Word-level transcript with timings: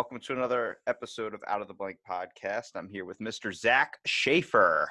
Welcome 0.00 0.20
to 0.20 0.32
another 0.32 0.78
episode 0.86 1.34
of 1.34 1.42
Out 1.46 1.60
of 1.60 1.68
the 1.68 1.74
Blank 1.74 1.98
podcast. 2.08 2.68
I'm 2.74 2.88
here 2.88 3.04
with 3.04 3.18
Mr. 3.18 3.54
Zak 3.54 3.98
Shaffer. 4.06 4.88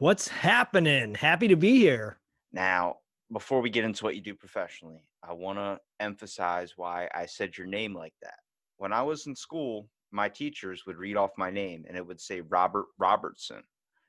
What's 0.00 0.26
happening? 0.26 1.14
Happy 1.14 1.46
to 1.46 1.54
be 1.54 1.78
here. 1.78 2.18
Now, 2.52 2.96
before 3.32 3.60
we 3.60 3.70
get 3.70 3.84
into 3.84 4.02
what 4.02 4.16
you 4.16 4.20
do 4.20 4.34
professionally, 4.34 5.06
I 5.22 5.34
want 5.34 5.58
to 5.58 5.78
emphasize 6.00 6.72
why 6.74 7.08
I 7.14 7.26
said 7.26 7.56
your 7.56 7.68
name 7.68 7.94
like 7.94 8.14
that. 8.22 8.40
When 8.78 8.92
I 8.92 9.02
was 9.02 9.28
in 9.28 9.36
school, 9.36 9.88
my 10.10 10.28
teachers 10.28 10.82
would 10.84 10.96
read 10.96 11.16
off 11.16 11.30
my 11.38 11.50
name 11.50 11.84
and 11.86 11.96
it 11.96 12.04
would 12.04 12.20
say 12.20 12.40
Robert 12.40 12.86
Robertson. 12.98 13.62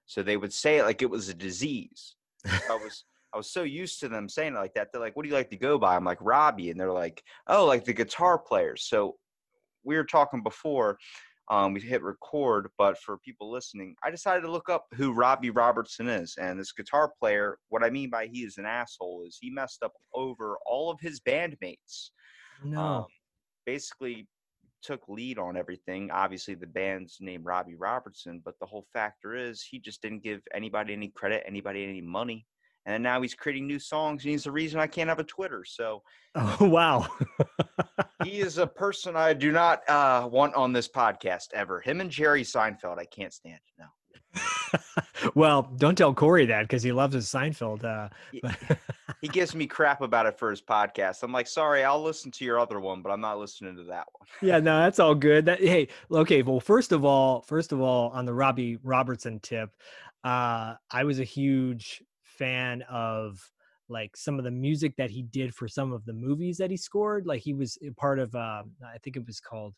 So 0.07 0.23
they 0.23 0.37
would 0.37 0.53
say 0.53 0.79
it 0.79 0.85
like 0.85 1.03
it 1.03 1.09
was 1.12 1.29
a 1.29 1.35
disease. 1.35 2.15
I 2.48 2.79
was 2.84 3.03
I 3.34 3.37
was 3.37 3.51
so 3.51 3.62
used 3.62 3.99
to 3.99 4.09
them 4.09 4.27
saying 4.27 4.55
it 4.55 4.59
like 4.59 4.73
that. 4.73 4.89
They're 4.91 4.99
like, 5.01 5.15
"What 5.15 5.23
do 5.23 5.29
you 5.29 5.35
like 5.35 5.51
to 5.51 5.55
go 5.55 5.77
by?" 5.77 5.95
I'm 5.95 6.03
like 6.03 6.17
Robbie, 6.20 6.71
and 6.71 6.79
they're 6.79 6.91
like, 6.91 7.23
"Oh, 7.48 7.65
like 7.65 7.85
the 7.85 7.93
guitar 7.93 8.37
player." 8.37 8.76
So 8.76 9.15
we 9.84 9.95
were 9.95 10.03
talking 10.03 10.44
before 10.44 10.98
um, 11.52 11.73
we 11.73 11.81
hit 11.81 12.02
record, 12.02 12.70
but 12.77 12.98
for 12.98 13.17
people 13.17 13.52
listening, 13.52 13.95
I 14.04 14.09
decided 14.09 14.41
to 14.44 14.52
look 14.52 14.70
up 14.70 14.85
who 14.95 15.12
Robbie 15.12 15.49
Robertson 15.49 16.07
is. 16.07 16.35
And 16.40 16.57
this 16.57 16.71
guitar 16.71 17.12
player, 17.20 17.57
what 17.68 17.84
I 17.84 17.90
mean 17.90 18.10
by 18.10 18.27
he 18.27 18.43
is 18.43 18.57
an 18.57 18.65
asshole 18.65 19.23
is 19.27 19.38
he 19.40 19.49
messed 19.49 19.84
up 19.84 19.91
over 20.13 20.57
all 20.65 20.90
of 20.90 20.99
his 21.01 21.20
bandmates. 21.20 22.12
No. 22.63 22.79
Um, 22.79 23.05
basically 23.65 24.27
took 24.82 25.01
lead 25.10 25.38
on 25.38 25.57
everything. 25.57 26.10
Obviously, 26.10 26.55
the 26.55 26.68
band's 26.68 27.18
named 27.20 27.45
Robbie 27.45 27.76
Robertson, 27.76 28.41
but 28.43 28.55
the 28.60 28.66
whole 28.66 28.85
factor 28.93 29.35
is 29.35 29.62
he 29.62 29.77
just 29.77 30.01
didn't 30.01 30.23
give 30.23 30.41
anybody 30.54 30.93
any 30.93 31.10
credit, 31.10 31.43
anybody 31.45 31.84
any 31.84 32.01
money. 32.01 32.45
And 32.85 33.04
now 33.04 33.21
he's 33.21 33.35
creating 33.35 33.68
new 33.68 33.79
songs, 33.79 34.24
and 34.24 34.32
he's 34.32 34.43
the 34.43 34.51
reason 34.51 34.79
I 34.79 34.87
can't 34.87 35.10
have 35.10 35.20
a 35.20 35.24
Twitter. 35.24 35.63
So 35.65 36.01
oh 36.35 36.57
wow. 36.62 37.07
he 38.23 38.40
is 38.40 38.57
a 38.57 38.68
person 38.68 39.15
I 39.15 39.34
do 39.34 39.51
not 39.51 39.88
uh, 39.90 40.27
want 40.32 40.55
on 40.55 40.73
this 40.73 40.88
podcast 40.88 41.48
ever. 41.54 41.79
Him 41.79 42.01
and 42.01 42.10
Jerry 42.10 42.43
Seinfeld, 42.43 42.98
I 42.98 43.05
can't 43.05 43.34
stand. 43.34 43.60
No, 43.77 43.85
well, 45.35 45.63
don't 45.77 45.98
tell 45.98 46.13
Corey 46.13 46.46
that 46.46 46.63
because 46.63 46.84
he 46.84 46.91
loves 46.91 47.13
his 47.13 47.27
Seinfeld. 47.27 47.84
Uh, 47.84 48.10
he 49.21 49.27
gives 49.27 49.55
me 49.55 49.68
crap 49.68 50.01
about 50.01 50.26
it 50.26 50.38
for 50.38 50.49
his 50.49 50.62
podcast. 50.62 51.23
I'm 51.23 51.32
like, 51.32 51.48
sorry, 51.48 51.84
I'll 51.84 52.01
listen 52.01 52.32
to 52.32 52.45
your 52.45 52.60
other 52.60 52.79
one, 52.79 53.01
but 53.01 53.10
I'm 53.10 53.21
not 53.21 53.40
listening 53.40 53.76
to 53.77 53.84
that 53.85 54.07
one. 54.18 54.27
yeah, 54.41 54.60
no, 54.60 54.79
that's 54.79 54.99
all 54.99 55.16
good. 55.16 55.45
That, 55.45 55.60
hey, 55.60 55.88
okay. 56.12 56.41
Well, 56.41 56.60
first 56.60 56.91
of 56.91 57.04
all, 57.05 57.41
first 57.41 57.71
of 57.71 57.82
all, 57.82 58.10
on 58.10 58.26
the 58.26 58.34
Robbie 58.34 58.77
Robertson 58.84 59.40
tip, 59.40 59.76
uh, 60.23 60.76
I 60.90 61.04
was 61.04 61.20
a 61.20 61.26
huge 61.26 62.04
fan 62.41 62.84
of 62.89 63.39
like 63.87 64.17
some 64.17 64.39
of 64.39 64.45
the 64.45 64.51
music 64.51 64.95
that 64.97 65.11
he 65.11 65.22
did 65.22 65.53
for 65.53 65.67
some 65.67 65.91
of 65.91 66.03
the 66.06 66.13
movies 66.13 66.57
that 66.57 66.72
he 66.72 66.78
scored. 66.78 67.28
Like 67.28 67.41
he 67.41 67.53
was 67.53 67.78
part 67.97 68.17
of, 68.17 68.33
uh, 68.33 68.63
I 68.83 68.97
think 69.03 69.16
it 69.16 69.28
was 69.28 69.39
called 69.39 69.75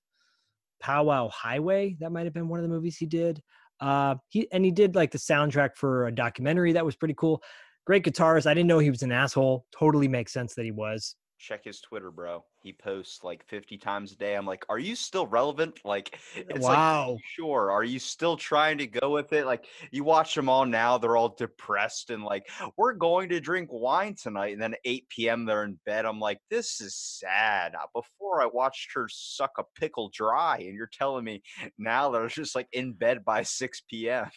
Powwow 0.79 1.29
Highway. 1.29 1.97
That 1.99 2.11
might 2.11 2.25
have 2.25 2.33
been 2.33 2.47
one 2.47 2.59
of 2.59 2.63
the 2.63 2.69
movies 2.69 2.95
he 2.95 3.05
did. 3.05 3.41
Uh, 3.81 4.15
he 4.29 4.47
and 4.53 4.63
he 4.63 4.71
did 4.71 4.95
like 4.95 5.11
the 5.11 5.17
soundtrack 5.17 5.71
for 5.75 6.07
a 6.07 6.15
documentary 6.15 6.71
that 6.71 6.85
was 6.85 6.95
pretty 6.95 7.15
cool. 7.17 7.43
Great 7.85 8.05
guitarist. 8.05 8.45
I 8.45 8.53
didn't 8.53 8.67
know 8.67 8.79
he 8.79 8.89
was 8.89 9.03
an 9.03 9.11
asshole. 9.11 9.65
Totally 9.77 10.07
makes 10.07 10.31
sense 10.31 10.53
that 10.55 10.63
he 10.63 10.71
was. 10.71 11.15
Check 11.43 11.65
his 11.65 11.81
Twitter, 11.81 12.09
bro. 12.09 12.45
He 12.61 12.71
posts 12.71 13.21
like 13.21 13.45
50 13.49 13.77
times 13.77 14.13
a 14.13 14.15
day. 14.15 14.35
I'm 14.35 14.45
like, 14.45 14.63
are 14.69 14.79
you 14.79 14.95
still 14.95 15.27
relevant? 15.27 15.81
Like, 15.83 16.17
it's 16.37 16.63
like, 16.63 16.77
wow. 16.77 17.17
sure. 17.35 17.69
Are 17.69 17.83
you 17.83 17.99
still 17.99 18.37
trying 18.37 18.77
to 18.77 18.87
go 18.87 19.09
with 19.09 19.33
it? 19.33 19.45
Like, 19.45 19.65
you 19.91 20.05
watch 20.05 20.35
them 20.35 20.47
all 20.47 20.65
now, 20.65 20.97
they're 20.97 21.17
all 21.17 21.35
depressed 21.37 22.11
and 22.11 22.23
like, 22.23 22.49
we're 22.77 22.93
going 22.93 23.27
to 23.27 23.41
drink 23.41 23.67
wine 23.73 24.15
tonight. 24.15 24.53
And 24.53 24.61
then 24.61 24.75
8 24.85 25.09
p.m., 25.09 25.43
they're 25.43 25.65
in 25.65 25.77
bed. 25.85 26.05
I'm 26.05 26.17
like, 26.17 26.39
this 26.49 26.79
is 26.79 26.95
sad. 26.95 27.75
Uh, 27.75 27.87
Before 27.93 28.41
I 28.41 28.45
watched 28.45 28.91
her 28.95 29.09
suck 29.11 29.51
a 29.57 29.65
pickle 29.77 30.09
dry, 30.13 30.59
and 30.59 30.75
you're 30.75 30.89
telling 30.93 31.25
me 31.25 31.43
now 31.77 32.09
they're 32.09 32.27
just 32.27 32.55
like 32.55 32.69
in 32.71 32.93
bed 32.93 33.25
by 33.25 33.43
6 33.43 33.83
p.m. 33.89 34.29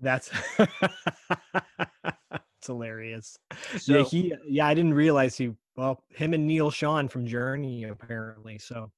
That's 0.00 0.30
it's 0.58 2.66
hilarious. 2.66 3.36
So, 3.76 3.98
yeah, 3.98 4.04
he 4.04 4.34
yeah, 4.48 4.66
I 4.66 4.72
didn't 4.72 4.94
realize 4.94 5.36
he 5.36 5.52
well, 5.76 6.02
him 6.10 6.34
and 6.34 6.46
Neal 6.46 6.70
Schon 6.70 7.08
from 7.10 7.26
Journey 7.26 7.84
apparently. 7.84 8.58
So 8.58 8.90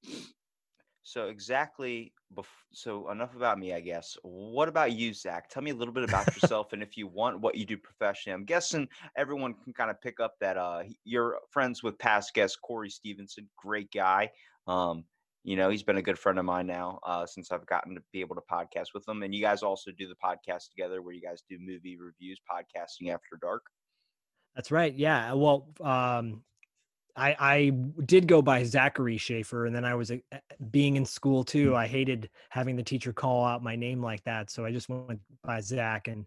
so 1.02 1.28
exactly. 1.28 2.12
Bef- 2.34 2.46
so 2.72 3.10
enough 3.10 3.36
about 3.36 3.60
me, 3.60 3.72
I 3.72 3.78
guess. 3.78 4.16
What 4.22 4.68
about 4.68 4.90
you, 4.90 5.14
Zak? 5.14 5.48
Tell 5.48 5.62
me 5.62 5.70
a 5.70 5.74
little 5.74 5.94
bit 5.94 6.02
about 6.02 6.26
yourself, 6.34 6.72
and 6.72 6.82
if 6.82 6.96
you 6.96 7.06
want, 7.06 7.40
what 7.40 7.54
you 7.54 7.64
do 7.64 7.76
professionally. 7.76 8.34
I'm 8.34 8.44
guessing 8.44 8.88
everyone 9.16 9.54
can 9.54 9.72
kind 9.72 9.88
of 9.88 10.00
pick 10.00 10.18
up 10.18 10.34
that 10.40 10.56
uh, 10.56 10.82
you're 11.04 11.38
friends 11.48 11.84
with 11.84 11.96
past 12.00 12.34
guest 12.34 12.58
Corey 12.60 12.90
Stevenson, 12.90 13.48
great 13.56 13.92
guy. 13.92 14.30
Um, 14.66 15.04
you 15.44 15.54
know, 15.54 15.70
he's 15.70 15.84
been 15.84 15.98
a 15.98 16.02
good 16.02 16.18
friend 16.18 16.40
of 16.40 16.44
mine 16.44 16.66
now 16.66 16.98
uh, 17.06 17.24
since 17.24 17.52
I've 17.52 17.66
gotten 17.66 17.94
to 17.94 18.02
be 18.12 18.20
able 18.20 18.34
to 18.34 18.42
podcast 18.50 18.86
with 18.92 19.06
him. 19.06 19.22
And 19.22 19.32
you 19.32 19.40
guys 19.40 19.62
also 19.62 19.92
do 19.96 20.08
the 20.08 20.16
podcast 20.16 20.70
together, 20.70 21.02
where 21.02 21.14
you 21.14 21.22
guys 21.22 21.44
do 21.48 21.56
movie 21.60 21.96
reviews, 21.96 22.40
podcasting 22.50 23.14
after 23.14 23.38
dark. 23.40 23.62
that's 24.56 24.72
right. 24.72 24.92
Yeah. 24.92 25.34
Well, 25.34 25.68
um 25.80 26.42
I, 27.16 27.36
I 27.38 27.70
did 28.04 28.28
go 28.28 28.42
by 28.42 28.62
Zachary 28.64 29.16
Shaffer, 29.16 29.64
and 29.66 29.74
then 29.74 29.84
I 29.84 29.94
was 29.94 30.10
uh, 30.10 30.16
being 30.70 30.96
in 30.96 31.06
school 31.06 31.44
too. 31.44 31.74
I 31.74 31.86
hated 31.86 32.28
having 32.50 32.76
the 32.76 32.82
teacher 32.82 33.12
call 33.12 33.44
out 33.44 33.62
my 33.62 33.74
name 33.74 34.02
like 34.02 34.22
that, 34.24 34.50
so 34.50 34.64
I 34.64 34.72
just 34.72 34.88
went 34.88 35.20
by 35.42 35.60
Zak, 35.60 36.08
and 36.08 36.26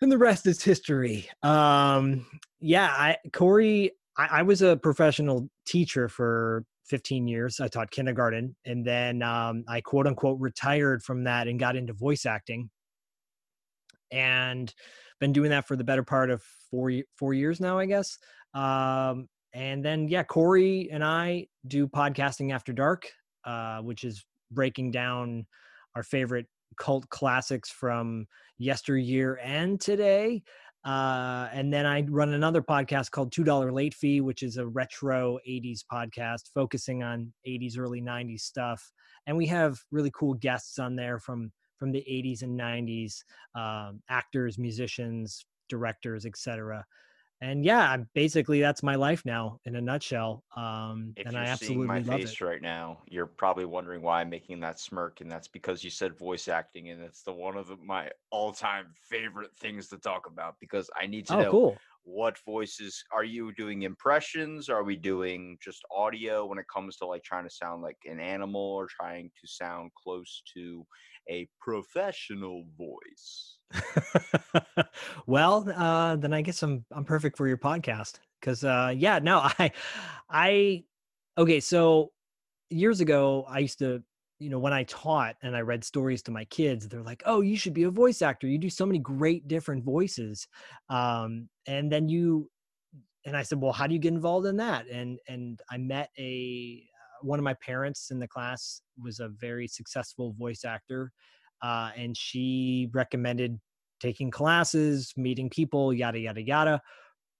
and 0.00 0.10
the 0.10 0.18
rest 0.18 0.46
is 0.46 0.62
history. 0.62 1.28
Um, 1.42 2.26
yeah, 2.60 2.88
I 2.88 3.18
Corey, 3.32 3.92
I, 4.18 4.40
I 4.40 4.42
was 4.42 4.62
a 4.62 4.76
professional 4.76 5.48
teacher 5.64 6.08
for 6.08 6.64
15 6.86 7.28
years. 7.28 7.60
I 7.60 7.68
taught 7.68 7.92
kindergarten, 7.92 8.56
and 8.64 8.84
then 8.84 9.22
um, 9.22 9.64
I 9.68 9.80
quote 9.80 10.08
unquote 10.08 10.40
retired 10.40 11.04
from 11.04 11.24
that 11.24 11.46
and 11.46 11.58
got 11.58 11.76
into 11.76 11.92
voice 11.92 12.26
acting, 12.26 12.68
and 14.10 14.74
been 15.20 15.32
doing 15.32 15.50
that 15.50 15.68
for 15.68 15.76
the 15.76 15.84
better 15.84 16.02
part 16.02 16.30
of 16.30 16.42
four 16.68 16.90
four 17.16 17.32
years 17.32 17.60
now, 17.60 17.78
I 17.78 17.86
guess. 17.86 18.18
Um, 18.54 19.28
and 19.54 19.84
then 19.84 20.08
yeah, 20.08 20.24
Corey 20.24 20.88
and 20.92 21.04
I 21.04 21.46
do 21.68 21.86
podcasting 21.86 22.52
after 22.52 22.72
dark, 22.72 23.08
uh, 23.44 23.78
which 23.78 24.02
is 24.02 24.26
breaking 24.50 24.90
down 24.90 25.46
our 25.94 26.02
favorite 26.02 26.46
cult 26.76 27.08
classics 27.08 27.70
from 27.70 28.26
yesteryear 28.58 29.38
and 29.42 29.80
today. 29.80 30.42
Uh, 30.84 31.48
and 31.52 31.72
then 31.72 31.86
I 31.86 32.02
run 32.02 32.34
another 32.34 32.60
podcast 32.60 33.12
called 33.12 33.32
Two 33.32 33.44
Dollar 33.44 33.72
Late 33.72 33.94
Fee, 33.94 34.20
which 34.20 34.42
is 34.42 34.58
a 34.58 34.66
retro 34.66 35.38
'80s 35.48 35.80
podcast 35.90 36.50
focusing 36.52 37.02
on 37.02 37.32
'80s, 37.46 37.78
early 37.78 38.02
'90s 38.02 38.40
stuff. 38.40 38.92
And 39.26 39.36
we 39.36 39.46
have 39.46 39.78
really 39.90 40.10
cool 40.14 40.34
guests 40.34 40.78
on 40.78 40.96
there 40.96 41.18
from 41.18 41.52
from 41.78 41.92
the 41.92 42.04
'80s 42.10 42.42
and 42.42 42.58
'90s, 42.58 43.22
um, 43.54 44.02
actors, 44.10 44.58
musicians, 44.58 45.46
directors, 45.70 46.26
etc. 46.26 46.84
And 47.44 47.64
yeah, 47.64 47.90
I'm- 47.90 48.08
basically 48.14 48.60
that's 48.60 48.82
my 48.82 48.94
life 48.94 49.24
now 49.24 49.58
in 49.64 49.76
a 49.76 49.80
nutshell. 49.80 50.44
Um, 50.56 51.16
If 51.16 51.26
and 51.26 51.36
you're 51.36 51.44
I 51.44 51.46
seeing 51.46 51.84
absolutely 51.86 51.86
my 51.86 52.00
love 52.00 52.24
face 52.24 52.40
it. 52.40 52.40
right 52.40 52.60
now, 52.60 53.04
you're 53.06 53.26
probably 53.26 53.64
wondering 53.66 54.02
why 54.02 54.20
I'm 54.20 54.30
making 54.30 54.58
that 54.60 54.80
smirk, 54.80 55.20
and 55.20 55.30
that's 55.30 55.46
because 55.46 55.84
you 55.84 55.90
said 55.90 56.18
voice 56.18 56.48
acting, 56.48 56.88
and 56.90 57.00
it's 57.00 57.22
the 57.22 57.32
one 57.32 57.56
of 57.56 57.68
the, 57.68 57.76
my 57.76 58.10
all-time 58.30 58.92
favorite 58.96 59.56
things 59.56 59.88
to 59.90 59.98
talk 59.98 60.26
about 60.26 60.58
because 60.58 60.90
I 61.00 61.06
need 61.06 61.26
to 61.28 61.36
Oh, 61.36 61.44
know 61.44 61.60
cool. 61.60 61.82
what 62.02 62.36
voices 62.38 63.04
are 63.12 63.22
you 63.22 63.52
doing 63.54 63.82
impressions? 63.82 64.68
Are 64.68 64.82
we 64.82 64.96
doing 64.96 65.56
just 65.62 65.84
audio 65.92 66.46
when 66.46 66.58
it 66.58 66.66
comes 66.68 66.96
to 66.96 67.06
like 67.06 67.22
trying 67.22 67.44
to 67.44 67.54
sound 67.54 67.82
like 67.82 67.98
an 68.06 68.18
animal 68.18 68.60
or 68.60 68.88
trying 68.88 69.30
to 69.40 69.46
sound 69.46 69.92
close 69.94 70.42
to 70.54 70.84
a 71.28 71.48
professional 71.60 72.64
voice? 72.76 73.58
well, 75.26 75.68
uh, 75.74 76.16
then 76.16 76.32
I 76.32 76.42
guess 76.42 76.62
I'm 76.62 76.84
I'm 76.92 77.04
perfect 77.04 77.36
for 77.36 77.48
your 77.48 77.58
podcast 77.58 78.18
because 78.40 78.64
uh, 78.64 78.92
yeah, 78.96 79.18
no, 79.18 79.38
I 79.58 79.72
I 80.28 80.84
okay. 81.38 81.60
So 81.60 82.12
years 82.70 83.00
ago, 83.00 83.44
I 83.48 83.60
used 83.60 83.78
to 83.80 84.02
you 84.38 84.50
know 84.50 84.58
when 84.58 84.72
I 84.72 84.84
taught 84.84 85.36
and 85.42 85.56
I 85.56 85.60
read 85.60 85.84
stories 85.84 86.22
to 86.24 86.30
my 86.30 86.44
kids, 86.46 86.88
they're 86.88 87.02
like, 87.02 87.22
"Oh, 87.26 87.40
you 87.40 87.56
should 87.56 87.74
be 87.74 87.84
a 87.84 87.90
voice 87.90 88.22
actor. 88.22 88.46
You 88.46 88.58
do 88.58 88.70
so 88.70 88.86
many 88.86 88.98
great 88.98 89.48
different 89.48 89.84
voices." 89.84 90.46
Um, 90.88 91.48
and 91.66 91.90
then 91.90 92.08
you 92.08 92.50
and 93.24 93.36
I 93.36 93.42
said, 93.42 93.60
"Well, 93.60 93.72
how 93.72 93.86
do 93.86 93.94
you 93.94 94.00
get 94.00 94.12
involved 94.12 94.46
in 94.46 94.56
that?" 94.58 94.86
And 94.88 95.18
and 95.28 95.60
I 95.70 95.78
met 95.78 96.10
a 96.18 96.82
uh, 96.82 97.26
one 97.26 97.38
of 97.38 97.44
my 97.44 97.54
parents 97.54 98.10
in 98.10 98.18
the 98.18 98.28
class 98.28 98.82
was 99.02 99.20
a 99.20 99.28
very 99.28 99.66
successful 99.66 100.34
voice 100.38 100.64
actor 100.64 101.12
uh, 101.62 101.90
and 101.96 102.16
she 102.16 102.90
recommended 102.92 103.58
taking 104.00 104.30
classes, 104.30 105.12
meeting 105.16 105.48
people, 105.48 105.92
yada 105.92 106.18
yada 106.18 106.42
yada. 106.42 106.80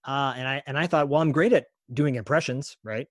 Uh, 0.07 0.33
and 0.37 0.49
I 0.49 0.63
and 0.67 0.79
I 0.79 0.87
thought, 0.87 1.09
well, 1.09 1.21
I'm 1.21 1.33
great 1.33 1.53
at 1.53 1.67
doing 1.93 2.15
impressions, 2.15 2.77
right? 2.83 3.07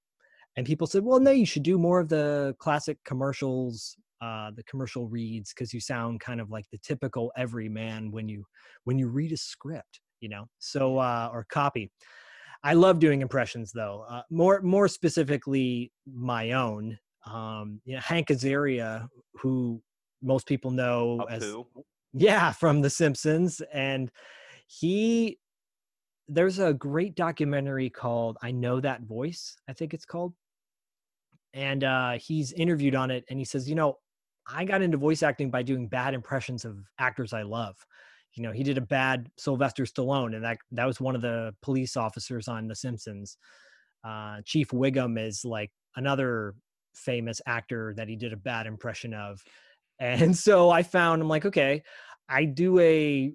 And 0.56 0.66
people 0.66 0.88
said, 0.88 1.04
well, 1.04 1.20
no, 1.20 1.32
you 1.32 1.46
should 1.46 1.64
do 1.64 1.78
more 1.78 2.00
of 2.00 2.10
the 2.10 2.56
classic 2.60 2.98
commercials, 3.06 3.96
uh, 4.22 4.52
the 4.56 4.64
commercial 4.64 5.08
reads, 5.08 5.52
because 5.54 5.74
you 5.74 5.80
sound 5.80 6.20
kind 6.20 6.40
of 6.40 6.52
like 6.52 6.66
the 6.72 6.78
typical 6.80 7.32
everyman 7.38 8.12
when 8.12 8.28
you 8.28 8.44
when 8.86 8.98
you 8.98 9.08
read 9.08 9.32
a 9.32 9.38
script, 9.38 10.00
you 10.20 10.30
know. 10.30 10.46
So 10.60 10.98
uh, 10.98 11.30
or 11.32 11.46
copy. 11.50 11.92
I 12.64 12.74
love 12.74 13.00
doing 13.00 13.22
impressions 13.22 13.72
though. 13.72 14.06
Uh, 14.10 14.22
more 14.32 14.62
more 14.62 14.88
specifically, 14.88 15.92
my 16.12 16.52
own. 16.52 16.98
Um, 17.26 17.82
you 17.86 17.96
know, 17.96 18.02
Hank 18.02 18.28
Azaria, 18.28 19.08
who 19.36 19.82
most 20.22 20.48
people 20.48 20.72
know 20.72 21.20
Up 21.22 21.32
as 21.32 21.44
who? 21.44 21.68
yeah 22.14 22.52
from 22.52 22.82
The 22.82 22.90
Simpsons, 22.90 23.62
and 23.74 24.12
he 24.68 25.40
there's 26.28 26.60
a 26.60 26.74
great 26.74 27.16
documentary 27.16 27.90
called 27.90 28.38
I 28.42 28.52
Know 28.52 28.80
That 28.80 29.02
Voice, 29.02 29.58
I 29.68 29.74
think 29.74 29.94
it's 29.94 30.06
called. 30.06 30.34
And 31.54 31.84
uh, 31.84 32.14
he's 32.14 32.52
interviewed 32.54 32.96
on 32.96 33.12
it, 33.12 33.26
and 33.30 33.38
he 33.38 33.46
says, 33.46 33.70
you 33.70 33.76
know, 33.76 33.98
I 34.48 34.66
got 34.66 34.82
into 34.82 34.98
voice 34.98 35.24
acting 35.24 35.52
by 35.52 35.64
doing 35.64 35.88
bad 35.88 36.14
impressions 36.14 36.66
of 36.66 36.80
actors 37.00 37.34
I 37.34 37.44
love. 37.44 37.76
You 38.34 38.44
know, 38.44 38.52
he 38.52 38.64
did 38.64 38.78
a 38.78 38.82
bad 38.82 39.30
Sylvester 39.38 39.84
Stallone, 39.84 40.36
and 40.36 40.44
that 40.44 40.58
that 40.72 40.86
was 40.86 41.00
one 41.00 41.16
of 41.16 41.22
the 41.22 41.54
police 41.62 41.96
officers 41.96 42.48
on 42.48 42.68
The 42.68 42.76
Simpsons. 42.76 43.38
Uh, 44.04 44.42
Chief 44.44 44.70
Wiggum 44.70 45.24
is 45.24 45.46
like 45.46 45.72
another 45.96 46.56
famous 46.96 47.42
actor 47.46 47.94
that 47.98 48.08
he 48.08 48.16
did 48.16 48.34
a 48.34 48.38
bad 48.38 48.68
impression 48.68 49.14
of. 49.14 49.44
And 50.00 50.36
so 50.36 50.70
I 50.70 50.84
found 50.84 51.22
I'm 51.22 51.30
like, 51.30 51.46
okay, 51.46 51.84
I 52.30 52.46
do 52.46 52.80
a 52.80 53.34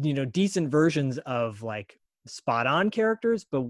you 0.00 0.14
know 0.14 0.24
decent 0.24 0.70
versions 0.70 1.18
of 1.18 1.62
like 1.62 1.98
spot 2.26 2.66
on 2.66 2.90
characters, 2.90 3.44
but 3.50 3.64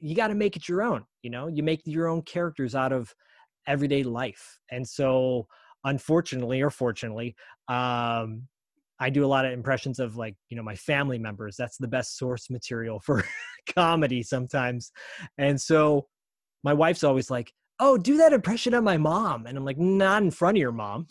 you 0.00 0.14
got 0.14 0.28
to 0.28 0.34
make 0.34 0.56
it 0.56 0.68
your 0.68 0.82
own. 0.82 1.04
You 1.22 1.30
know, 1.30 1.48
you 1.48 1.62
make 1.62 1.82
your 1.84 2.08
own 2.08 2.22
characters 2.22 2.74
out 2.74 2.92
of 2.92 3.14
everyday 3.66 4.02
life. 4.02 4.58
And 4.70 4.86
so, 4.86 5.46
unfortunately 5.84 6.60
or 6.60 6.70
fortunately, 6.70 7.36
um, 7.68 8.42
I 9.00 9.10
do 9.10 9.24
a 9.24 9.28
lot 9.28 9.44
of 9.44 9.52
impressions 9.52 10.00
of 10.00 10.16
like, 10.16 10.34
you 10.48 10.56
know, 10.56 10.62
my 10.62 10.74
family 10.74 11.18
members. 11.18 11.56
That's 11.56 11.76
the 11.76 11.88
best 11.88 12.18
source 12.18 12.50
material 12.50 13.00
for 13.00 13.24
comedy 13.74 14.22
sometimes. 14.22 14.90
And 15.36 15.60
so 15.60 16.06
my 16.64 16.72
wife's 16.72 17.04
always 17.04 17.30
like, 17.30 17.52
oh, 17.80 17.96
do 17.96 18.16
that 18.18 18.32
impression 18.32 18.74
of 18.74 18.84
my 18.84 18.96
mom. 18.96 19.46
And 19.46 19.56
I'm 19.56 19.64
like, 19.64 19.78
not 19.78 20.22
in 20.22 20.30
front 20.30 20.56
of 20.56 20.60
your 20.60 20.72
mom. 20.72 21.06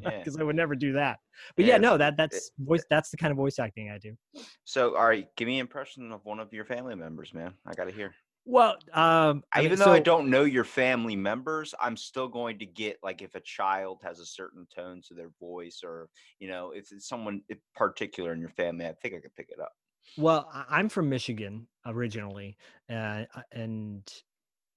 Yeah. 0.00 0.18
Because 0.18 0.36
I 0.36 0.42
would 0.42 0.56
never 0.56 0.74
do 0.74 0.92
that. 0.94 1.18
But 1.56 1.64
Yeah, 1.64 1.74
yeah, 1.74 1.78
no, 1.78 1.96
that 1.98 2.16
that's 2.16 2.50
voice 2.58 2.84
that's 2.90 3.10
the 3.10 3.16
kind 3.16 3.30
of 3.30 3.36
voice 3.36 3.58
acting 3.58 3.90
I 3.90 3.98
do. 3.98 4.16
So, 4.64 4.96
all 4.96 5.06
right, 5.06 5.26
give 5.36 5.46
me 5.46 5.54
an 5.54 5.60
impression 5.60 6.10
of 6.12 6.24
one 6.24 6.40
of 6.40 6.52
your 6.52 6.64
family 6.64 6.94
members, 6.94 7.34
man. 7.34 7.54
I 7.66 7.74
got 7.74 7.84
to 7.84 7.90
hear. 7.90 8.14
Well, 8.46 8.78
um, 8.94 9.42
I 9.52 9.58
mean, 9.58 9.66
Even 9.66 9.78
though 9.78 9.92
I 9.92 10.00
don't 10.00 10.30
know 10.30 10.44
your 10.44 10.64
family 10.64 11.16
members, 11.16 11.74
I'm 11.80 11.96
still 11.96 12.28
going 12.28 12.58
to 12.60 12.66
get 12.66 12.98
like 13.02 13.22
if 13.22 13.34
a 13.34 13.40
child 13.40 14.00
has 14.02 14.18
a 14.18 14.26
certain 14.26 14.66
tone 14.74 15.02
to 15.08 15.14
their 15.14 15.30
voice, 15.38 15.82
or 15.84 16.08
you 16.38 16.48
know, 16.48 16.72
if 16.72 16.90
it's 16.92 17.08
someone 17.08 17.42
in 17.48 17.58
particular 17.74 18.32
in 18.32 18.40
your 18.40 18.50
family, 18.50 18.86
I 18.86 18.94
think 19.02 19.14
I 19.14 19.20
could 19.20 19.34
pick 19.36 19.50
it 19.50 19.60
up. 19.60 19.72
Well, 20.16 20.50
I'm 20.68 20.88
from 20.88 21.08
Michigan 21.08 21.68
originally, 21.86 22.56
uh, 22.90 23.24
uh, 23.34 23.42
and 23.52 24.10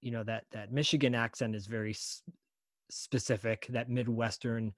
you 0.04 0.12
know 0.12 0.24
that 0.24 0.44
that 0.52 0.72
Michigan 0.72 1.16
accent 1.16 1.56
is 1.56 1.66
very 1.66 1.92
s- 1.92 2.22
specific. 2.92 3.68
That 3.70 3.90
Midwestern. 3.90 4.74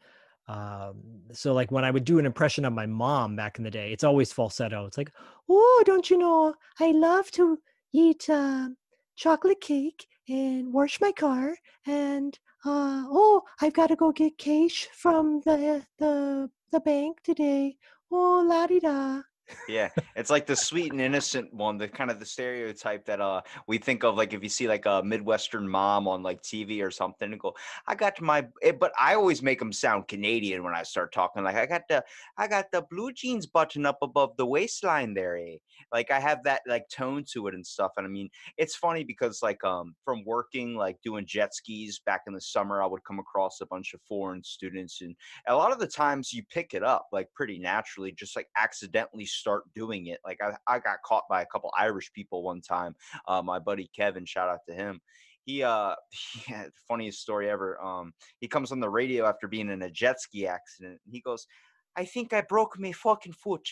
Um, 0.48 1.02
so, 1.32 1.54
like 1.54 1.72
when 1.72 1.84
I 1.84 1.90
would 1.90 2.06
do 2.06 2.20
an 2.20 2.26
impression 2.26 2.66
of 2.66 2.74
my 2.74 2.86
mom 2.86 3.36
back 3.36 3.58
in 3.58 3.64
the 3.64 3.72
day, 3.72 3.92
it's 3.92 4.04
always 4.04 4.32
falsetto. 4.32 4.86
It's 4.86 4.98
like, 4.98 5.12
"Oh, 5.50 5.84
don't 5.86 6.10
you 6.10 6.18
know? 6.18 6.54
I 6.80 6.92
love 6.92 7.32
to 7.32 7.58
eat 7.94 8.30
uh, 8.30 8.70
chocolate 9.16 9.62
cake 9.62 10.06
and 10.30 10.72
wash 10.72 11.02
my 11.02 11.12
car, 11.12 11.56
and 11.88 12.38
uh, 12.64 13.06
oh, 13.10 13.42
I've 13.62 13.74
got 13.74 13.88
to 13.88 13.96
go 13.96 14.12
get 14.12 14.38
cash 14.38 14.88
from 14.94 15.42
the 15.46 15.84
the 15.98 16.50
the 16.72 16.80
bank 16.80 17.24
today. 17.24 17.78
Oh, 18.12 18.46
la 18.48 18.68
di 18.68 18.80
da." 18.80 19.24
Yeah, 19.68 19.90
it's 20.16 20.30
like 20.32 20.48
the 20.48 20.56
sweet 20.56 20.92
and 20.92 21.00
innocent 21.02 21.54
one, 21.54 21.78
the 21.78 21.88
kind 21.88 22.10
of 22.10 22.20
the 22.20 22.26
stereotype 22.26 23.06
that 23.06 23.22
uh 23.22 23.42
we 23.68 23.78
think 23.78 24.04
of 24.04 24.16
like 24.16 24.34
if 24.34 24.42
you 24.42 24.50
see 24.50 24.68
like 24.68 24.86
a 24.88 25.04
Midwestern 25.04 25.68
mom 25.68 26.08
on 26.08 26.24
like 26.24 26.42
TV 26.42 26.82
or 26.82 26.90
something 26.90 27.32
and 27.32 27.40
go, 27.40 27.54
I 27.88 27.94
got 27.96 28.20
my 28.22 28.48
eh, 28.64 28.72
but 28.72 28.92
I 29.00 29.14
always 29.16 29.44
make 29.44 29.60
them 29.60 29.72
sound 29.72 30.08
Canadian 30.08 30.64
when 30.64 30.74
I 30.74 30.84
start 30.84 31.14
talking. 31.14 31.44
Like 31.44 31.56
I 31.56 31.66
got 31.68 31.88
the 31.88 32.04
I 32.38 32.48
got 32.48 32.72
the 32.72 32.82
blue 32.90 33.12
jeans 33.12 33.46
button 33.46 33.86
up 33.86 34.00
above 34.02 34.36
the 34.38 34.46
waistline 34.48 35.14
there, 35.14 35.38
eh? 35.38 35.58
Like 35.92 36.10
I 36.10 36.20
have 36.20 36.44
that 36.44 36.62
like 36.68 36.88
tone 36.90 37.24
to 37.34 37.48
it 37.48 37.54
and 37.54 37.66
stuff. 37.66 37.92
And 37.98 38.06
I 38.06 38.10
mean, 38.10 38.30
it's 38.58 38.76
funny 38.76 39.04
because 39.04 39.44
like 39.44 39.64
um 39.64 39.96
from 40.04 40.24
working 40.26 40.76
like 40.76 40.98
doing 41.04 41.26
jet 41.28 41.54
skis 41.54 42.00
back 42.06 42.22
in 42.28 42.34
the 42.34 42.42
summer, 42.42 42.82
I 42.82 42.88
would 42.88 43.04
come 43.04 43.20
across 43.20 43.62
a 43.62 43.66
bunch 43.68 43.94
of 43.94 44.02
foreign 44.08 44.44
students 44.44 45.02
and 45.02 45.16
a 45.48 45.56
lot 45.56 45.72
of 45.72 45.80
the 45.80 45.88
times 45.88 46.34
you 46.34 46.44
pick 46.50 46.74
it 46.74 46.84
up 46.84 47.08
like 47.12 47.32
pretty 47.34 47.60
naturally 47.60 48.12
just 48.12 48.36
like 48.36 48.48
accidentally 48.58 49.26
start 49.40 49.64
doing 49.74 50.08
it 50.08 50.20
like 50.26 50.40
i, 50.42 50.56
I 50.68 50.80
got 50.80 51.02
caught 51.04 51.24
by 51.30 51.42
a 51.42 51.46
couple 51.46 51.72
irish 51.78 52.12
people 52.14 52.44
one 52.44 52.62
time 52.62 52.96
uh, 53.28 53.42
my 53.42 53.60
buddy 53.60 53.90
kevin 53.96 54.26
shout 54.26 54.50
out 54.50 54.60
to 54.68 54.74
him. 54.74 55.02
He 55.44 55.64
uh 55.64 55.96
he 56.10 56.52
had 56.52 56.68
the 56.68 56.82
funniest 56.88 57.22
story 57.22 57.50
ever 57.50 57.82
um 57.82 58.14
he 58.40 58.48
comes 58.48 58.72
on 58.72 58.80
the 58.80 58.90
radio 58.90 59.26
after 59.26 59.48
being 59.48 59.70
in 59.70 59.84
a 59.84 59.92
jet 59.92 60.20
ski 60.20 60.48
accident 60.48 61.00
and 61.06 61.14
he 61.14 61.22
goes 61.22 61.48
i 61.96 62.04
think 62.04 62.34
i 62.34 62.42
broke 62.42 62.80
my 62.80 62.92
fucking 62.92 63.34
foot 63.34 63.68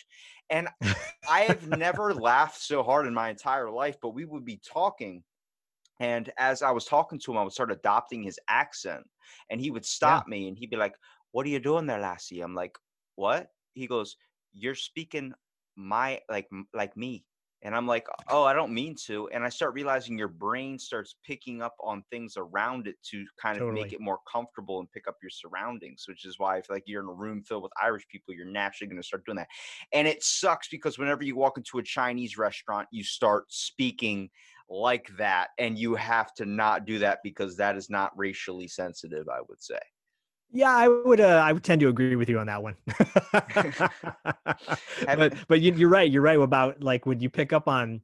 and 0.49 0.67
i 1.29 1.41
have 1.41 1.67
never 1.67 2.13
laughed 2.29 2.61
so 2.61 2.83
hard 2.83 3.07
in 3.07 3.13
my 3.13 3.29
entire 3.29 3.69
life 3.69 3.97
but 4.01 4.13
we 4.13 4.25
would 4.25 4.45
be 4.45 4.59
talking 4.65 5.23
and 5.99 6.31
as 6.37 6.61
i 6.61 6.69
was 6.69 6.85
talking 6.85 7.19
to 7.19 7.31
him 7.31 7.37
i 7.37 7.43
would 7.43 7.53
start 7.53 7.71
adopting 7.71 8.21
his 8.21 8.39
accent 8.49 9.03
and 9.49 9.59
he 9.59 9.71
would 9.71 9.85
stop 9.85 10.27
me 10.27 10.47
and 10.47 10.57
he'd 10.57 10.69
be 10.69 10.77
like 10.77 10.95
what 11.33 11.45
are 11.45 11.49
you 11.49 11.59
doing 11.59 11.85
there 11.85 11.99
lassie? 11.99 12.41
I'm 12.41 12.55
like 12.55 12.77
what? 13.15 13.49
He 13.73 13.87
goes 13.87 14.15
you're 14.53 14.75
speaking 14.75 15.33
my 15.75 16.19
like 16.29 16.47
like 16.73 16.95
me 16.95 17.25
and 17.63 17.75
i'm 17.75 17.87
like 17.87 18.05
oh 18.29 18.43
i 18.43 18.53
don't 18.53 18.73
mean 18.73 18.95
to 18.95 19.27
and 19.29 19.43
i 19.43 19.49
start 19.49 19.73
realizing 19.73 20.17
your 20.17 20.27
brain 20.27 20.77
starts 20.77 21.15
picking 21.25 21.61
up 21.61 21.75
on 21.81 22.03
things 22.11 22.35
around 22.37 22.87
it 22.87 22.95
to 23.03 23.25
kind 23.41 23.59
of 23.59 23.73
make 23.73 23.93
it 23.93 24.01
more 24.01 24.19
comfortable 24.31 24.79
and 24.79 24.91
pick 24.91 25.07
up 25.07 25.15
your 25.21 25.29
surroundings 25.29 26.05
which 26.07 26.25
is 26.25 26.37
why 26.37 26.57
if 26.57 26.69
like 26.69 26.83
you're 26.85 27.01
in 27.01 27.09
a 27.09 27.13
room 27.13 27.41
filled 27.41 27.63
with 27.63 27.71
irish 27.81 28.07
people 28.09 28.33
you're 28.33 28.45
naturally 28.45 28.87
going 28.87 29.01
to 29.01 29.07
start 29.07 29.25
doing 29.25 29.37
that 29.37 29.47
and 29.93 30.07
it 30.07 30.23
sucks 30.23 30.67
because 30.67 30.99
whenever 30.99 31.23
you 31.23 31.35
walk 31.35 31.57
into 31.57 31.79
a 31.79 31.83
chinese 31.83 32.37
restaurant 32.37 32.87
you 32.91 33.03
start 33.03 33.45
speaking 33.49 34.29
like 34.69 35.09
that 35.17 35.49
and 35.57 35.77
you 35.77 35.95
have 35.95 36.33
to 36.33 36.45
not 36.45 36.85
do 36.85 36.99
that 36.99 37.19
because 37.23 37.57
that 37.57 37.75
is 37.75 37.89
not 37.89 38.11
racially 38.17 38.67
sensitive 38.67 39.27
i 39.29 39.39
would 39.49 39.61
say 39.61 39.79
Yeah, 40.53 40.71
I 40.71 40.87
would. 40.87 41.19
Uh, 41.19 41.41
I 41.43 41.51
would 41.51 41.63
tend 41.63 41.81
to 41.81 41.87
agree 41.87 42.15
with 42.15 42.29
you 42.29 42.37
on 42.37 42.45
that 42.45 42.61
one. 42.61 42.75
but 45.05 45.33
but 45.47 45.61
you, 45.61 45.73
you're 45.73 45.89
right. 45.89 46.09
You're 46.09 46.21
right 46.21 46.39
about 46.39 46.83
like 46.83 47.07
when 47.07 47.19
you 47.19 47.29
pick 47.29 47.51
up 47.51 47.67
on 47.67 48.01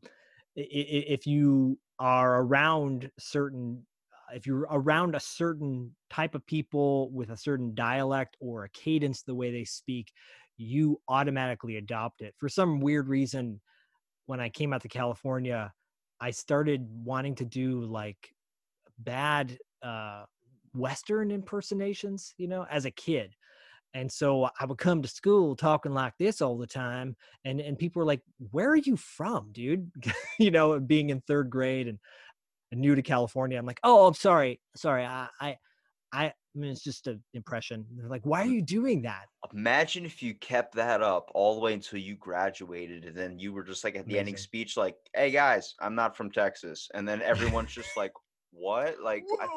if 0.55 1.27
you 1.27 1.77
are 1.99 2.41
around 2.41 3.11
certain 3.19 3.85
if 4.33 4.47
you're 4.47 4.67
around 4.71 5.15
a 5.15 5.19
certain 5.19 5.95
type 6.09 6.35
of 6.35 6.45
people 6.45 7.09
with 7.11 7.29
a 7.29 7.37
certain 7.37 7.73
dialect 7.75 8.35
or 8.39 8.63
a 8.63 8.69
cadence 8.69 9.23
the 9.23 9.35
way 9.35 9.51
they 9.51 9.63
speak 9.63 10.11
you 10.57 10.99
automatically 11.07 11.77
adopt 11.77 12.21
it 12.21 12.33
for 12.37 12.49
some 12.49 12.79
weird 12.79 13.07
reason 13.07 13.59
when 14.27 14.39
i 14.39 14.49
came 14.49 14.73
out 14.73 14.81
to 14.81 14.87
california 14.87 15.71
i 16.21 16.29
started 16.29 16.87
wanting 17.03 17.35
to 17.35 17.45
do 17.45 17.83
like 17.85 18.33
bad 18.99 19.57
uh 19.81 20.23
western 20.73 21.31
impersonations 21.31 22.33
you 22.37 22.47
know 22.47 22.65
as 22.69 22.85
a 22.85 22.91
kid 22.91 23.33
and 23.93 24.11
so 24.11 24.49
i 24.59 24.65
would 24.65 24.77
come 24.77 25.01
to 25.01 25.07
school 25.07 25.55
talking 25.55 25.93
like 25.93 26.13
this 26.19 26.41
all 26.41 26.57
the 26.57 26.67
time 26.67 27.15
and 27.45 27.59
and 27.59 27.77
people 27.77 27.99
were 27.99 28.05
like 28.05 28.21
where 28.51 28.69
are 28.69 28.77
you 28.77 28.95
from 28.95 29.49
dude 29.51 29.91
you 30.39 30.51
know 30.51 30.79
being 30.79 31.09
in 31.09 31.21
third 31.21 31.49
grade 31.49 31.87
and, 31.87 31.99
and 32.71 32.81
new 32.81 32.95
to 32.95 33.01
california 33.01 33.57
i'm 33.57 33.65
like 33.65 33.79
oh 33.83 34.05
i'm 34.07 34.13
sorry 34.13 34.59
sorry 34.75 35.05
i 35.05 35.27
i 35.41 35.57
i 36.11 36.33
I 36.55 36.59
mean, 36.59 36.71
it's 36.71 36.83
just 36.83 37.05
an 37.07 37.21
impression. 37.33 37.85
They're 37.95 38.09
like, 38.09 38.25
why 38.25 38.41
are 38.41 38.47
you 38.47 38.63
doing 38.63 39.03
that? 39.03 39.25
Imagine 39.53 40.03
if 40.03 40.23
you 40.23 40.33
kept 40.33 40.73
that 40.75 41.01
up 41.03 41.29
all 41.35 41.53
the 41.53 41.61
way 41.61 41.73
until 41.73 41.99
you 41.99 42.15
graduated, 42.15 43.05
and 43.05 43.15
then 43.15 43.37
you 43.37 43.53
were 43.53 43.63
just 43.63 43.83
like 43.83 43.95
at 43.95 44.07
the 44.07 44.17
ending 44.17 44.35
speech, 44.35 44.75
like, 44.75 44.95
"Hey 45.13 45.29
guys, 45.29 45.75
I'm 45.79 45.93
not 45.93 46.17
from 46.17 46.31
Texas," 46.31 46.89
and 46.93 47.07
then 47.07 47.21
everyone's 47.21 47.71
just 47.71 47.95
like, 47.95 48.13
"What?" 48.51 48.99
Like, 48.99 49.25
I, 49.39 49.47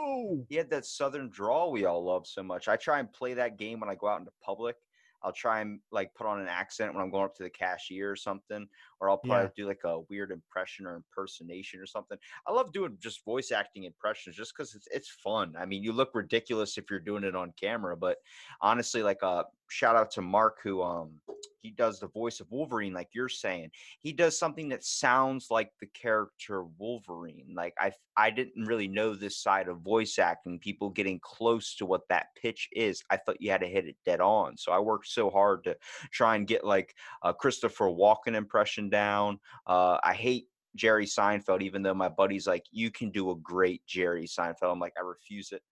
he 0.48 0.56
had 0.56 0.70
that 0.70 0.86
southern 0.86 1.28
drawl 1.28 1.72
we 1.72 1.84
all 1.84 2.04
love 2.04 2.26
so 2.26 2.42
much. 2.42 2.68
I 2.68 2.76
try 2.76 2.98
and 2.98 3.12
play 3.12 3.34
that 3.34 3.58
game 3.58 3.80
when 3.80 3.90
I 3.90 3.94
go 3.94 4.08
out 4.08 4.20
into 4.20 4.32
public. 4.42 4.76
I'll 5.22 5.32
try 5.32 5.60
and 5.60 5.80
like 5.90 6.14
put 6.14 6.26
on 6.26 6.40
an 6.40 6.48
accent 6.48 6.94
when 6.94 7.02
I'm 7.02 7.10
going 7.10 7.24
up 7.24 7.36
to 7.36 7.44
the 7.44 7.50
cashier 7.50 8.10
or 8.10 8.16
something, 8.16 8.68
or 9.02 9.10
I'll 9.10 9.18
Yeah. 9.22 9.28
probably 9.28 9.50
do 9.56 9.66
like 9.66 9.82
a 9.84 10.00
weird 10.02 10.30
impression 10.30 10.86
or 10.86 10.94
impersonation 10.94 11.80
or 11.80 11.86
something. 11.86 12.16
I 12.46 12.52
love 12.52 12.72
doing 12.72 12.96
just 13.00 13.24
voice 13.24 13.50
acting 13.50 13.82
impressions 13.84 14.36
just 14.36 14.54
because 14.56 14.76
it's 14.76 14.86
it's 14.92 15.10
fun. 15.10 15.56
I 15.58 15.66
mean, 15.66 15.82
you 15.82 15.92
look 15.92 16.10
ridiculous 16.14 16.78
if 16.78 16.88
you're 16.88 17.00
doing 17.00 17.24
it 17.24 17.34
on 17.34 17.52
camera, 17.60 17.96
but 17.96 18.18
honestly, 18.60 19.02
like 19.02 19.22
uh 19.24 19.44
shout 19.68 19.96
out 19.96 20.10
to 20.12 20.22
Mark 20.22 20.60
who 20.62 20.82
um 20.82 21.20
he 21.62 21.70
does 21.70 22.00
the 22.00 22.08
voice 22.08 22.40
of 22.40 22.50
Wolverine, 22.50 22.92
like 22.92 23.10
you're 23.14 23.28
saying. 23.28 23.70
He 24.00 24.12
does 24.12 24.38
something 24.38 24.68
that 24.70 24.84
sounds 24.84 25.48
like 25.50 25.72
the 25.80 25.86
character 25.86 26.64
Wolverine. 26.64 27.52
Like 27.54 27.74
I 27.78 27.92
I 28.16 28.30
didn't 28.30 28.66
really 28.66 28.88
know 28.88 29.14
this 29.14 29.38
side 29.38 29.68
of 29.68 29.80
voice 29.80 30.18
acting, 30.18 30.58
people 30.58 30.90
getting 30.90 31.18
close 31.20 31.74
to 31.76 31.86
what 31.86 32.08
that 32.08 32.34
pitch 32.36 32.68
is. 32.72 33.02
I 33.10 33.16
thought 33.16 33.40
you 33.40 33.50
had 33.50 33.62
to 33.62 33.68
hit 33.68 33.86
it 33.88 33.96
dead 34.04 34.20
on. 34.20 34.56
So 34.56 34.72
I 34.72 34.78
worked 34.80 35.06
so 35.06 35.30
hard 35.30 35.64
to 35.64 35.76
try 36.10 36.36
and 36.36 36.46
get 36.46 36.64
like 36.64 36.94
a 37.22 37.32
Christopher 37.32 37.86
Walken 37.86 38.34
impression 38.34 38.90
down. 38.92 39.40
Uh 39.66 39.98
I 40.04 40.14
hate 40.14 40.46
Jerry 40.76 41.06
Seinfeld, 41.06 41.62
even 41.62 41.82
though 41.82 41.94
my 41.94 42.08
buddy's 42.08 42.46
like, 42.46 42.64
you 42.70 42.92
can 42.92 43.10
do 43.10 43.32
a 43.32 43.36
great 43.36 43.82
Jerry 43.86 44.26
Seinfeld. 44.26 44.70
I'm 44.70 44.78
like, 44.78 44.94
I 44.96 45.02
refuse 45.02 45.50
it 45.50 45.62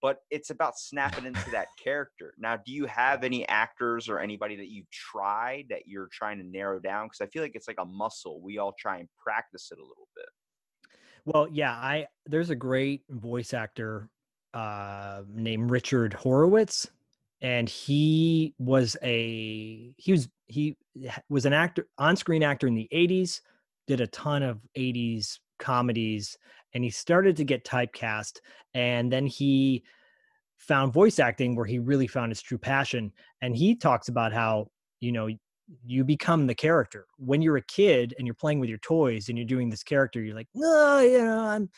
but 0.00 0.18
it's 0.30 0.50
about 0.50 0.78
snapping 0.78 1.26
into 1.26 1.50
that 1.50 1.68
character. 1.82 2.34
Now, 2.38 2.56
do 2.56 2.72
you 2.72 2.86
have 2.86 3.24
any 3.24 3.46
actors 3.48 4.08
or 4.08 4.18
anybody 4.18 4.56
that 4.56 4.68
you've 4.68 4.90
tried 4.90 5.66
that 5.70 5.86
you're 5.86 6.08
trying 6.12 6.38
to 6.38 6.44
narrow 6.44 6.78
down? 6.78 7.06
Because 7.06 7.20
I 7.20 7.26
feel 7.26 7.42
like 7.42 7.54
it's 7.54 7.68
like 7.68 7.80
a 7.80 7.84
muscle. 7.84 8.40
We 8.40 8.58
all 8.58 8.74
try 8.78 8.98
and 8.98 9.08
practice 9.22 9.70
it 9.72 9.78
a 9.78 9.82
little 9.82 10.08
bit. 10.14 10.26
Well, 11.24 11.48
yeah, 11.50 11.72
I 11.72 12.06
there's 12.26 12.50
a 12.50 12.56
great 12.56 13.02
voice 13.10 13.52
actor 13.52 14.08
uh 14.54 15.22
named 15.30 15.70
Richard 15.70 16.16
Horvitz 16.18 16.88
and 17.42 17.68
he 17.68 18.54
was 18.58 18.96
a 19.02 19.92
he 19.96 20.12
was 20.12 20.28
he 20.48 20.76
was 21.28 21.46
an 21.46 21.52
actor 21.52 21.86
on-screen 21.98 22.42
actor 22.42 22.66
in 22.66 22.74
the 22.74 22.88
80s, 22.92 23.40
did 23.86 24.00
a 24.00 24.06
ton 24.08 24.42
of 24.42 24.60
80s 24.76 25.38
comedies 25.58 26.36
and 26.74 26.84
he 26.84 26.90
started 26.90 27.36
to 27.36 27.44
get 27.44 27.64
typecast 27.64 28.38
and 28.74 29.12
then 29.12 29.26
he 29.26 29.82
found 30.56 30.92
voice 30.92 31.18
acting 31.18 31.54
where 31.54 31.64
he 31.64 31.78
really 31.78 32.06
found 32.06 32.30
his 32.30 32.42
true 32.42 32.58
passion 32.58 33.12
and 33.42 33.56
he 33.56 33.74
talks 33.74 34.08
about 34.08 34.32
how, 34.32 34.66
you 35.00 35.12
know, 35.12 35.28
you 35.84 36.04
become 36.04 36.46
the 36.46 36.54
character. 36.54 37.06
When 37.18 37.42
you're 37.42 37.58
a 37.58 37.62
kid 37.62 38.14
and 38.18 38.26
you're 38.26 38.34
playing 38.34 38.58
with 38.60 38.68
your 38.68 38.78
toys 38.78 39.28
and 39.28 39.38
you're 39.38 39.46
doing 39.46 39.68
this 39.68 39.82
character 39.82 40.22
you're 40.22 40.34
like 40.34 40.48
no 40.54 41.00
you 41.00 41.18
know 41.18 41.40
i'm 41.40 41.70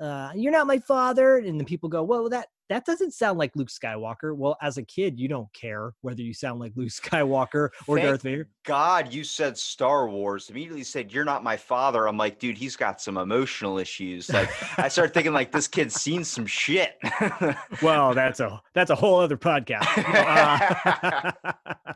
uh, 0.00 0.30
you're 0.34 0.52
not 0.52 0.66
my 0.68 0.78
father 0.78 1.38
and 1.38 1.58
then 1.58 1.66
people 1.66 1.88
go 1.88 2.04
well 2.04 2.28
that 2.28 2.46
that 2.68 2.84
doesn't 2.84 3.12
sound 3.12 3.38
like 3.38 3.54
luke 3.54 3.68
skywalker 3.68 4.36
well 4.36 4.56
as 4.62 4.78
a 4.78 4.82
kid 4.82 5.18
you 5.18 5.28
don't 5.28 5.52
care 5.52 5.92
whether 6.00 6.22
you 6.22 6.34
sound 6.34 6.60
like 6.60 6.72
luke 6.76 6.90
skywalker 6.90 7.70
or 7.86 7.96
Thank 7.96 8.08
darth 8.08 8.22
vader 8.22 8.48
God, 8.64 9.14
you 9.14 9.24
said 9.24 9.56
Star 9.56 10.10
Wars. 10.10 10.50
Immediately 10.50 10.84
said, 10.84 11.10
You're 11.10 11.24
not 11.24 11.42
my 11.42 11.56
father. 11.56 12.06
I'm 12.06 12.18
like, 12.18 12.38
dude, 12.38 12.58
he's 12.58 12.76
got 12.76 13.00
some 13.00 13.16
emotional 13.16 13.78
issues. 13.78 14.30
Like, 14.30 14.50
I 14.78 14.88
started 14.88 15.14
thinking, 15.14 15.32
like, 15.32 15.50
this 15.50 15.66
kid's 15.66 15.94
seen 15.94 16.22
some 16.22 16.44
shit. 16.44 16.98
well 17.82 18.12
that's 18.14 18.40
a 18.40 18.60
that's 18.74 18.90
a 18.90 18.94
whole 18.94 19.20
other 19.20 19.36
podcast 19.36 19.86
Uh, 19.96 21.32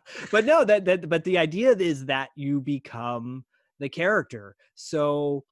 but 0.30 0.44
no 0.44 0.64
that 0.64 0.84
that 0.84 1.08
but 1.08 1.24
the 1.24 1.38
idea 1.38 1.72
is 1.72 2.06
that 2.06 2.30
you 2.36 2.60
become 2.60 3.44
the 3.78 3.88
character 3.88 4.56
so 4.74 5.44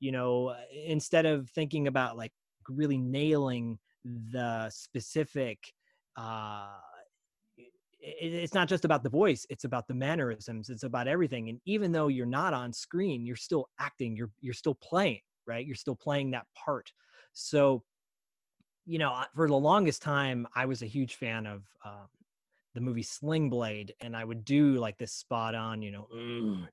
you 0.00 0.12
know 0.12 0.54
instead 0.86 1.26
of 1.26 1.48
thinking 1.50 1.86
about 1.86 2.16
like 2.16 2.32
really 2.68 2.98
nailing 2.98 3.78
the 4.30 4.70
specific 4.70 5.72
uh 6.16 6.78
it, 7.58 8.32
it's 8.32 8.54
not 8.54 8.68
just 8.68 8.84
about 8.84 9.02
the 9.02 9.08
voice 9.10 9.46
it's 9.50 9.64
about 9.64 9.88
the 9.88 9.94
mannerisms 9.94 10.70
it's 10.70 10.82
about 10.84 11.08
everything 11.08 11.48
and 11.48 11.60
even 11.64 11.92
though 11.92 12.08
you're 12.08 12.26
not 12.26 12.54
on 12.54 12.72
screen 12.72 13.24
you're 13.26 13.36
still 13.36 13.68
acting 13.78 14.16
you're 14.16 14.30
you're 14.40 14.54
still 14.54 14.74
playing 14.74 15.20
right? 15.48 15.64
You're 15.64 15.76
still 15.76 15.94
playing 15.94 16.32
that 16.32 16.46
part. 16.56 16.92
So 17.32 17.84
you 18.84 18.98
know 18.98 19.24
for 19.34 19.48
the 19.48 19.54
longest 19.56 20.02
time 20.02 20.46
i 20.54 20.64
was 20.64 20.82
a 20.82 20.86
huge 20.86 21.16
fan 21.16 21.46
of 21.46 21.64
um, 21.84 22.08
the 22.74 22.80
movie 22.80 23.02
sling 23.02 23.50
blade 23.50 23.94
and 24.00 24.16
i 24.16 24.24
would 24.24 24.44
do 24.44 24.74
like 24.76 24.96
this 24.98 25.12
spot 25.12 25.54
on 25.54 25.82
you 25.82 25.90
know 25.90 26.08
"Mm, 26.14 26.68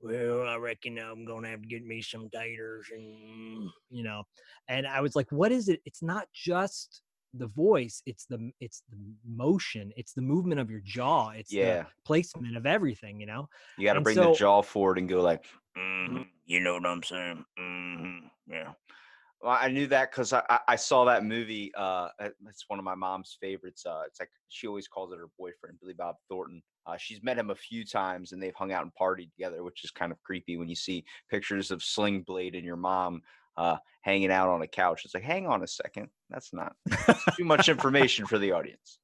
well 0.00 0.46
i 0.46 0.56
reckon 0.56 0.98
i'm 0.98 1.24
gonna 1.24 1.48
have 1.48 1.62
to 1.62 1.68
get 1.68 1.84
me 1.84 2.02
some 2.02 2.28
taters 2.30 2.88
and 2.92 3.02
mm," 3.04 3.68
you 3.90 4.02
know 4.02 4.22
and 4.68 4.86
i 4.86 5.00
was 5.00 5.16
like 5.16 5.30
what 5.32 5.52
is 5.52 5.68
it 5.68 5.80
it's 5.84 6.02
not 6.02 6.26
just 6.32 7.02
the 7.34 7.46
voice 7.48 8.02
it's 8.06 8.26
the 8.26 8.50
it's 8.60 8.82
the 8.90 8.98
motion 9.26 9.92
it's 9.96 10.12
the 10.12 10.22
movement 10.22 10.60
of 10.60 10.70
your 10.70 10.80
jaw 10.84 11.30
it's 11.30 11.50
Yeah. 11.52 11.82
the 11.84 11.86
placement 12.04 12.56
of 12.56 12.66
everything 12.66 13.18
you 13.20 13.26
know 13.26 13.48
you 13.76 13.84
got 13.84 13.94
to 13.94 14.00
bring 14.00 14.14
so- 14.16 14.30
the 14.32 14.36
jaw 14.38 14.62
forward 14.62 14.98
and 14.98 15.08
go, 15.08 15.20
like, 15.20 15.46
"Mhm, 15.76 16.26
You 16.46 16.60
know 16.60 16.74
what 16.74 16.86
I'm 16.86 17.02
saying? 17.02 17.44
hmm 17.58 18.18
Yeah. 18.46 18.74
Well, 19.44 19.58
I 19.60 19.68
knew 19.68 19.86
that 19.88 20.10
because 20.10 20.32
I, 20.32 20.58
I 20.66 20.76
saw 20.76 21.04
that 21.04 21.22
movie. 21.22 21.70
Uh, 21.76 22.08
it's 22.48 22.64
one 22.68 22.78
of 22.78 22.84
my 22.86 22.94
mom's 22.94 23.36
favorites. 23.38 23.84
Uh, 23.84 24.00
it's 24.06 24.18
like 24.18 24.30
she 24.48 24.66
always 24.66 24.88
calls 24.88 25.12
it 25.12 25.18
her 25.18 25.28
boyfriend, 25.38 25.78
Billy 25.82 25.92
Bob 25.92 26.16
Thornton. 26.30 26.62
Uh, 26.86 26.96
she's 26.96 27.22
met 27.22 27.36
him 27.36 27.50
a 27.50 27.54
few 27.54 27.84
times, 27.84 28.32
and 28.32 28.42
they've 28.42 28.54
hung 28.54 28.72
out 28.72 28.84
and 28.84 28.92
partied 28.98 29.30
together, 29.32 29.62
which 29.62 29.84
is 29.84 29.90
kind 29.90 30.12
of 30.12 30.22
creepy 30.22 30.56
when 30.56 30.70
you 30.70 30.74
see 30.74 31.04
pictures 31.30 31.70
of 31.70 31.82
Sling 31.82 32.22
Blade 32.22 32.54
and 32.54 32.64
your 32.64 32.76
mom 32.76 33.20
uh, 33.58 33.76
hanging 34.00 34.32
out 34.32 34.48
on 34.48 34.62
a 34.62 34.66
couch. 34.66 35.02
It's 35.04 35.12
like, 35.12 35.22
hang 35.22 35.46
on 35.46 35.62
a 35.62 35.68
second, 35.68 36.08
that's 36.30 36.54
not 36.54 36.72
that's 37.06 37.36
too 37.36 37.44
much 37.44 37.68
information 37.68 38.24
for 38.26 38.38
the 38.38 38.52
audience. 38.52 38.98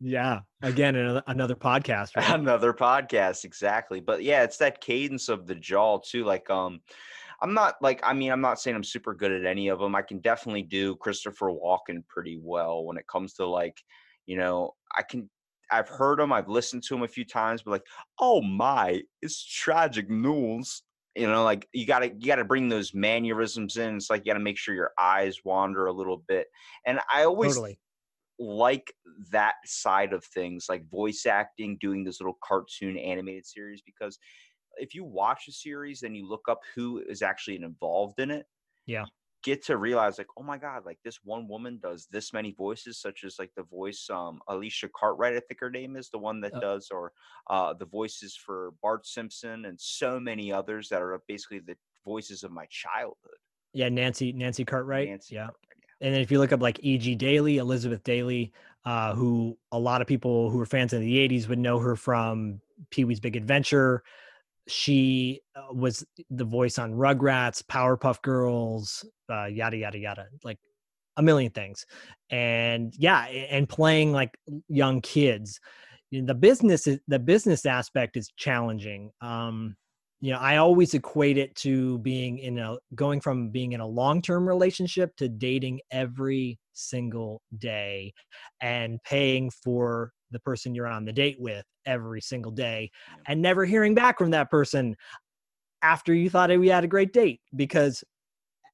yeah 0.00 0.40
again 0.62 0.96
another, 0.96 1.22
another 1.26 1.54
podcast 1.54 2.16
right? 2.16 2.34
another 2.34 2.72
podcast 2.72 3.44
exactly 3.44 4.00
but 4.00 4.22
yeah 4.22 4.42
it's 4.42 4.56
that 4.56 4.80
cadence 4.80 5.28
of 5.28 5.46
the 5.46 5.54
jaw 5.54 5.98
too 5.98 6.24
like 6.24 6.50
um 6.50 6.80
i'm 7.42 7.54
not 7.54 7.74
like 7.82 8.00
i 8.02 8.12
mean 8.12 8.30
i'm 8.30 8.40
not 8.40 8.60
saying 8.60 8.76
i'm 8.76 8.84
super 8.84 9.14
good 9.14 9.32
at 9.32 9.44
any 9.44 9.68
of 9.68 9.78
them 9.78 9.94
i 9.94 10.02
can 10.02 10.18
definitely 10.20 10.62
do 10.62 10.96
christopher 10.96 11.50
walken 11.50 12.06
pretty 12.08 12.38
well 12.40 12.84
when 12.84 12.96
it 12.96 13.06
comes 13.06 13.34
to 13.34 13.46
like 13.46 13.82
you 14.26 14.36
know 14.36 14.72
i 14.96 15.02
can 15.02 15.28
i've 15.70 15.88
heard 15.88 16.20
him 16.20 16.32
i've 16.32 16.48
listened 16.48 16.82
to 16.82 16.94
him 16.94 17.02
a 17.02 17.08
few 17.08 17.24
times 17.24 17.62
but 17.62 17.72
like 17.72 17.86
oh 18.20 18.40
my 18.40 19.00
it's 19.20 19.44
tragic 19.44 20.08
news. 20.08 20.82
You 21.14 21.26
know 21.26 21.44
like 21.44 21.68
you 21.74 21.84
gotta 21.84 22.06
you 22.06 22.26
gotta 22.26 22.44
bring 22.44 22.70
those 22.70 22.94
mannerisms 22.94 23.76
in 23.76 23.96
it's 23.96 24.08
like 24.08 24.22
you 24.24 24.32
gotta 24.32 24.42
make 24.42 24.56
sure 24.56 24.74
your 24.74 24.92
eyes 24.98 25.36
wander 25.44 25.86
a 25.86 25.92
little 25.92 26.22
bit 26.26 26.46
and 26.86 27.00
i 27.12 27.24
always 27.24 27.54
totally. 27.54 27.78
like 28.38 28.94
that 29.30 29.54
side 29.64 30.12
of 30.12 30.24
things, 30.24 30.66
like 30.68 30.88
voice 30.88 31.26
acting, 31.26 31.76
doing 31.80 32.04
this 32.04 32.20
little 32.20 32.38
cartoon 32.42 32.96
animated 32.96 33.46
series, 33.46 33.82
because 33.84 34.18
if 34.78 34.94
you 34.94 35.04
watch 35.04 35.48
a 35.48 35.52
series 35.52 36.02
and 36.02 36.16
you 36.16 36.28
look 36.28 36.48
up 36.48 36.60
who 36.74 36.98
is 37.08 37.22
actually 37.22 37.56
involved 37.62 38.18
in 38.20 38.30
it, 38.30 38.46
Yeah. 38.86 39.04
get 39.44 39.64
to 39.64 39.76
realize 39.76 40.18
like, 40.18 40.28
oh 40.36 40.42
my 40.42 40.58
god, 40.58 40.84
like 40.86 40.98
this 41.04 41.18
one 41.24 41.48
woman 41.48 41.78
does 41.82 42.06
this 42.10 42.32
many 42.32 42.52
voices, 42.52 43.00
such 43.00 43.24
as 43.24 43.38
like 43.38 43.52
the 43.56 43.64
voice 43.64 44.08
um 44.10 44.40
Alicia 44.48 44.88
Cartwright, 44.94 45.34
I 45.36 45.40
think 45.40 45.60
her 45.60 45.70
name 45.70 45.96
is 45.96 46.10
the 46.10 46.18
one 46.18 46.40
that 46.42 46.54
Uh, 46.54 46.60
does, 46.60 46.88
or 46.90 47.12
uh 47.50 47.74
the 47.74 47.86
voices 47.86 48.36
for 48.36 48.72
Bart 48.82 49.06
Simpson 49.06 49.64
and 49.66 49.80
so 49.80 50.20
many 50.20 50.52
others 50.52 50.88
that 50.90 51.02
are 51.02 51.20
basically 51.28 51.58
the 51.60 51.76
voices 52.04 52.44
of 52.44 52.50
my 52.52 52.66
childhood. 52.70 53.38
yeah 53.72 53.88
nancy 53.88 54.32
nancy 54.32 54.64
cartwright 54.64 55.08
Nancy 55.08 55.34
yeah 55.36 55.46
Cartwright, 55.46 55.76
and 56.00 56.14
then 56.14 56.20
if 56.20 56.30
you 56.32 56.38
look 56.40 56.52
up 56.52 56.60
like 56.60 56.78
E.G. 56.82 57.14
Daily, 57.14 57.58
Elizabeth 57.58 58.02
Daily, 58.02 58.52
uh, 58.84 59.14
who 59.14 59.56
a 59.70 59.78
lot 59.78 60.02
of 60.02 60.08
people 60.08 60.50
who 60.50 60.58
were 60.58 60.66
fans 60.66 60.92
in 60.92 61.00
the 61.00 61.16
80s 61.28 61.48
would 61.48 61.60
know 61.60 61.78
her 61.78 61.94
from 61.94 62.60
Pee 62.90 63.04
Wee's 63.04 63.20
Big 63.20 63.36
Adventure. 63.36 64.02
She 64.68 65.40
uh, 65.56 65.72
was 65.72 66.04
the 66.30 66.44
voice 66.44 66.78
on 66.78 66.92
Rugrats, 66.92 67.62
Powerpuff 67.62 68.22
Girls, 68.22 69.04
uh, 69.30 69.46
yada, 69.46 69.76
yada, 69.76 69.98
yada, 69.98 70.26
like 70.44 70.58
a 71.16 71.22
million 71.22 71.50
things. 71.50 71.84
And 72.30 72.94
yeah, 72.96 73.24
and 73.26 73.68
playing 73.68 74.12
like 74.12 74.30
young 74.68 75.00
kids. 75.00 75.60
The 76.10 76.34
business, 76.34 76.86
the 77.08 77.18
business 77.18 77.64
aspect 77.64 78.16
is 78.16 78.30
challenging. 78.36 79.10
Um, 79.20 79.76
you 80.22 80.32
know 80.32 80.38
i 80.38 80.56
always 80.56 80.94
equate 80.94 81.36
it 81.36 81.54
to 81.56 81.98
being 81.98 82.38
in 82.38 82.58
a 82.58 82.76
going 82.94 83.20
from 83.20 83.50
being 83.50 83.72
in 83.72 83.80
a 83.80 83.86
long-term 83.86 84.48
relationship 84.48 85.14
to 85.16 85.28
dating 85.28 85.80
every 85.90 86.58
single 86.72 87.42
day 87.58 88.14
and 88.60 89.02
paying 89.02 89.50
for 89.50 90.12
the 90.32 90.40
person 90.40 90.74
you're 90.74 90.86
on 90.86 91.04
the 91.04 91.12
date 91.12 91.36
with 91.38 91.64
every 91.86 92.20
single 92.20 92.52
day 92.52 92.90
and 93.26 93.40
never 93.40 93.64
hearing 93.64 93.94
back 93.94 94.18
from 94.18 94.30
that 94.30 94.50
person 94.50 94.96
after 95.82 96.14
you 96.14 96.30
thought 96.30 96.50
we 96.58 96.68
had 96.68 96.84
a 96.84 96.88
great 96.88 97.12
date 97.12 97.40
because 97.56 98.02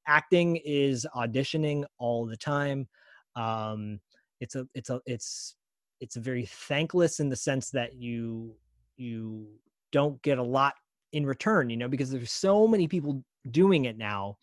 acting 0.07 0.57
is 0.65 1.05
auditioning 1.15 1.83
all 1.97 2.25
the 2.25 2.37
time. 2.37 2.87
Um 3.35 3.99
it's 4.39 4.55
a 4.55 4.65
it's 4.73 4.89
a 4.89 5.01
it's 5.05 5.55
it's 5.99 6.15
a 6.15 6.21
very 6.21 6.45
thankless 6.45 7.19
in 7.19 7.29
the 7.29 7.35
sense 7.35 7.69
that 7.71 7.93
you 7.95 8.53
you 8.97 9.47
don't 9.91 10.21
get 10.21 10.37
a 10.37 10.43
lot 10.43 10.75
in 11.11 11.25
return 11.25 11.69
you 11.69 11.77
know 11.77 11.87
because 11.87 12.09
there's 12.09 12.31
so 12.31 12.67
many 12.67 12.87
people 12.87 13.23
doing 13.51 13.85
it 13.85 13.97
now 13.97 14.37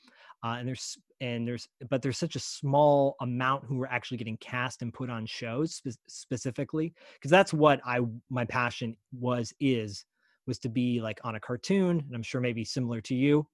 uh, 0.44 0.56
and 0.58 0.68
there's 0.68 0.98
and 1.20 1.46
there's 1.46 1.68
but 1.88 2.02
there's 2.02 2.18
such 2.18 2.36
a 2.36 2.40
small 2.40 3.16
amount 3.20 3.64
who 3.64 3.82
are 3.82 3.90
actually 3.90 4.18
getting 4.18 4.36
cast 4.38 4.82
and 4.82 4.92
put 4.92 5.08
on 5.08 5.24
shows 5.26 5.76
spe- 5.76 5.98
specifically 6.08 6.92
because 7.14 7.30
that's 7.30 7.52
what 7.52 7.80
i 7.86 8.00
my 8.30 8.44
passion 8.44 8.96
was 9.12 9.52
is 9.60 10.04
was 10.46 10.58
to 10.58 10.68
be 10.68 11.00
like 11.00 11.18
on 11.24 11.34
a 11.34 11.40
cartoon 11.40 12.02
and 12.06 12.14
i'm 12.14 12.22
sure 12.22 12.40
maybe 12.40 12.64
similar 12.64 13.00
to 13.00 13.14
you. 13.14 13.46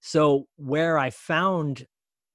So 0.00 0.46
where 0.56 0.98
i 0.98 1.10
found 1.10 1.86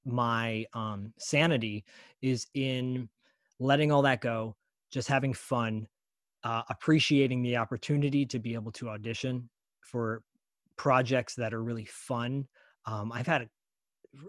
my 0.05 0.65
um 0.73 1.13
sanity 1.19 1.85
is 2.21 2.47
in 2.53 3.09
letting 3.59 3.91
all 3.91 4.01
that 4.01 4.21
go 4.21 4.55
just 4.91 5.07
having 5.07 5.33
fun 5.33 5.87
uh, 6.43 6.61
appreciating 6.69 7.43
the 7.43 7.57
opportunity 7.57 8.25
to 8.25 8.39
be 8.39 8.53
able 8.53 8.71
to 8.71 8.87
audition 8.87 9.49
for 9.81 10.23
projects 10.77 11.35
that 11.35 11.53
are 11.53 11.61
really 11.61 11.85
fun. 11.85 12.47
Um, 12.85 13.11
i've 13.11 13.27
had 13.27 13.47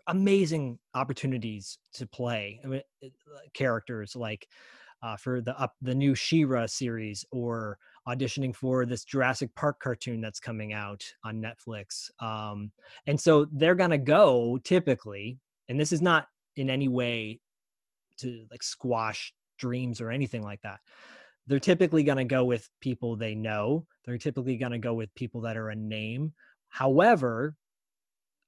amazing 0.06 0.78
opportunities 0.94 1.78
to 1.94 2.06
play 2.06 2.60
I 2.64 2.66
mean, 2.66 2.82
characters 3.54 4.14
like 4.14 4.46
uh, 5.02 5.16
for 5.16 5.40
the 5.40 5.58
up 5.58 5.74
the 5.80 5.94
new 5.94 6.14
She-Ra 6.14 6.66
series 6.66 7.24
or 7.32 7.78
auditioning 8.06 8.54
for 8.54 8.84
this 8.84 9.04
Jurassic 9.04 9.54
Park 9.54 9.80
cartoon 9.80 10.20
that's 10.20 10.40
coming 10.40 10.72
out 10.72 11.02
on 11.24 11.42
Netflix. 11.42 12.10
Um, 12.20 12.70
and 13.06 13.18
so 13.18 13.46
they're 13.52 13.74
gonna 13.74 13.98
go 13.98 14.58
typically, 14.62 15.38
and 15.68 15.80
this 15.80 15.92
is 15.92 16.02
not 16.02 16.26
in 16.56 16.68
any 16.68 16.88
way 16.88 17.40
to 18.18 18.44
like 18.50 18.62
squash 18.62 19.32
dreams 19.58 20.00
or 20.00 20.10
anything 20.10 20.42
like 20.42 20.60
that. 20.62 20.80
They're 21.46 21.58
typically 21.58 22.02
gonna 22.02 22.24
go 22.24 22.44
with 22.44 22.68
people 22.80 23.16
they 23.16 23.34
know. 23.34 23.86
They're 24.04 24.18
typically 24.18 24.56
gonna 24.56 24.78
go 24.78 24.94
with 24.94 25.14
people 25.14 25.40
that 25.42 25.56
are 25.56 25.70
a 25.70 25.76
name. 25.76 26.34
However, 26.68 27.54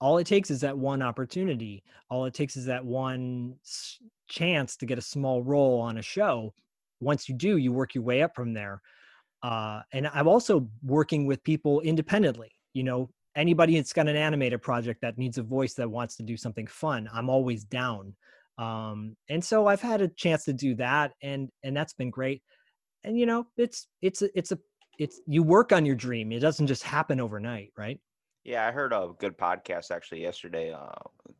all 0.02 0.18
it 0.18 0.26
takes 0.26 0.50
is 0.50 0.60
that 0.62 0.76
one 0.76 1.00
opportunity. 1.00 1.84
All 2.10 2.24
it 2.24 2.34
takes 2.34 2.56
is 2.56 2.64
that 2.64 2.84
one 2.84 3.54
chance 4.28 4.76
to 4.78 4.84
get 4.84 4.98
a 4.98 5.02
small 5.02 5.44
role 5.44 5.80
on 5.80 5.98
a 5.98 6.02
show. 6.02 6.52
Once 7.00 7.28
you 7.28 7.36
do 7.36 7.56
you 7.56 7.72
work 7.72 7.94
your 7.94 8.02
way 8.02 8.20
up 8.20 8.34
from 8.34 8.52
there. 8.52 8.82
Uh, 9.44 9.80
and 9.92 10.08
i'm 10.08 10.28
also 10.28 10.68
working 10.82 11.24
with 11.24 11.42
people 11.44 11.80
independently. 11.82 12.50
You 12.74 12.82
know 12.82 13.10
anybody 13.36 13.76
that's 13.76 13.92
got 13.92 14.08
an 14.08 14.16
animated 14.16 14.60
project 14.60 15.00
that 15.02 15.18
needs 15.18 15.38
a 15.38 15.42
voice 15.42 15.74
that 15.74 15.88
wants 15.88 16.16
to 16.16 16.22
do 16.24 16.36
something 16.36 16.66
fun 16.66 17.08
i'm 17.12 17.30
always 17.30 17.62
down. 17.62 18.16
Um, 18.58 19.16
and 19.30 19.42
so 19.42 19.68
i've 19.68 19.80
had 19.80 20.02
a 20.02 20.08
chance 20.08 20.44
to 20.46 20.52
do 20.52 20.74
that 20.76 21.12
and 21.22 21.48
and 21.62 21.76
that's 21.76 21.94
been 21.94 22.10
great. 22.10 22.42
And 23.04 23.16
you 23.16 23.26
know 23.26 23.46
it's 23.56 23.86
it's 24.00 24.22
a, 24.22 24.36
it's 24.36 24.50
a 24.50 24.58
it's 24.98 25.20
you 25.28 25.44
work 25.44 25.70
on 25.70 25.86
your 25.86 25.96
dream. 25.96 26.32
It 26.32 26.40
doesn't 26.40 26.66
just 26.66 26.82
happen 26.82 27.20
overnight 27.20 27.72
right 27.76 28.00
yeah, 28.44 28.66
I 28.66 28.72
heard 28.72 28.92
a 28.92 29.10
good 29.18 29.38
podcast 29.38 29.90
actually 29.90 30.22
yesterday. 30.22 30.72
Uh, 30.72 30.90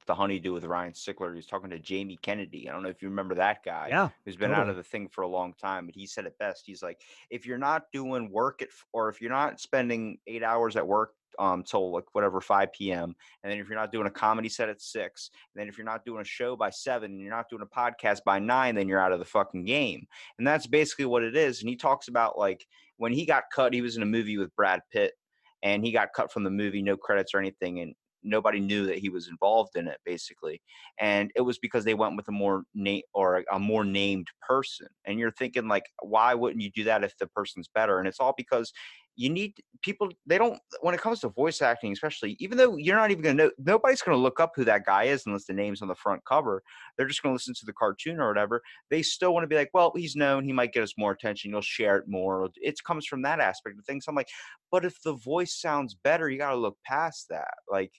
the 0.07 0.15
Honeydew 0.15 0.53
with 0.53 0.65
Ryan 0.65 0.93
Sickler. 0.93 1.35
He's 1.35 1.47
talking 1.47 1.71
to 1.71 1.79
Jamie 1.79 2.19
Kennedy. 2.23 2.69
I 2.69 2.73
don't 2.73 2.83
know 2.83 2.89
if 2.89 3.03
you 3.03 3.09
remember 3.09 3.35
that 3.37 3.65
guy. 3.65 3.89
Yeah, 3.91 4.09
who's 4.25 4.37
been 4.37 4.51
totally. 4.51 4.67
out 4.67 4.71
of 4.71 4.77
the 4.77 4.83
thing 4.83 5.09
for 5.09 5.23
a 5.23 5.29
long 5.29 5.55
time, 5.55 5.87
but 5.87 5.95
he 5.95 6.07
said 6.07 6.27
it 6.27 6.39
best. 6.39 6.65
He's 6.67 6.83
like, 6.83 7.01
if 7.31 7.47
you're 7.47 7.59
not 7.59 7.85
doing 7.93 8.31
work 8.31 8.63
at, 8.63 8.69
or 8.93 9.09
if 9.09 9.21
you're 9.21 9.31
not 9.31 9.61
spending 9.61 10.19
eight 10.27 10.43
hours 10.43 10.77
at 10.77 10.87
work 10.87 11.15
um 11.39 11.63
till 11.63 11.91
like 11.91 12.05
whatever 12.13 12.43
5 12.43 12.75
p.m. 12.75 13.15
and 13.43 13.51
then 13.51 13.59
if 13.59 13.67
you're 13.67 13.79
not 13.79 13.91
doing 13.91 14.07
a 14.07 14.11
comedy 14.11 14.51
set 14.51 14.69
at 14.69 14.83
six, 14.83 15.31
and 15.55 15.61
then 15.61 15.69
if 15.69 15.79
you're 15.79 15.85
not 15.85 16.05
doing 16.05 16.21
a 16.21 16.25
show 16.25 16.57
by 16.57 16.71
seven, 16.71 17.13
and 17.13 17.21
you're 17.21 17.31
not 17.31 17.49
doing 17.49 17.63
a 17.63 17.67
podcast 17.67 18.21
by 18.25 18.39
nine, 18.39 18.75
then 18.75 18.87
you're 18.87 19.01
out 19.01 19.13
of 19.13 19.19
the 19.19 19.25
fucking 19.25 19.65
game. 19.65 20.07
And 20.39 20.47
that's 20.47 20.67
basically 20.67 21.07
what 21.07 21.23
it 21.23 21.35
is. 21.35 21.61
And 21.61 21.69
he 21.69 21.77
talks 21.77 22.09
about 22.09 22.39
like 22.39 22.67
when 22.99 23.13
he 23.13 23.27
got 23.27 23.45
cut, 23.53 23.75
he 23.75 23.83
was 23.83 23.97
in 23.97 24.03
a 24.03 24.07
movie 24.07 24.39
with 24.39 24.55
Brad 24.55 24.81
Pitt 24.93 25.15
and 25.63 25.85
he 25.85 25.93
got 25.93 26.13
cut 26.15 26.33
from 26.33 26.45
the 26.45 26.51
movie, 26.51 26.83
no 26.83 26.97
credits 26.97 27.35
or 27.35 27.39
anything, 27.39 27.81
and 27.81 27.95
nobody 28.23 28.61
knew 28.61 28.87
that 28.87 28.99
he 28.99 29.09
was 29.09 29.29
involved 29.29 29.77
in 29.77 29.89
it 29.89 29.99
basically. 30.05 30.61
And 31.01 31.31
it 31.35 31.41
was 31.41 31.59
because 31.59 31.85
they 31.85 31.95
went 31.95 32.17
with 32.17 32.29
a 32.29 32.33
more 32.33 32.63
name 32.75 33.03
or 33.15 33.45
a, 33.51 33.59
more 33.59 33.85
named 33.85 34.29
person. 34.47 34.87
And 35.05 35.19
you're 35.19 35.33
thinking 35.33 35.69
like 35.69 35.85
why 36.03 36.35
wouldn't 36.35 36.63
you 36.63 36.71
do 36.71 36.85
that 36.85 37.05
if 37.05 37.17
the 37.19 37.27
person's 37.27 37.69
better? 37.75 37.99
And 37.99 38.07
it's 38.07 38.21
all 38.21 38.35
because 38.37 38.73
you 39.17 39.29
need 39.29 39.55
people 39.83 40.09
they 40.27 40.39
don't 40.39 40.59
when 40.81 40.95
it 40.95 41.01
comes 41.01 41.21
to 41.21 41.29
voice 41.29 41.61
acting 41.61 41.93
especially 41.93 42.37
even 42.39 42.57
though 42.57 42.77
you're 42.77 42.97
not 42.97 43.11
even 43.11 43.23
going 43.23 43.37
to 43.37 43.45
know 43.45 43.51
nobody's 43.59 44.03
going 44.03 44.17
to 44.17 44.23
look 44.23 44.41
up 44.41 44.53
who 44.55 44.65
that 44.65 44.87
guy 44.87 45.05
is 45.05 45.25
unless 45.27 45.45
the 45.45 45.53
name's 45.53 45.83
on 45.83 45.89
the 45.89 45.95
front 45.95 46.21
cover 46.27 46.63
they're 46.97 47.07
just 47.07 47.23
going 47.23 47.33
to 47.33 47.35
listen 47.35 47.55
to 47.55 47.67
the 47.67 47.73
cartoon 47.73 48.21
or 48.21 48.29
whatever 48.29 48.63
they 48.91 49.03
still 49.03 49.35
want 49.35 49.45
to 49.45 49.49
be 49.49 49.57
like 49.57 49.71
well 49.75 49.93
he's 49.97 50.17
known 50.17 50.45
he 50.45 50.53
might 50.53 50.73
get 50.73 50.83
us 50.83 50.95
more 50.97 51.13
attention 51.13 51.51
you'll 51.51 51.61
share 51.61 51.97
it 51.97 52.05
more 52.09 52.49
it 52.57 52.79
comes 52.87 53.07
from 53.07 53.23
that 53.23 53.41
aspect 53.41 53.79
of 53.79 53.85
things 53.85 54.05
i'm 54.09 54.15
like 54.15 54.29
but 54.71 54.85
if 54.85 54.95
the 55.03 55.15
voice 55.15 55.61
sounds 55.61 55.97
better 56.03 56.31
you 56.31 56.39
got 56.39 56.51
to 56.51 56.57
look 56.57 56.77
past 56.87 57.27
that 57.29 57.55
like 57.71 57.93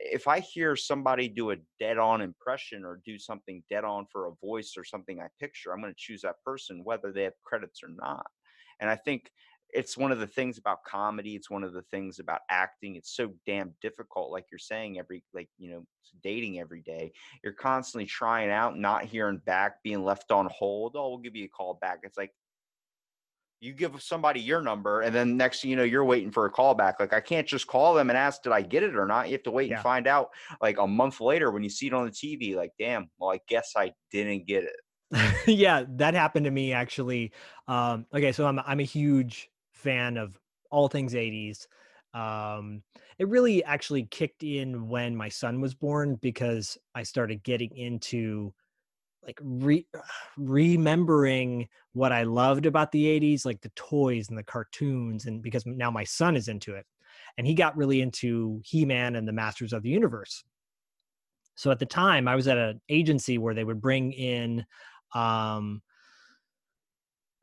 if 0.00 0.28
I 0.28 0.40
hear 0.40 0.76
somebody 0.76 1.28
do 1.28 1.50
a 1.50 1.56
dead 1.80 1.98
on 1.98 2.20
impression 2.20 2.84
or 2.84 3.00
do 3.04 3.18
something 3.18 3.62
dead 3.68 3.84
on 3.84 4.06
for 4.12 4.26
a 4.26 4.46
voice 4.46 4.74
or 4.76 4.84
something 4.84 5.20
I 5.20 5.26
picture, 5.40 5.72
I'm 5.72 5.80
going 5.80 5.92
to 5.92 5.98
choose 5.98 6.22
that 6.22 6.36
person 6.44 6.82
whether 6.84 7.12
they 7.12 7.24
have 7.24 7.32
credits 7.44 7.80
or 7.82 7.88
not. 7.88 8.26
And 8.80 8.88
I 8.88 8.96
think 8.96 9.30
it's 9.74 9.96
one 9.96 10.12
of 10.12 10.18
the 10.18 10.26
things 10.26 10.58
about 10.58 10.82
comedy 10.84 11.34
it's 11.34 11.50
one 11.50 11.62
of 11.62 11.72
the 11.72 11.82
things 11.82 12.18
about 12.18 12.40
acting 12.50 12.96
it's 12.96 13.14
so 13.14 13.32
damn 13.46 13.72
difficult 13.82 14.30
like 14.30 14.46
you're 14.50 14.58
saying 14.58 14.98
every 14.98 15.22
like 15.34 15.48
you 15.58 15.70
know 15.70 15.84
dating 16.22 16.58
every 16.58 16.82
day 16.82 17.12
you're 17.44 17.52
constantly 17.52 18.06
trying 18.06 18.50
out 18.50 18.78
not 18.78 19.04
hearing 19.04 19.40
back 19.44 19.82
being 19.82 20.04
left 20.04 20.30
on 20.30 20.48
hold 20.50 20.94
oh 20.96 21.10
we'll 21.10 21.18
give 21.18 21.36
you 21.36 21.44
a 21.44 21.48
call 21.48 21.78
back. 21.80 22.00
It's 22.02 22.16
like 22.16 22.32
you 23.60 23.72
give 23.72 24.00
somebody 24.00 24.40
your 24.40 24.62
number 24.62 25.00
and 25.00 25.14
then 25.14 25.36
next 25.36 25.62
thing 25.62 25.70
you 25.70 25.76
know 25.76 25.82
you're 25.82 26.04
waiting 26.04 26.30
for 26.30 26.46
a 26.46 26.50
call 26.50 26.74
back 26.74 27.00
like 27.00 27.12
i 27.12 27.20
can't 27.20 27.46
just 27.46 27.66
call 27.66 27.92
them 27.92 28.08
and 28.08 28.16
ask 28.16 28.40
did 28.42 28.52
i 28.52 28.62
get 28.62 28.84
it 28.84 28.96
or 28.96 29.04
not? 29.04 29.26
You 29.26 29.32
have 29.32 29.42
to 29.44 29.50
wait 29.50 29.68
yeah. 29.68 29.74
and 29.74 29.82
find 29.82 30.06
out 30.06 30.28
like 30.60 30.78
a 30.78 30.86
month 30.86 31.20
later 31.20 31.50
when 31.50 31.64
you 31.64 31.68
see 31.68 31.88
it 31.88 31.92
on 31.92 32.04
the 32.04 32.12
tv 32.12 32.54
like 32.54 32.70
damn 32.78 33.10
well 33.18 33.32
i 33.32 33.40
guess 33.48 33.72
i 33.76 33.92
didn't 34.12 34.46
get 34.46 34.64
it. 34.64 34.76
Yeah 35.46 35.84
that 35.96 36.14
happened 36.14 36.44
to 36.44 36.50
me 36.50 36.72
actually 36.72 37.32
um 37.66 38.06
okay 38.14 38.30
so 38.30 38.46
i'm 38.46 38.60
i'm 38.60 38.80
a 38.80 38.84
huge 38.84 39.50
fan 39.78 40.16
of 40.16 40.38
all 40.70 40.88
things 40.88 41.14
80s. 41.14 41.66
Um, 42.14 42.82
it 43.18 43.28
really 43.28 43.62
actually 43.64 44.04
kicked 44.04 44.42
in 44.42 44.88
when 44.88 45.14
my 45.14 45.28
son 45.28 45.60
was 45.60 45.74
born 45.74 46.16
because 46.16 46.76
I 46.94 47.02
started 47.02 47.42
getting 47.42 47.76
into 47.76 48.52
like 49.24 49.38
re- 49.42 49.86
remembering 50.36 51.68
what 51.92 52.12
I 52.12 52.24
loved 52.24 52.66
about 52.66 52.92
the 52.92 53.04
80s, 53.04 53.44
like 53.44 53.60
the 53.60 53.72
toys 53.76 54.28
and 54.28 54.38
the 54.38 54.42
cartoons, 54.42 55.26
and 55.26 55.42
because 55.42 55.64
now 55.66 55.90
my 55.90 56.04
son 56.04 56.36
is 56.36 56.48
into 56.48 56.74
it. 56.74 56.86
And 57.36 57.46
he 57.46 57.54
got 57.54 57.76
really 57.76 58.00
into 58.00 58.60
He 58.64 58.84
Man 58.84 59.14
and 59.14 59.26
the 59.26 59.32
Masters 59.32 59.72
of 59.72 59.82
the 59.82 59.90
Universe. 59.90 60.44
So 61.54 61.70
at 61.70 61.78
the 61.78 61.86
time, 61.86 62.28
I 62.28 62.36
was 62.36 62.48
at 62.48 62.58
an 62.58 62.80
agency 62.88 63.38
where 63.38 63.54
they 63.54 63.64
would 63.64 63.80
bring 63.80 64.12
in 64.12 64.64
um, 65.14 65.82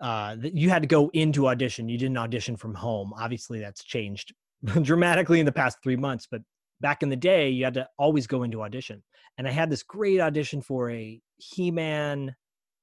uh, 0.02 0.36
you 0.42 0.70
had 0.70 0.82
to 0.82 0.88
go 0.88 1.10
into 1.14 1.48
audition. 1.48 1.90
You 1.90 1.98
didn't 1.98 2.18
audition 2.18 2.58
from 2.58 2.74
home. 2.74 3.14
Obviously, 3.18 3.60
that's 3.60 3.84
changed 3.84 4.34
dramatically 4.82 5.40
in 5.40 5.46
the 5.46 5.52
past 5.52 5.78
three 5.84 5.96
months. 5.96 6.28
But 6.30 6.42
back 6.82 7.04
in 7.04 7.10
the 7.10 7.16
day, 7.16 7.50
you 7.50 7.64
had 7.64 7.76
to 7.76 7.88
always 7.98 8.28
go 8.28 8.44
into 8.44 8.62
audition. 8.62 9.04
And 9.38 9.48
I 9.48 9.52
had 9.52 9.70
this 9.70 9.84
great 9.84 10.20
audition 10.20 10.62
for 10.62 10.90
a 10.92 11.22
He-Man 11.38 12.36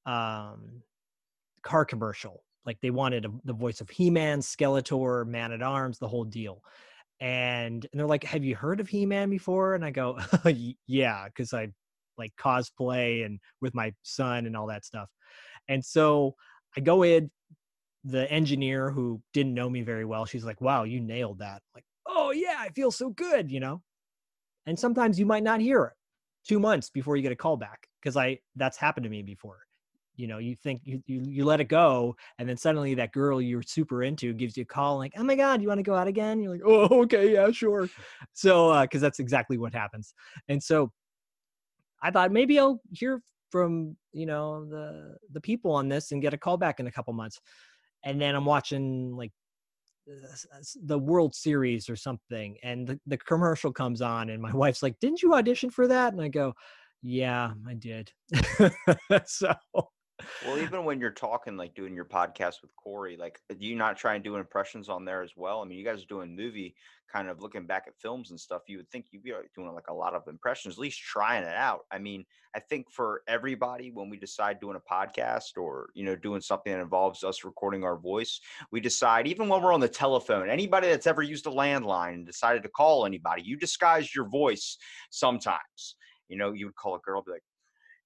um, 0.06 0.82
car 1.62 1.84
commercial. 1.84 2.42
Like 2.64 2.78
they 2.80 2.90
wanted 2.90 3.24
a, 3.24 3.30
the 3.44 3.52
voice 3.52 3.80
of 3.80 3.90
He-Man, 3.90 4.40
Skeletor, 4.40 5.26
Man 5.26 5.52
at 5.52 5.62
Arms, 5.62 5.98
the 5.98 6.08
whole 6.08 6.24
deal. 6.24 6.62
And, 7.20 7.86
and 7.90 8.00
they're 8.00 8.06
like, 8.06 8.24
"Have 8.24 8.42
you 8.42 8.56
heard 8.56 8.80
of 8.80 8.88
He-Man 8.88 9.30
before?" 9.30 9.74
And 9.74 9.84
I 9.84 9.90
go, 9.90 10.18
"Yeah," 10.86 11.26
because 11.26 11.52
I 11.52 11.68
like 12.18 12.32
cosplay 12.36 13.24
and 13.24 13.38
with 13.60 13.74
my 13.74 13.92
son 14.02 14.46
and 14.46 14.56
all 14.56 14.66
that 14.66 14.84
stuff. 14.84 15.08
And 15.68 15.84
so 15.84 16.34
I 16.76 16.80
go 16.80 17.02
in, 17.02 17.30
the 18.04 18.30
engineer 18.30 18.90
who 18.90 19.20
didn't 19.32 19.54
know 19.54 19.70
me 19.70 19.82
very 19.82 20.04
well, 20.04 20.24
she's 20.24 20.44
like, 20.44 20.60
wow, 20.60 20.84
you 20.84 21.00
nailed 21.00 21.38
that. 21.38 21.56
I'm 21.56 21.72
like, 21.76 21.84
oh 22.06 22.32
yeah, 22.32 22.56
I 22.58 22.70
feel 22.70 22.90
so 22.90 23.10
good, 23.10 23.50
you 23.50 23.60
know? 23.60 23.82
And 24.66 24.78
sometimes 24.78 25.18
you 25.18 25.26
might 25.26 25.42
not 25.42 25.60
hear 25.60 25.84
it 25.84 25.92
two 26.46 26.58
months 26.58 26.90
before 26.90 27.16
you 27.16 27.22
get 27.22 27.32
a 27.32 27.36
call 27.36 27.56
back 27.56 27.88
because 28.00 28.16
I 28.16 28.38
that's 28.56 28.76
happened 28.76 29.04
to 29.04 29.10
me 29.10 29.22
before. 29.22 29.58
You 30.16 30.26
know, 30.26 30.38
you 30.38 30.56
think 30.56 30.82
you, 30.84 31.02
you 31.06 31.22
you 31.26 31.44
let 31.44 31.60
it 31.60 31.68
go, 31.68 32.14
and 32.38 32.48
then 32.48 32.56
suddenly 32.56 32.94
that 32.94 33.12
girl 33.12 33.40
you're 33.40 33.62
super 33.62 34.02
into 34.02 34.34
gives 34.34 34.56
you 34.56 34.62
a 34.62 34.66
call 34.66 34.98
like, 34.98 35.14
"Oh 35.16 35.24
my 35.24 35.34
god, 35.34 35.62
you 35.62 35.68
want 35.68 35.78
to 35.78 35.82
go 35.82 35.94
out 35.94 36.06
again?" 36.06 36.40
You're 36.40 36.52
like, 36.52 36.60
"Oh, 36.64 37.00
okay, 37.02 37.32
yeah, 37.32 37.50
sure." 37.50 37.88
So, 38.34 38.80
because 38.82 39.02
uh, 39.02 39.06
that's 39.06 39.20
exactly 39.20 39.56
what 39.58 39.72
happens. 39.72 40.14
And 40.48 40.62
so, 40.62 40.92
I 42.02 42.10
thought 42.10 42.30
maybe 42.30 42.58
I'll 42.58 42.80
hear 42.92 43.22
from 43.52 43.96
you 44.12 44.26
know 44.26 44.64
the 44.64 45.14
the 45.30 45.40
people 45.40 45.70
on 45.70 45.88
this 45.88 46.10
and 46.10 46.22
get 46.22 46.34
a 46.34 46.38
call 46.38 46.56
back 46.56 46.80
in 46.80 46.88
a 46.88 46.92
couple 46.92 47.12
months. 47.12 47.38
And 48.04 48.20
then 48.20 48.34
i'm 48.34 48.46
watching 48.46 49.14
like 49.16 49.30
the 50.84 50.98
world 50.98 51.32
series 51.32 51.88
or 51.88 51.94
something 51.94 52.56
and 52.64 52.88
the, 52.88 53.00
the 53.06 53.18
commercial 53.18 53.72
comes 53.72 54.02
on 54.02 54.30
and 54.30 54.42
my 54.42 54.52
wife's 54.62 54.82
like 54.82 54.98
didn't 54.98 55.22
you 55.22 55.34
audition 55.34 55.70
for 55.70 55.86
that? 55.86 56.12
And 56.12 56.20
i 56.22 56.28
go 56.28 56.52
yeah 57.02 57.52
i 57.68 57.74
did. 57.74 58.10
So 59.26 59.54
Well, 60.44 60.58
even 60.58 60.84
when 60.84 61.00
you're 61.00 61.10
talking, 61.10 61.56
like 61.56 61.74
doing 61.74 61.94
your 61.94 62.04
podcast 62.04 62.62
with 62.62 62.74
Corey, 62.76 63.16
like, 63.16 63.38
uh, 63.50 63.54
do 63.54 63.66
you 63.66 63.76
not 63.76 63.96
try 63.96 64.14
and 64.14 64.24
do 64.24 64.36
impressions 64.36 64.88
on 64.88 65.04
there 65.04 65.22
as 65.22 65.32
well? 65.36 65.60
I 65.60 65.64
mean, 65.64 65.78
you 65.78 65.84
guys 65.84 66.02
are 66.02 66.06
doing 66.06 66.34
movie 66.34 66.74
kind 67.12 67.28
of 67.28 67.40
looking 67.40 67.66
back 67.66 67.84
at 67.86 67.98
films 68.00 68.30
and 68.30 68.40
stuff. 68.40 68.62
You 68.66 68.78
would 68.78 68.90
think 68.90 69.06
you'd 69.10 69.22
be 69.22 69.32
doing 69.54 69.72
like 69.74 69.88
a 69.88 69.94
lot 69.94 70.14
of 70.14 70.26
impressions, 70.28 70.74
at 70.74 70.80
least 70.80 71.00
trying 71.00 71.44
it 71.44 71.54
out. 71.54 71.84
I 71.92 71.98
mean, 71.98 72.24
I 72.54 72.60
think 72.60 72.90
for 72.90 73.22
everybody, 73.28 73.90
when 73.90 74.08
we 74.10 74.18
decide 74.18 74.60
doing 74.60 74.76
a 74.76 74.92
podcast 74.94 75.56
or, 75.56 75.90
you 75.94 76.04
know, 76.04 76.16
doing 76.16 76.40
something 76.40 76.72
that 76.72 76.80
involves 76.80 77.22
us 77.22 77.44
recording 77.44 77.84
our 77.84 77.96
voice, 77.96 78.40
we 78.70 78.80
decide, 78.80 79.26
even 79.26 79.48
when 79.48 79.62
we're 79.62 79.72
on 79.72 79.80
the 79.80 79.88
telephone, 79.88 80.48
anybody 80.48 80.88
that's 80.88 81.06
ever 81.06 81.22
used 81.22 81.46
a 81.46 81.50
landline 81.50 82.14
and 82.14 82.26
decided 82.26 82.62
to 82.62 82.68
call 82.68 83.06
anybody, 83.06 83.42
you 83.42 83.56
disguise 83.56 84.14
your 84.14 84.28
voice 84.28 84.76
sometimes. 85.10 85.96
You 86.28 86.38
know, 86.38 86.52
you 86.52 86.66
would 86.66 86.76
call 86.76 86.94
a 86.94 87.00
girl, 87.00 87.22
be 87.22 87.32
like, 87.32 87.42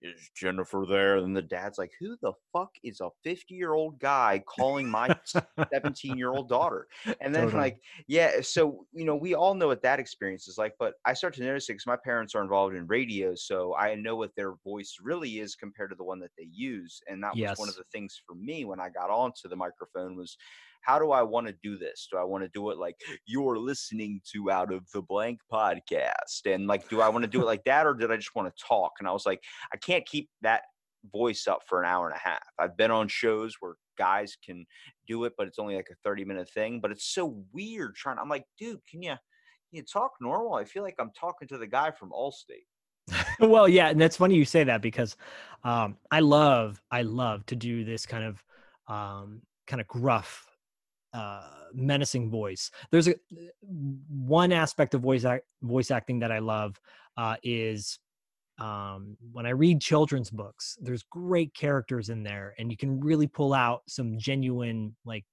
is 0.07 0.31
Jennifer 0.35 0.85
there? 0.89 1.17
And 1.17 1.37
the 1.37 1.43
dad's 1.43 1.79
like, 1.79 1.93
who 1.99 2.17
the 2.23 2.33
fuck 2.53 2.71
is 2.83 3.01
a 3.01 3.11
50 3.25 3.55
year 3.55 3.75
old 3.75 3.99
guy 3.99 4.43
calling 4.47 4.91
my 4.91 5.15
17 5.73 6.17
year 6.17 6.31
old 6.31 6.49
daughter? 6.49 6.87
And 7.21 7.35
then, 7.35 7.45
Totally. 7.45 7.63
like, 7.63 7.79
yeah, 8.07 8.41
so, 8.43 8.87
you 8.93 9.05
know, 9.05 9.17
we 9.17 9.35
all 9.35 9.55
know 9.55 9.69
what 9.69 9.83
that 9.83 10.01
experience 10.01 10.49
is 10.49 10.59
like, 10.59 10.75
but 10.79 10.95
I 11.05 11.15
start 11.15 11.35
to 11.35 11.43
notice 11.45 11.69
it 11.69 11.75
because 11.75 11.87
my 11.87 11.97
parents 11.97 12.35
are 12.35 12.43
involved 12.43 12.77
in 12.77 12.87
radio. 12.87 13.35
So 13.35 13.75
I 13.75 13.95
know 13.95 14.17
what 14.17 14.35
their 14.37 14.55
voice 14.65 14.97
really 15.03 15.41
is 15.41 15.55
compared 15.57 15.91
to 15.91 15.97
the 15.97 16.05
one 16.05 16.21
that 16.21 16.31
they 16.39 16.49
use. 16.51 17.01
And 17.09 17.23
that 17.23 17.37
was 17.37 17.57
one 17.57 17.69
of 17.69 17.77
the 17.77 17.85
things 17.93 18.21
for 18.27 18.35
me 18.35 18.65
when 18.65 18.81
I 18.81 18.89
got 18.91 19.11
onto 19.11 19.49
the 19.49 19.57
microphone 19.57 20.17
was, 20.17 20.37
how 20.87 21.01
do 21.01 21.11
I 21.11 21.23
want 21.23 21.49
to 21.49 21.55
do 21.65 21.77
this? 21.77 22.07
Do 22.11 22.17
I 22.17 22.23
want 22.23 22.45
to 22.45 22.51
do 22.55 22.71
it 22.71 22.79
like 22.79 22.95
you're 23.27 23.59
listening 23.59 24.21
to 24.33 24.53
out 24.53 24.73
of 24.73 24.85
the 24.95 25.03
blank 25.03 25.41
podcast? 25.53 26.47
And 26.47 26.69
like, 26.69 26.89
do 26.89 27.01
I 27.01 27.09
want 27.09 27.25
to 27.25 27.31
do 27.31 27.43
it 27.43 27.47
like 27.47 27.65
that 27.65 27.87
or 27.87 27.95
did 27.95 28.13
I 28.13 28.17
just 28.17 28.37
want 28.37 28.55
to 28.55 28.65
talk? 28.65 28.93
And 29.01 29.09
I 29.09 29.13
was 29.13 29.27
like, 29.27 29.41
I 29.73 29.77
can't 29.79 30.07
keep 30.07 30.29
that 30.43 30.63
voice 31.13 31.49
up 31.49 31.63
for 31.69 31.83
an 31.83 31.89
hour 31.89 32.07
and 32.07 32.17
a 32.17 32.21
half. 32.21 32.47
I've 32.59 32.77
been 32.77 32.93
on 32.93 33.09
shows 33.09 33.57
where 33.59 33.75
guys 33.99 34.37
can 34.45 34.65
do 35.09 35.25
it, 35.25 35.33
but 35.37 35.49
it's 35.49 35.59
only 35.59 35.75
like 35.75 35.89
a 35.91 35.97
30 36.05 36.25
minute 36.25 36.49
thing. 36.51 36.79
But 36.81 36.93
it's 36.93 37.13
so 37.13 37.43
weird 37.53 37.97
trying. 37.97 38.19
I'm 38.19 38.29
like, 38.29 38.45
dude, 38.57 38.79
can 38.89 39.03
you 39.03 39.11
can 39.11 39.19
you 39.73 39.83
talk 39.83 40.13
normal? 40.21 40.55
I 40.55 40.65
feel 40.65 40.85
like 40.85 40.95
I'm 41.01 41.11
talking 41.19 41.49
to 41.49 41.59
the 41.59 41.67
guy 41.67 41.91
from 41.91 42.11
Allstate. 42.11 42.67
well, 43.41 43.69
yeah, 43.69 43.89
and 43.89 44.01
that's 44.01 44.17
funny 44.17 44.37
you 44.37 44.45
say 44.45 44.63
that 44.65 44.83
because 44.83 45.17
um, 45.65 45.97
I 46.13 46.21
love, 46.21 46.81
I 46.93 47.03
love 47.03 47.45
to 47.47 47.57
do 47.57 47.85
this 47.85 48.07
kind 48.07 48.25
of, 48.25 48.45
um, 48.89 49.43
kind 49.67 49.81
of 49.81 49.89
gruff, 49.89 50.47
uh, 51.17 51.43
menacing 51.73 52.31
voice. 52.31 52.71
There's 52.91 53.09
a 53.09 53.15
one 53.63 54.53
aspect 54.53 54.95
of 54.95 55.01
voice 55.01 55.25
act, 55.25 55.45
voice 55.63 55.91
acting 55.91 56.19
that 56.21 56.31
I 56.31 56.41
love 56.41 56.79
uh, 57.17 57.37
is 57.43 57.99
um, 58.59 59.17
when 59.33 59.47
I 59.47 59.51
read 59.51 59.81
children's 59.81 60.31
books. 60.31 60.77
There's 60.81 61.03
great 61.05 61.55
characters 61.55 62.11
in 62.11 62.23
there, 62.23 62.55
and 62.59 62.71
you 62.71 62.77
can 62.77 63.01
really 63.01 63.27
pull 63.27 63.55
out 63.55 63.83
some 63.89 64.19
genuine 64.19 64.95
like 65.05 65.25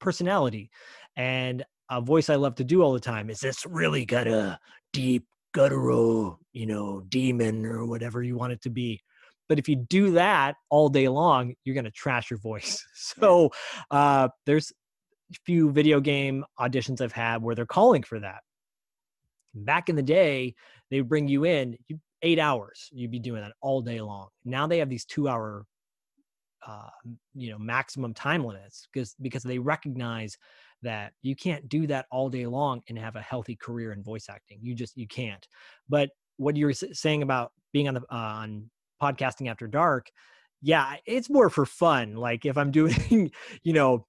personality. 0.00 0.70
And 1.16 1.64
a 1.90 2.00
voice 2.00 2.28
I 2.30 2.36
love 2.36 2.56
to 2.56 2.64
do 2.64 2.82
all 2.82 2.92
the 2.92 3.00
time 3.00 3.30
is 3.30 3.40
this 3.40 3.64
really 3.66 4.04
got 4.04 4.26
a 4.26 4.58
deep 4.92 5.24
guttural, 5.52 6.38
you 6.52 6.66
know, 6.66 7.02
demon 7.08 7.66
or 7.66 7.86
whatever 7.86 8.22
you 8.22 8.36
want 8.36 8.52
it 8.52 8.62
to 8.62 8.70
be. 8.70 9.00
But 9.48 9.58
if 9.58 9.68
you 9.68 9.74
do 9.74 10.12
that 10.12 10.54
all 10.68 10.88
day 10.88 11.08
long, 11.08 11.54
you're 11.64 11.74
going 11.74 11.84
to 11.84 11.90
trash 11.90 12.30
your 12.30 12.38
voice. 12.38 12.84
So 12.94 13.50
uh, 13.90 14.28
there's 14.46 14.72
few 15.44 15.70
video 15.70 16.00
game 16.00 16.44
auditions 16.58 17.00
I've 17.00 17.12
had 17.12 17.42
where 17.42 17.54
they're 17.54 17.66
calling 17.66 18.02
for 18.02 18.20
that. 18.20 18.40
Back 19.54 19.88
in 19.88 19.96
the 19.96 20.02
day, 20.02 20.54
they 20.90 21.00
bring 21.00 21.28
you 21.28 21.44
in 21.44 21.76
eight 22.22 22.38
hours. 22.38 22.88
You'd 22.92 23.10
be 23.10 23.18
doing 23.18 23.42
that 23.42 23.52
all 23.60 23.80
day 23.80 24.00
long. 24.00 24.28
Now 24.44 24.66
they 24.66 24.78
have 24.78 24.88
these 24.88 25.04
two 25.04 25.28
hour, 25.28 25.64
uh, 26.66 26.88
you 27.34 27.50
know, 27.50 27.58
maximum 27.58 28.14
time 28.14 28.44
limits 28.44 28.88
because 28.92 29.14
because 29.20 29.42
they 29.42 29.58
recognize 29.58 30.36
that 30.82 31.12
you 31.22 31.36
can't 31.36 31.68
do 31.68 31.86
that 31.86 32.06
all 32.10 32.28
day 32.28 32.46
long 32.46 32.80
and 32.88 32.98
have 32.98 33.16
a 33.16 33.20
healthy 33.20 33.56
career 33.56 33.92
in 33.92 34.02
voice 34.02 34.26
acting. 34.28 34.58
You 34.62 34.74
just 34.74 34.96
you 34.96 35.06
can't. 35.06 35.46
But 35.88 36.10
what 36.36 36.56
you're 36.56 36.72
saying 36.72 37.22
about 37.22 37.52
being 37.72 37.88
on 37.88 37.94
the 37.94 38.00
uh, 38.02 38.16
on 38.16 38.70
podcasting 39.02 39.50
after 39.50 39.66
dark, 39.66 40.10
yeah, 40.62 40.96
it's 41.06 41.30
more 41.30 41.50
for 41.50 41.66
fun. 41.66 42.14
Like 42.14 42.44
if 42.46 42.56
I'm 42.56 42.70
doing, 42.70 43.30
you 43.62 43.72
know, 43.72 44.06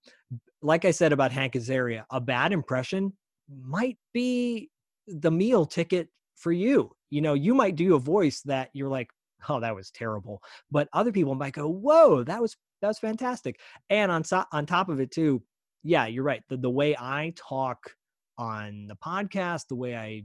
like 0.61 0.85
I 0.85 0.91
said 0.91 1.13
about 1.13 1.31
Hank 1.31 1.53
Azaria, 1.53 2.05
a 2.11 2.21
bad 2.21 2.51
impression 2.51 3.13
might 3.49 3.97
be 4.13 4.69
the 5.07 5.31
meal 5.31 5.65
ticket 5.65 6.09
for 6.35 6.51
you. 6.51 6.91
You 7.09 7.21
know, 7.21 7.33
you 7.33 7.53
might 7.53 7.75
do 7.75 7.95
a 7.95 7.99
voice 7.99 8.41
that 8.45 8.69
you're 8.73 8.89
like, 8.89 9.09
oh, 9.49 9.59
that 9.59 9.75
was 9.75 9.91
terrible, 9.91 10.41
but 10.69 10.87
other 10.93 11.11
people 11.11 11.35
might 11.35 11.53
go, 11.53 11.67
whoa, 11.67 12.23
that 12.23 12.41
was 12.41 12.55
that 12.81 12.87
was 12.87 12.99
fantastic. 12.99 13.59
And 13.89 14.11
on 14.11 14.23
so- 14.23 14.45
on 14.51 14.65
top 14.65 14.89
of 14.89 14.99
it 14.99 15.11
too, 15.11 15.43
yeah, 15.83 16.05
you're 16.07 16.23
right. 16.23 16.43
The 16.49 16.57
the 16.57 16.69
way 16.69 16.95
I 16.97 17.33
talk 17.35 17.95
on 18.37 18.87
the 18.87 18.95
podcast, 18.95 19.67
the 19.67 19.75
way 19.75 19.95
I 19.95 20.23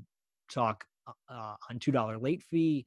talk 0.50 0.84
uh, 1.06 1.12
uh, 1.32 1.56
on 1.70 1.78
two 1.78 1.92
dollar 1.92 2.18
late 2.18 2.42
fee, 2.42 2.86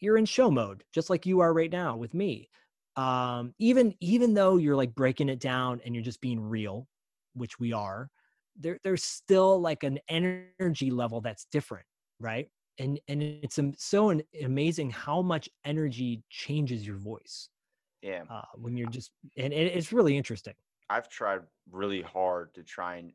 you're 0.00 0.18
in 0.18 0.24
show 0.26 0.50
mode, 0.50 0.84
just 0.92 1.10
like 1.10 1.26
you 1.26 1.40
are 1.40 1.52
right 1.52 1.72
now 1.72 1.96
with 1.96 2.14
me. 2.14 2.48
Um, 2.96 3.54
even 3.58 3.94
even 4.00 4.34
though 4.34 4.56
you're 4.56 4.76
like 4.76 4.94
breaking 4.94 5.28
it 5.28 5.40
down 5.40 5.80
and 5.84 5.94
you're 5.94 6.04
just 6.04 6.20
being 6.20 6.40
real, 6.40 6.88
which 7.34 7.58
we 7.58 7.72
are, 7.72 8.10
there 8.56 8.78
there's 8.84 9.02
still 9.04 9.60
like 9.60 9.82
an 9.82 9.98
energy 10.08 10.90
level 10.90 11.20
that's 11.20 11.44
different, 11.46 11.86
right? 12.20 12.50
And 12.78 13.00
and 13.08 13.22
it's 13.22 13.58
so 13.78 14.20
amazing 14.42 14.90
how 14.90 15.22
much 15.22 15.48
energy 15.64 16.24
changes 16.30 16.86
your 16.86 16.98
voice 16.98 17.48
Yeah. 18.02 18.26
uh, 18.28 18.42
when 18.56 18.76
you're 18.76 18.88
just 18.88 19.12
and 19.36 19.52
it, 19.52 19.76
it's 19.76 19.92
really 19.92 20.16
interesting. 20.16 20.54
I've 20.88 21.08
tried 21.08 21.42
really 21.70 22.02
hard 22.02 22.54
to 22.54 22.62
try 22.62 22.96
and 22.96 23.12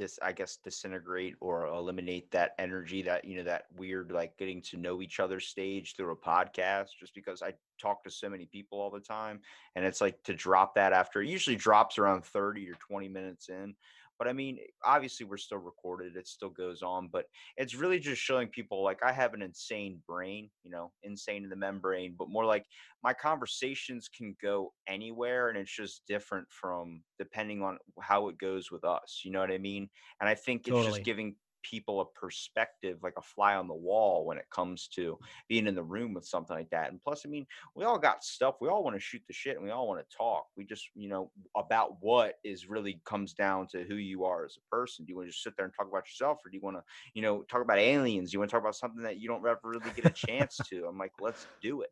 dis 0.00 0.18
I 0.22 0.32
guess 0.32 0.56
disintegrate 0.64 1.36
or 1.40 1.66
eliminate 1.66 2.30
that 2.30 2.54
energy 2.58 3.02
that 3.02 3.24
you 3.24 3.36
know 3.36 3.44
that 3.44 3.66
weird 3.76 4.10
like 4.10 4.36
getting 4.38 4.62
to 4.62 4.78
know 4.78 5.02
each 5.02 5.20
other 5.20 5.38
stage 5.38 5.94
through 5.94 6.12
a 6.12 6.16
podcast 6.16 6.88
just 6.98 7.14
because 7.14 7.42
I 7.42 7.52
talk 7.78 8.02
to 8.04 8.10
so 8.10 8.30
many 8.30 8.46
people 8.46 8.80
all 8.80 8.90
the 8.90 8.98
time 8.98 9.40
and 9.76 9.84
it's 9.84 10.00
like 10.00 10.22
to 10.24 10.34
drop 10.34 10.74
that 10.74 10.94
after 10.94 11.20
it 11.20 11.28
usually 11.28 11.56
drops 11.56 11.98
around 11.98 12.24
30 12.24 12.68
or 12.70 12.74
20 12.74 13.08
minutes 13.08 13.50
in 13.50 13.74
but 14.20 14.28
I 14.28 14.32
mean 14.34 14.58
obviously 14.84 15.26
we're 15.26 15.38
still 15.38 15.58
recorded 15.58 16.16
it 16.16 16.28
still 16.28 16.50
goes 16.50 16.82
on 16.82 17.08
but 17.12 17.24
it's 17.56 17.74
really 17.74 17.98
just 17.98 18.22
showing 18.22 18.48
people 18.48 18.84
like 18.84 19.02
I 19.02 19.12
have 19.12 19.34
an 19.34 19.42
insane 19.42 20.02
brain 20.06 20.50
you 20.62 20.70
know 20.70 20.92
insane 21.02 21.42
in 21.42 21.50
the 21.50 21.56
membrane 21.56 22.14
but 22.16 22.28
more 22.28 22.44
like 22.44 22.66
my 23.02 23.14
conversations 23.14 24.08
can 24.08 24.36
go 24.40 24.72
anywhere 24.86 25.48
and 25.48 25.58
it's 25.58 25.74
just 25.74 26.02
different 26.06 26.46
from 26.52 27.02
depending 27.18 27.62
on 27.62 27.78
how 28.00 28.28
it 28.28 28.38
goes 28.38 28.70
with 28.70 28.84
us 28.84 29.22
you 29.24 29.32
know 29.32 29.40
what 29.40 29.50
i 29.50 29.58
mean 29.58 29.88
and 30.20 30.28
i 30.28 30.34
think 30.34 30.68
it's 30.68 30.76
Totally. 30.76 31.00
just 31.00 31.02
giving 31.04 31.34
people 31.62 32.00
a 32.00 32.06
perspective 32.18 32.98
like 33.02 33.14
a 33.16 33.22
fly 33.22 33.54
on 33.54 33.68
the 33.68 33.74
wall 33.74 34.24
when 34.24 34.38
it 34.38 34.48
comes 34.50 34.88
to 34.88 35.18
being 35.48 35.66
in 35.66 35.74
the 35.74 35.82
room 35.82 36.14
with 36.14 36.24
something 36.24 36.56
like 36.56 36.70
that. 36.70 36.90
And 36.90 37.00
plus 37.02 37.22
i 37.26 37.28
mean 37.28 37.46
we 37.74 37.84
all 37.84 37.98
got 37.98 38.24
stuff 38.24 38.56
we 38.60 38.68
all 38.68 38.82
want 38.82 38.96
to 38.96 39.00
shoot 39.00 39.22
the 39.26 39.32
shit 39.32 39.56
and 39.56 39.64
we 39.64 39.70
all 39.70 39.88
want 39.88 40.00
to 40.00 40.16
talk. 40.16 40.46
We 40.56 40.64
just 40.64 40.88
you 40.94 41.08
know 41.08 41.30
about 41.56 41.96
what 42.00 42.34
is 42.44 42.68
really 42.68 43.00
comes 43.04 43.32
down 43.34 43.66
to 43.68 43.84
who 43.84 43.96
you 43.96 44.24
are 44.24 44.44
as 44.44 44.56
a 44.56 44.74
person. 44.74 45.04
Do 45.04 45.10
you 45.10 45.16
want 45.16 45.28
to 45.28 45.32
just 45.32 45.42
sit 45.42 45.54
there 45.56 45.66
and 45.66 45.74
talk 45.74 45.88
about 45.88 46.06
yourself 46.06 46.38
or 46.44 46.50
do 46.50 46.56
you 46.56 46.62
want 46.62 46.76
to 46.76 46.82
you 47.14 47.22
know 47.22 47.42
talk 47.42 47.62
about 47.62 47.78
aliens? 47.78 48.30
Do 48.30 48.34
you 48.34 48.38
want 48.40 48.50
to 48.50 48.54
talk 48.54 48.62
about 48.62 48.76
something 48.76 49.02
that 49.02 49.18
you 49.18 49.28
don't 49.28 49.46
ever 49.46 49.58
really 49.64 49.90
get 49.94 50.06
a 50.06 50.10
chance 50.10 50.56
to? 50.68 50.86
I'm 50.86 50.98
like 50.98 51.12
let's 51.20 51.46
do 51.62 51.82
it. 51.82 51.90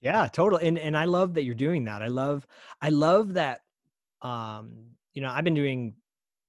Yeah, 0.00 0.28
totally. 0.28 0.66
And 0.66 0.78
and 0.78 0.96
I 0.96 1.04
love 1.04 1.34
that 1.34 1.44
you're 1.44 1.54
doing 1.54 1.84
that. 1.84 2.02
I 2.02 2.08
love 2.08 2.46
I 2.80 2.90
love 2.90 3.34
that 3.34 3.60
um 4.22 4.96
you 5.14 5.22
know, 5.22 5.30
I've 5.30 5.44
been 5.44 5.54
doing 5.54 5.94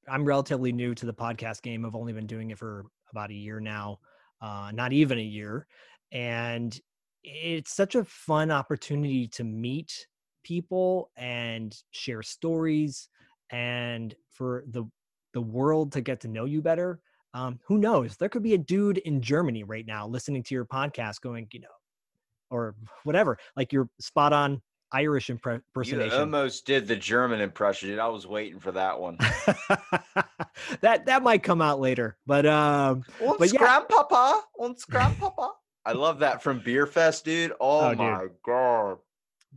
I'm 0.08 0.26
relatively 0.26 0.72
new 0.72 0.96
to 0.96 1.06
the 1.06 1.14
podcast 1.14 1.62
game. 1.62 1.86
I've 1.86 1.96
only 1.96 2.14
been 2.14 2.28
doing 2.28 2.52
it 2.52 2.58
for 2.58 2.86
about 3.12 3.32
a 3.32 3.36
year 3.36 3.60
now. 3.60 4.00
Uh 4.42 4.72
not 4.74 4.94
even 4.94 5.18
a 5.18 5.22
year. 5.22 5.68
And 6.12 6.80
it's 7.24 7.76
such 7.76 7.96
a 7.96 8.06
fun 8.06 8.52
opportunity 8.52 9.28
to 9.28 9.44
meet 9.44 10.08
people 10.44 11.12
and 11.18 11.76
share 11.92 12.24
stories 12.24 13.10
and 13.50 14.16
for 14.30 14.64
the 14.70 14.86
the 15.34 15.42
world 15.42 15.92
to 15.92 16.02
get 16.02 16.22
to 16.22 16.28
know 16.28 16.46
you 16.46 16.62
better. 16.62 17.00
Um, 17.34 17.60
who 17.68 17.78
knows? 17.78 18.16
There 18.18 18.30
could 18.30 18.44
be 18.44 18.54
a 18.54 18.58
dude 18.58 18.98
in 19.00 19.22
Germany 19.22 19.64
right 19.64 19.86
now 19.86 20.08
listening 20.08 20.42
to 20.44 20.56
your 20.56 20.66
podcast 20.66 21.22
going, 21.22 21.48
you 21.52 21.60
know, 21.60 21.68
or 22.50 22.76
whatever, 23.04 23.38
like 23.56 23.74
you're 23.74 23.90
spot 24.00 24.34
on 24.34 24.62
Irish 24.94 25.28
impre- 25.28 25.54
You 25.56 25.62
impersonation. 25.76 26.20
almost 26.20 26.66
did 26.66 26.88
the 26.88 26.96
German 26.96 27.42
impression. 27.42 27.90
dude. 27.90 28.00
I 28.00 28.08
was 28.08 28.26
waiting 28.26 28.60
for 28.60 28.72
that 28.72 29.00
one. 29.00 29.18
that 30.82 31.06
that 31.06 31.24
might 31.24 31.44
come 31.44 31.62
out 31.62 31.80
later, 31.80 32.18
but 32.26 32.46
um, 32.46 33.04
Und 33.22 33.38
But 33.40 33.52
yeah. 33.54 33.60
grandpapa, 33.60 34.42
und 34.58 34.78
grandpapa. 34.90 35.52
I 35.86 35.94
love 35.94 36.20
that 36.20 36.42
from 36.44 36.60
Beer 36.60 36.86
Fest, 36.86 37.26
dude. 37.26 37.52
Oh, 37.60 37.88
Oh, 37.88 37.90
dude. 37.90 37.98
my 38.00 38.26
god. 38.46 38.98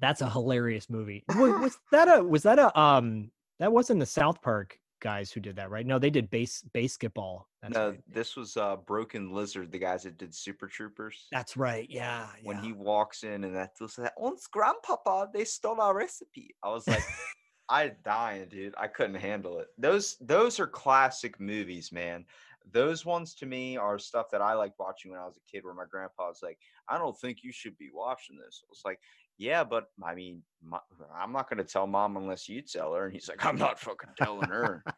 that's 0.00 0.20
a 0.20 0.28
hilarious 0.30 0.88
movie. 0.90 1.24
Was, 1.28 1.60
was 1.60 1.78
that 1.92 2.08
a 2.18 2.22
was 2.24 2.42
that 2.44 2.58
a 2.58 2.76
um 2.78 3.30
that 3.60 3.72
wasn't 3.72 4.00
the 4.00 4.06
South 4.06 4.40
Park 4.42 4.78
guys 5.00 5.32
who 5.32 5.40
did 5.40 5.56
that, 5.56 5.70
right? 5.70 5.86
No, 5.86 5.98
they 5.98 6.10
did 6.10 6.30
base 6.30 6.62
basketball. 6.72 7.48
That's 7.62 7.74
no, 7.74 7.90
right. 7.90 8.00
this 8.08 8.36
was 8.36 8.56
uh, 8.56 8.76
Broken 8.76 9.32
Lizard, 9.32 9.72
the 9.72 9.78
guys 9.78 10.04
that 10.04 10.18
did 10.18 10.34
Super 10.34 10.66
Troopers. 10.66 11.26
That's 11.32 11.56
right. 11.56 11.86
Yeah. 11.90 12.26
when 12.42 12.58
yeah. 12.58 12.62
he 12.62 12.72
walks 12.72 13.22
in 13.22 13.44
and 13.44 13.54
that 13.54 13.72
was 13.80 13.96
that 13.96 14.14
once 14.16 14.46
grandpapa 14.46 15.28
they 15.32 15.44
stole 15.44 15.80
our 15.80 15.94
recipe 15.94 16.54
i 16.62 16.68
was 16.68 16.86
like 16.86 17.02
i 17.68 17.90
dying 18.04 18.48
dude 18.48 18.74
i 18.78 18.86
couldn't 18.86 19.14
handle 19.14 19.58
it 19.58 19.68
those 19.78 20.16
those 20.20 20.58
are 20.58 20.66
classic 20.66 21.38
movies 21.40 21.92
man 21.92 22.24
those 22.72 23.04
ones 23.04 23.34
to 23.34 23.46
me 23.46 23.76
are 23.76 23.98
stuff 23.98 24.30
that 24.30 24.42
i 24.42 24.52
liked 24.54 24.78
watching 24.78 25.10
when 25.10 25.20
i 25.20 25.24
was 25.24 25.36
a 25.36 25.50
kid 25.50 25.64
where 25.64 25.74
my 25.74 25.84
grandpa 25.90 26.28
was 26.28 26.40
like 26.42 26.58
i 26.88 26.98
don't 26.98 27.18
think 27.18 27.42
you 27.42 27.52
should 27.52 27.76
be 27.78 27.88
watching 27.92 28.36
this 28.36 28.62
i 28.64 28.66
was 28.70 28.82
like 28.84 28.98
yeah 29.38 29.64
but 29.64 29.86
i 30.04 30.14
mean 30.14 30.42
my, 30.62 30.78
i'm 31.14 31.32
not 31.32 31.48
going 31.48 31.58
to 31.58 31.64
tell 31.64 31.86
mom 31.86 32.16
unless 32.16 32.48
you 32.48 32.60
tell 32.62 32.92
her 32.94 33.04
and 33.06 33.12
he's 33.14 33.28
like 33.28 33.44
i'm 33.44 33.56
not 33.56 33.78
fucking 33.78 34.10
telling 34.16 34.48
her 34.48 34.84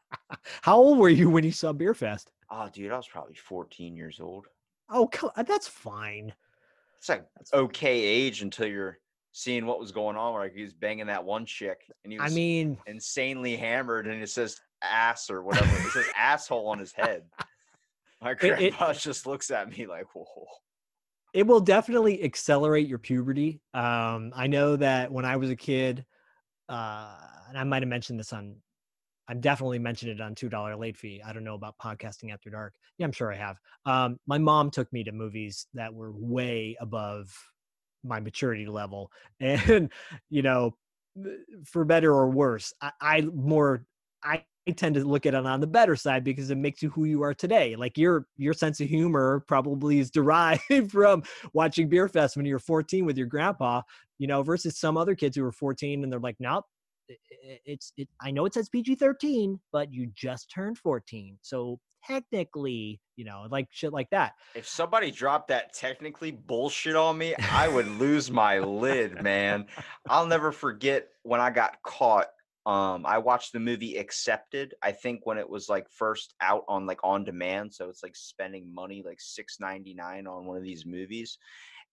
How 0.63 0.77
old 0.77 0.99
were 0.99 1.09
you 1.11 1.29
when 1.31 1.45
you 1.45 1.53
saw 1.53 1.73
Beer 1.73 1.95
Fest? 1.95 2.33
oh 2.51 2.69
dude 2.73 2.91
i 2.91 2.97
was 2.97 3.07
probably 3.09 3.35
14 3.35 3.97
years 3.97 4.19
old 4.21 4.47
Oh, 4.95 5.09
uh, 5.37 5.43
that's 5.45 5.69
fine. 5.69 6.35
it's 6.99 7.09
like 7.09 7.25
That's 7.37 7.51
fine. 7.51 7.61
okay 7.61 7.99
age 8.01 8.43
until 8.43 8.67
you're 8.67 8.99
seeing 9.31 9.65
what 9.65 9.81
was 9.81 9.93
going 9.93 10.17
on 10.17 10.35
where 10.35 10.43
like 10.43 10.55
he 10.55 10.63
was 10.63 10.75
banging 10.75 11.07
that 11.07 11.25
one 11.25 11.47
chick 11.47 11.81
and 12.05 12.13
he 12.13 12.19
was 12.19 12.31
I 12.31 12.35
mean, 12.35 12.77
insanely 12.87 13.57
hammered 13.57 14.07
and 14.07 14.23
it 14.23 14.29
says 14.29 14.61
ass 14.83 15.31
or 15.31 15.43
whatever. 15.43 15.75
It 15.75 15.93
says 15.93 16.05
asshole 16.17 16.69
on 16.69 16.79
his 16.79 16.93
head. 16.93 17.23
My 18.23 18.31
it- 18.33 18.39
grandpa 18.39 18.93
just 18.93 19.27
looks 19.27 19.51
at 19.51 19.69
me 19.77 19.87
like, 19.87 20.07
whoa. 20.15 20.47
it 21.35 21.47
will 21.47 21.61
definitely 21.61 22.23
accelerate 22.23 22.87
your 22.87 22.99
puberty. 22.99 23.61
Um, 23.75 24.33
I 24.35 24.47
know 24.47 24.77
that 24.77 25.11
when 25.11 25.25
I 25.25 25.37
was 25.37 25.51
a 25.51 25.57
kid, 25.57 26.05
uh, 26.69 27.17
and 27.49 27.59
I 27.59 27.65
might 27.65 27.83
have 27.83 27.89
mentioned 27.89 28.19
this 28.21 28.33
on, 28.33 28.57
I've 29.29 29.41
definitely 29.41 29.79
mentioned 29.79 30.13
it 30.13 30.21
on 30.21 30.35
two 30.35 30.49
dollar 30.49 30.77
late 30.77 30.97
fee. 30.97 31.23
I 31.25 31.33
don't 31.33 31.45
know 31.45 31.55
about 31.55 31.75
podcasting 31.83 32.33
after 32.33 32.51
dark. 32.51 32.75
Yeah, 32.99 33.07
I'm 33.07 33.13
sure 33.13 33.33
I 33.33 33.37
have. 33.37 33.57
Um, 33.87 34.19
my 34.27 34.39
mom 34.39 34.71
took 34.71 34.93
me 34.93 35.05
to 35.05 35.13
movies 35.13 35.67
that 35.75 35.93
were 35.93 36.13
way 36.13 36.77
above 36.81 37.29
my 38.05 38.21
maturity 38.21 38.67
level, 38.67 39.11
and 39.41 39.91
you 40.31 40.43
know, 40.43 40.77
for 41.65 41.85
better 41.85 42.13
or 42.13 42.31
worse, 42.31 42.73
I, 42.81 42.93
I 43.01 43.21
more 43.23 43.85
I 44.23 44.45
tend 44.71 44.95
to 44.95 45.05
look 45.05 45.27
at 45.27 45.35
it 45.35 45.45
on 45.45 45.61
the 45.61 45.67
better 45.67 45.97
side 45.97 46.23
because 46.23 46.51
it 46.51 46.57
makes 46.59 46.83
you 46.83 46.91
who 46.91 47.05
you 47.05 47.23
are 47.23 47.35
today. 47.35 47.75
Like 47.75 47.99
your 47.99 48.27
your 48.37 48.53
sense 48.55 48.81
of 48.81 48.89
humor 48.89 49.45
probably 49.49 49.99
is 49.99 50.11
derived 50.21 50.63
from 50.91 51.25
watching 51.53 51.89
Beer 51.89 52.09
Fest 52.09 52.37
when 52.37 52.47
you 52.47 52.55
were 52.55 52.59
14 52.61 53.05
with 53.05 53.19
your 53.19 53.27
grandpa, 53.27 53.83
you 54.19 54.27
know, 54.29 54.43
versus 54.43 54.79
some 54.79 54.97
other 54.97 55.15
kids 55.17 55.37
who 55.37 55.43
were 55.43 55.51
14 55.53 56.05
and 56.05 56.13
they're 56.13 56.21
like, 56.21 56.37
nope, 56.39 56.65
i- 57.11 57.15
i- 57.15 57.61
it's 57.65 57.93
it. 57.97 58.09
I 58.21 58.31
know 58.31 58.45
it 58.47 58.55
says 58.55 58.69
PG-13, 58.69 59.59
but 59.73 59.93
you 59.93 60.11
just 60.15 60.49
turned 60.51 60.79
14, 60.79 61.39
so 61.43 61.81
technically, 62.07 63.01
you 63.17 63.25
know, 63.25 63.47
like 63.51 63.67
shit 63.71 63.93
like 63.93 64.11
that. 64.11 64.33
If 64.55 64.69
somebody 64.69 65.11
dropped 65.11 65.49
that 65.49 65.73
technically 65.73 66.31
bullshit 66.33 66.97
on 66.97 67.17
me, 67.19 67.35
I 67.51 67.69
would 67.69 67.87
lose 67.87 68.31
my 68.31 68.59
lid, 68.59 69.23
man. 69.23 69.67
I'll 70.09 70.27
never 70.27 70.53
forget 70.53 71.09
when 71.23 71.41
I 71.41 71.51
got 71.51 71.81
caught. 71.83 72.27
Um, 72.65 73.05
I 73.05 73.19
watched 73.19 73.53
the 73.53 73.61
movie 73.61 73.97
Accepted. 73.97 74.75
I 74.83 74.93
think 74.93 75.23
when 75.25 75.39
it 75.39 75.49
was 75.49 75.69
like 75.69 75.91
first 75.91 76.35
out 76.41 76.65
on 76.69 76.87
like 76.87 77.01
on 77.03 77.25
demand, 77.25 77.75
so 77.75 77.89
it's 77.89 78.05
like 78.05 78.15
spending 78.15 78.73
money 78.73 79.03
like 79.05 79.21
six 79.21 79.59
ninety 79.59 79.95
nine 79.95 80.29
on 80.29 80.47
one 80.47 80.57
of 80.57 80.63
these 80.63 80.87
movies, 80.87 81.39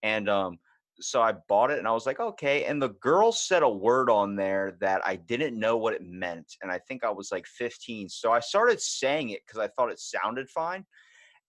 and 0.03 0.29
um, 0.29 0.59
so 0.99 1.23
I 1.23 1.33
bought 1.47 1.71
it 1.71 1.79
and 1.79 1.87
I 1.87 1.91
was 1.91 2.05
like, 2.05 2.19
okay. 2.19 2.65
And 2.65 2.79
the 2.79 2.89
girl 2.89 3.31
said 3.31 3.63
a 3.63 3.69
word 3.69 4.11
on 4.11 4.35
there 4.35 4.77
that 4.79 5.01
I 5.05 5.15
didn't 5.15 5.57
know 5.57 5.77
what 5.77 5.95
it 5.95 6.03
meant, 6.03 6.53
and 6.61 6.71
I 6.71 6.77
think 6.77 7.03
I 7.03 7.09
was 7.09 7.31
like 7.31 7.47
fifteen, 7.47 8.07
so 8.07 8.31
I 8.31 8.39
started 8.39 8.79
saying 8.79 9.29
it 9.29 9.41
because 9.47 9.59
I 9.59 9.69
thought 9.69 9.91
it 9.91 9.99
sounded 9.99 10.49
fine, 10.51 10.85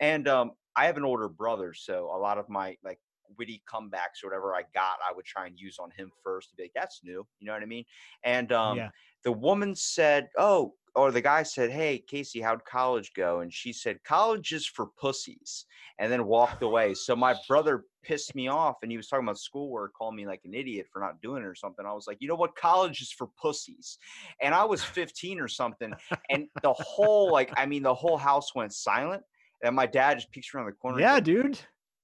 and 0.00 0.26
um, 0.28 0.52
I 0.74 0.86
have 0.86 0.96
an 0.96 1.04
older 1.04 1.28
brother, 1.28 1.74
so 1.74 2.10
a 2.14 2.16
lot 2.16 2.38
of 2.38 2.48
my 2.48 2.76
like 2.82 2.98
witty 3.38 3.62
comebacks 3.72 4.22
or 4.22 4.28
whatever 4.28 4.54
I 4.54 4.62
got, 4.74 4.98
I 5.08 5.12
would 5.14 5.24
try 5.24 5.46
and 5.46 5.58
use 5.58 5.78
on 5.78 5.90
him 5.90 6.10
first 6.22 6.50
to 6.50 6.56
be 6.56 6.64
like, 6.64 6.72
that's 6.74 7.00
new. 7.04 7.26
You 7.38 7.46
know 7.46 7.52
what 7.52 7.62
I 7.62 7.66
mean? 7.66 7.84
And 8.24 8.52
um, 8.52 8.78
Yeah. 8.78 8.90
the 9.24 9.32
woman 9.32 9.74
said, 9.74 10.28
oh, 10.38 10.74
or 10.96 11.12
the 11.12 11.20
guy 11.20 11.44
said, 11.44 11.70
hey, 11.70 11.98
Casey, 11.98 12.40
how'd 12.40 12.64
college 12.64 13.12
go? 13.14 13.40
And 13.40 13.52
she 13.54 13.72
said, 13.72 14.02
college 14.02 14.50
is 14.52 14.66
for 14.66 14.86
pussies, 15.00 15.64
and 16.00 16.10
then 16.10 16.26
walked 16.26 16.62
away. 16.64 16.94
So 16.94 17.14
my 17.14 17.36
brother 17.46 17.84
pissed 18.02 18.34
me 18.34 18.48
off 18.48 18.78
and 18.82 18.90
he 18.90 18.96
was 18.96 19.06
talking 19.06 19.24
about 19.24 19.38
schoolwork, 19.38 19.92
calling 19.94 20.16
me 20.16 20.26
like 20.26 20.40
an 20.44 20.52
idiot 20.54 20.86
for 20.92 21.00
not 21.00 21.20
doing 21.20 21.42
it 21.42 21.46
or 21.46 21.54
something. 21.54 21.86
I 21.86 21.92
was 21.92 22.06
like, 22.08 22.16
you 22.20 22.26
know 22.26 22.34
what? 22.34 22.56
College 22.56 23.02
is 23.02 23.12
for 23.12 23.28
pussies. 23.40 23.98
And 24.42 24.52
I 24.54 24.64
was 24.64 24.82
15 24.82 25.38
or 25.38 25.46
something. 25.48 25.92
And 26.30 26.48
the 26.62 26.72
whole, 26.72 27.30
like, 27.30 27.52
I 27.56 27.66
mean, 27.66 27.82
the 27.84 27.94
whole 27.94 28.16
house 28.16 28.54
went 28.54 28.72
silent. 28.72 29.22
And 29.62 29.76
my 29.76 29.84
dad 29.86 30.14
just 30.14 30.30
peeks 30.32 30.52
around 30.54 30.66
the 30.66 30.72
corner. 30.72 30.98
Yeah, 30.98 31.20
goes- 31.20 31.24
dude. 31.26 31.58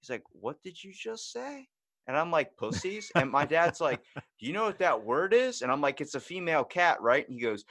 He's 0.06 0.14
like, 0.14 0.24
"What 0.30 0.62
did 0.62 0.82
you 0.82 0.92
just 0.92 1.32
say?" 1.32 1.66
And 2.06 2.16
I'm 2.16 2.30
like, 2.30 2.56
"Pussies." 2.56 3.10
And 3.16 3.30
my 3.30 3.44
dad's 3.44 3.80
like, 3.80 4.00
"Do 4.14 4.46
you 4.46 4.52
know 4.52 4.64
what 4.64 4.78
that 4.78 5.04
word 5.04 5.34
is?" 5.34 5.62
And 5.62 5.72
I'm 5.72 5.80
like, 5.80 6.00
"It's 6.00 6.14
a 6.14 6.20
female 6.20 6.64
cat, 6.64 7.00
right?" 7.00 7.26
And 7.26 7.34
he 7.34 7.42
goes, 7.42 7.64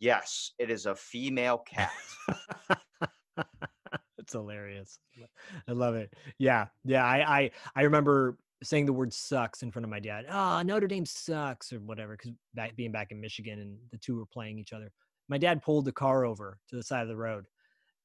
"Yes, 0.00 0.52
it 0.58 0.70
is 0.70 0.86
a 0.86 0.94
female 0.94 1.58
cat." 1.58 1.92
That's 3.36 4.32
hilarious. 4.32 4.98
I 5.68 5.72
love 5.72 5.94
it. 5.94 6.14
Yeah. 6.38 6.66
Yeah. 6.84 7.04
I, 7.04 7.40
I, 7.40 7.50
I 7.74 7.82
remember 7.82 8.38
saying 8.62 8.86
the 8.86 8.92
word 8.92 9.12
sucks 9.12 9.62
in 9.62 9.72
front 9.72 9.84
of 9.84 9.90
my 9.90 10.00
dad. 10.00 10.26
Oh, 10.30 10.62
Notre 10.62 10.86
Dame 10.86 11.04
sucks 11.04 11.72
or 11.72 11.80
whatever. 11.80 12.16
Cause 12.16 12.32
back, 12.54 12.76
being 12.76 12.92
back 12.92 13.10
in 13.10 13.20
Michigan 13.20 13.58
and 13.58 13.76
the 13.90 13.98
two 13.98 14.16
were 14.16 14.26
playing 14.26 14.58
each 14.58 14.72
other. 14.72 14.92
My 15.28 15.38
dad 15.38 15.60
pulled 15.60 15.84
the 15.86 15.92
car 15.92 16.24
over 16.24 16.58
to 16.68 16.76
the 16.76 16.82
side 16.82 17.02
of 17.02 17.08
the 17.08 17.16
road 17.16 17.46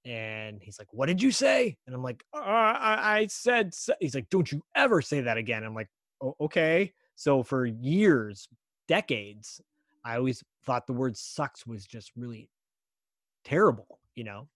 and 0.08 0.62
he's 0.62 0.80
like, 0.80 0.88
what 0.92 1.08
did 1.08 1.22
you 1.22 1.32
say? 1.32 1.78
And 1.86 1.96
I'm 1.96 2.02
like, 2.04 2.24
uh, 2.34 2.40
I, 2.40 3.28
said, 3.30 3.74
su-" 3.74 3.94
he's 4.00 4.16
like, 4.16 4.30
don't 4.30 4.52
you 4.52 4.64
ever 4.76 5.02
say 5.02 5.22
that 5.22 5.38
again. 5.38 5.64
I'm 5.64 5.76
like, 5.76 5.90
oh, 6.22 6.36
okay. 6.42 6.94
So 7.16 7.44
for 7.44 7.66
years, 7.66 8.48
decades, 8.88 9.62
I 10.06 10.16
always 10.18 10.44
thought 10.66 10.88
the 10.88 10.94
word 10.94 11.18
sucks 11.18 11.68
was 11.68 11.86
just 11.86 12.12
really 12.16 12.50
terrible, 13.44 14.00
you 14.16 14.24
know? 14.24 14.48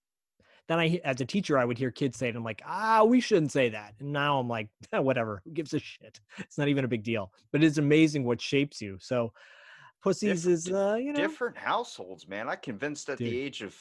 then 0.71 0.79
I, 0.79 1.01
as 1.03 1.19
a 1.19 1.25
teacher, 1.25 1.57
I 1.57 1.65
would 1.65 1.77
hear 1.77 1.91
kids 1.91 2.17
say 2.17 2.27
it. 2.27 2.29
And 2.29 2.37
I'm 2.37 2.43
like, 2.45 2.61
ah, 2.65 3.03
we 3.03 3.19
shouldn't 3.19 3.51
say 3.51 3.69
that. 3.69 3.93
And 3.99 4.13
now 4.13 4.39
I'm 4.39 4.47
like, 4.47 4.69
whatever. 4.93 5.41
Who 5.43 5.51
gives 5.51 5.73
a 5.73 5.79
shit? 5.79 6.21
It's 6.37 6.57
not 6.57 6.69
even 6.69 6.85
a 6.85 6.87
big 6.87 7.03
deal. 7.03 7.33
But 7.51 7.61
it's 7.61 7.77
amazing 7.77 8.23
what 8.23 8.39
shapes 8.39 8.81
you. 8.81 8.97
So, 9.01 9.33
pussies 10.01 10.43
Different- 10.43 10.57
is, 10.57 10.71
uh, 10.71 10.95
you 10.97 11.11
know, 11.11 11.19
Different 11.19 11.57
households, 11.57 12.25
man. 12.27 12.47
I 12.47 12.55
convinced 12.55 13.09
at 13.09 13.17
Dude. 13.17 13.27
the 13.27 13.37
age 13.37 13.61
of 13.61 13.75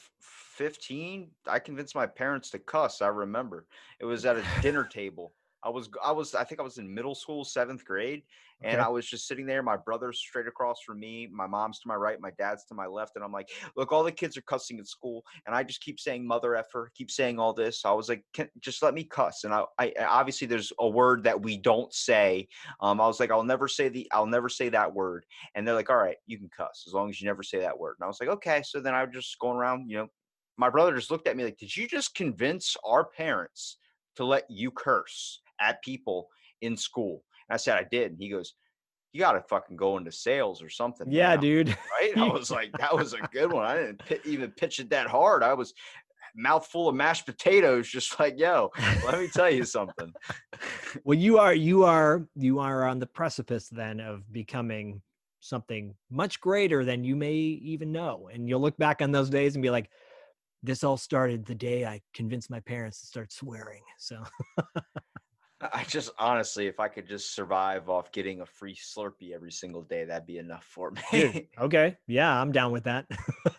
15, 0.60 1.34
I 1.46 1.58
convinced 1.58 1.94
my 1.94 2.06
parents 2.06 2.50
to 2.50 2.58
cuss. 2.58 3.00
I 3.02 3.08
remember 3.08 3.66
it 3.98 4.04
was 4.04 4.26
at 4.26 4.36
a 4.36 4.44
dinner 4.44 4.84
table. 4.86 5.34
I 5.62 5.68
was, 5.68 5.90
I 6.02 6.12
was, 6.12 6.34
I 6.34 6.44
think 6.44 6.58
I 6.60 6.64
was 6.64 6.78
in 6.78 6.92
middle 6.94 7.14
school, 7.14 7.44
seventh 7.44 7.84
grade, 7.84 8.22
and 8.62 8.80
Okay. 8.80 8.82
I 8.82 8.88
was 8.88 9.06
just 9.06 9.26
sitting 9.26 9.44
there. 9.44 9.62
My 9.62 9.76
brother's 9.76 10.18
straight 10.18 10.46
across 10.46 10.82
from 10.82 11.00
me. 11.00 11.26
My 11.26 11.46
mom's 11.46 11.80
to 11.80 11.88
my 11.88 11.96
right. 11.96 12.18
My 12.20 12.30
dad's 12.38 12.64
to 12.66 12.74
my 12.74 12.86
left. 12.86 13.16
And 13.16 13.24
I'm 13.24 13.32
like, 13.32 13.50
look, 13.76 13.92
all 13.92 14.02
the 14.02 14.12
kids 14.12 14.38
are 14.38 14.42
cussing 14.42 14.78
at 14.78 14.86
school. 14.86 15.22
And 15.46 15.54
I 15.54 15.62
just 15.62 15.82
keep 15.82 16.00
saying 16.00 16.26
mother 16.26 16.54
effer, 16.54 16.90
keep 16.94 17.10
saying 17.10 17.38
all 17.38 17.52
this. 17.52 17.84
I 17.84 17.92
was 17.92 18.08
like, 18.08 18.24
Can, 18.32 18.48
just 18.58 18.82
let 18.82 18.94
me 18.94 19.04
cuss. 19.04 19.44
And 19.44 19.52
I, 19.52 19.64
I, 19.78 19.92
I- 20.00 20.04
obviously 20.04 20.46
there's 20.46 20.72
a 20.78 20.88
word 20.88 21.24
that 21.24 21.42
we 21.42 21.58
don't 21.58 21.92
say. 21.92 22.48
Um, 22.80 23.00
I 23.00 23.06
was 23.06 23.20
like, 23.20 23.30
I'll 23.30 23.42
never 23.42 23.68
say 23.68 23.88
the, 23.88 24.08
I'll 24.12 24.26
never 24.26 24.48
say 24.48 24.68
that 24.70 24.94
word. 24.94 25.26
And 25.54 25.66
they're 25.66 25.74
like, 25.74 25.90
all 25.90 25.96
right, 25.96 26.16
you 26.26 26.38
can 26.38 26.48
cuss 26.48 26.84
as 26.86 26.92
long 26.94 27.08
as 27.10 27.20
you 27.20 27.26
never 27.26 27.42
say 27.42 27.58
that 27.60 27.78
word. 27.78 27.96
And 27.98 28.04
I 28.04 28.08
was 28.08 28.20
like, 28.20 28.28
okay. 28.30 28.62
So 28.62 28.80
then 28.80 28.94
I 28.94 29.04
was 29.04 29.12
just 29.14 29.38
going 29.38 29.56
around, 29.56 29.88
you 29.90 29.98
know, 29.98 30.08
my 30.60 30.68
brother 30.68 30.94
just 30.94 31.10
looked 31.10 31.26
at 31.26 31.36
me 31.36 31.44
like, 31.44 31.56
did 31.56 31.74
you 31.74 31.88
just 31.88 32.14
convince 32.14 32.76
our 32.84 33.06
parents 33.06 33.78
to 34.16 34.24
let 34.24 34.44
you 34.50 34.70
curse 34.70 35.40
at 35.60 35.82
people 35.82 36.28
in 36.60 36.76
school? 36.76 37.24
And 37.48 37.54
I 37.54 37.56
said, 37.56 37.78
I 37.78 37.86
did. 37.90 38.12
And 38.12 38.20
he 38.20 38.28
goes, 38.28 38.54
you 39.12 39.20
got 39.20 39.32
to 39.32 39.42
fucking 39.48 39.76
go 39.76 39.96
into 39.96 40.12
sales 40.12 40.62
or 40.62 40.68
something. 40.68 41.10
yeah, 41.10 41.34
now." 41.34 41.40
dude. 41.40 41.68
right? 42.00 42.16
I 42.16 42.28
was 42.28 42.50
like, 42.50 42.70
that 42.78 42.94
was 42.94 43.14
a 43.14 43.18
good 43.32 43.50
one. 43.50 43.64
I 43.64 43.74
didn't 43.76 44.06
pi- 44.06 44.20
even 44.26 44.50
pitch 44.50 44.80
it 44.80 44.90
that 44.90 45.06
hard. 45.06 45.42
I 45.42 45.54
was 45.54 45.72
mouthful 46.36 46.88
of 46.88 46.94
mashed 46.94 47.24
potatoes, 47.24 47.88
just 47.88 48.20
like, 48.20 48.38
yo, 48.38 48.70
let 49.04 49.18
me 49.18 49.28
tell 49.28 49.50
you 49.50 49.64
something. 49.64 50.12
well, 51.04 51.18
you 51.18 51.38
are, 51.38 51.54
you 51.54 51.84
are, 51.84 52.26
you 52.36 52.58
are 52.58 52.86
on 52.86 52.98
the 52.98 53.06
precipice 53.06 53.68
then 53.70 53.98
of 53.98 54.30
becoming 54.30 55.00
something 55.40 55.94
much 56.10 56.38
greater 56.38 56.84
than 56.84 57.02
you 57.02 57.16
may 57.16 57.32
even 57.32 57.90
know. 57.90 58.28
And 58.32 58.46
you'll 58.46 58.60
look 58.60 58.76
back 58.76 59.00
on 59.00 59.10
those 59.10 59.30
days 59.30 59.56
and 59.56 59.62
be 59.62 59.70
like, 59.70 59.90
this 60.62 60.84
all 60.84 60.96
started 60.96 61.44
the 61.46 61.54
day 61.54 61.84
I 61.86 62.00
convinced 62.14 62.50
my 62.50 62.60
parents 62.60 63.00
to 63.00 63.06
start 63.06 63.32
swearing. 63.32 63.82
So, 63.98 64.22
I 65.60 65.84
just 65.84 66.10
honestly, 66.18 66.66
if 66.66 66.80
I 66.80 66.88
could 66.88 67.06
just 67.06 67.34
survive 67.34 67.90
off 67.90 68.12
getting 68.12 68.40
a 68.40 68.46
free 68.46 68.74
Slurpee 68.74 69.32
every 69.34 69.52
single 69.52 69.82
day, 69.82 70.04
that'd 70.04 70.26
be 70.26 70.38
enough 70.38 70.64
for 70.64 70.90
me. 70.92 71.02
dude, 71.12 71.46
okay. 71.58 71.96
Yeah, 72.06 72.40
I'm 72.40 72.50
down 72.50 72.72
with 72.72 72.84
that. 72.84 73.06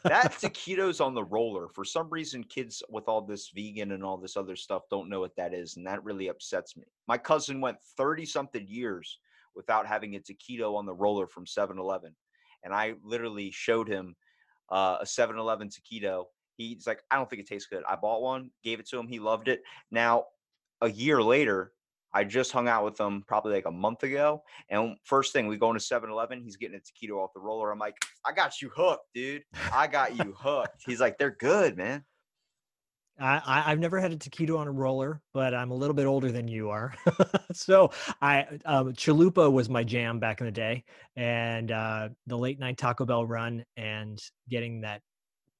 that 0.03 0.31
taquitos 0.41 1.03
on 1.03 1.13
the 1.13 1.23
roller. 1.23 1.67
For 1.67 1.85
some 1.85 2.09
reason, 2.09 2.43
kids 2.43 2.81
with 2.89 3.07
all 3.07 3.21
this 3.21 3.49
vegan 3.49 3.91
and 3.91 4.03
all 4.03 4.17
this 4.17 4.35
other 4.35 4.55
stuff 4.55 4.83
don't 4.89 5.09
know 5.09 5.19
what 5.19 5.35
that 5.35 5.53
is, 5.53 5.77
and 5.77 5.85
that 5.85 6.03
really 6.03 6.27
upsets 6.27 6.75
me. 6.75 6.85
My 7.07 7.17
cousin 7.17 7.61
went 7.61 7.77
30 7.97 8.25
something 8.25 8.65
years 8.67 9.19
without 9.55 9.85
having 9.85 10.15
a 10.15 10.19
taquito 10.19 10.75
on 10.75 10.85
the 10.85 10.93
roller 10.93 11.27
from 11.27 11.45
7 11.45 11.77
Eleven. 11.77 12.15
And 12.63 12.73
I 12.73 12.93
literally 13.03 13.51
showed 13.51 13.87
him 13.87 14.15
uh, 14.71 14.97
a 15.01 15.05
7-Eleven 15.05 15.69
taquito. 15.69 16.25
He's 16.69 16.87
like, 16.87 17.03
I 17.11 17.15
don't 17.15 17.29
think 17.29 17.41
it 17.41 17.47
tastes 17.47 17.67
good. 17.67 17.83
I 17.87 17.95
bought 17.95 18.21
one, 18.21 18.51
gave 18.63 18.79
it 18.79 18.87
to 18.89 18.99
him. 18.99 19.07
He 19.07 19.19
loved 19.19 19.47
it. 19.47 19.61
Now, 19.91 20.25
a 20.81 20.89
year 20.89 21.21
later, 21.21 21.73
I 22.13 22.23
just 22.23 22.51
hung 22.51 22.67
out 22.67 22.83
with 22.83 22.99
him 22.99 23.23
probably 23.27 23.53
like 23.53 23.65
a 23.65 23.71
month 23.71 24.03
ago. 24.03 24.43
And 24.69 24.97
first 25.03 25.33
thing, 25.33 25.47
we 25.47 25.57
go 25.57 25.69
into 25.69 25.79
7 25.79 26.09
Eleven. 26.09 26.41
He's 26.41 26.57
getting 26.57 26.77
a 26.77 26.79
taquito 26.79 27.17
off 27.17 27.33
the 27.33 27.39
roller. 27.39 27.71
I'm 27.71 27.79
like, 27.79 27.95
I 28.25 28.33
got 28.33 28.61
you 28.61 28.69
hooked, 28.75 29.05
dude. 29.13 29.43
I 29.71 29.87
got 29.87 30.15
you 30.25 30.33
hooked. 30.37 30.83
He's 30.85 30.99
like, 30.99 31.17
they're 31.17 31.35
good, 31.39 31.77
man. 31.77 32.03
I, 33.19 33.41
I, 33.45 33.69
have 33.69 33.79
never 33.79 33.99
had 33.99 34.11
a 34.11 34.17
taquito 34.17 34.57
on 34.57 34.67
a 34.67 34.71
roller, 34.71 35.21
but 35.33 35.53
I'm 35.53 35.69
a 35.69 35.75
little 35.75 35.93
bit 35.93 36.05
older 36.05 36.31
than 36.31 36.47
you 36.47 36.69
are. 36.69 36.95
so 37.53 37.91
I 38.21 38.47
um, 38.65 38.93
chalupa 38.93 39.51
was 39.51 39.69
my 39.69 39.83
jam 39.83 40.19
back 40.19 40.39
in 40.41 40.45
the 40.45 40.51
day, 40.51 40.83
and 41.15 41.71
uh, 41.71 42.09
the 42.25 42.37
late 42.37 42.59
night 42.59 42.77
Taco 42.77 43.05
Bell 43.05 43.25
run 43.25 43.63
and 43.77 44.19
getting 44.49 44.81
that 44.81 45.01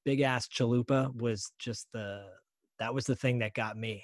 big 0.06 0.22
ass 0.22 0.48
chalupa 0.48 1.14
was 1.16 1.52
just 1.60 1.88
the 1.94 2.24
that 2.80 2.94
was 2.94 3.06
the 3.06 3.16
thing 3.16 3.40
that 3.40 3.54
got 3.54 3.78
me. 3.78 4.04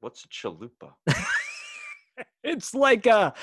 What's 0.00 0.24
a 0.24 0.28
chalupa? 0.28 0.92
it's 2.44 2.74
like 2.74 3.06
a 3.06 3.34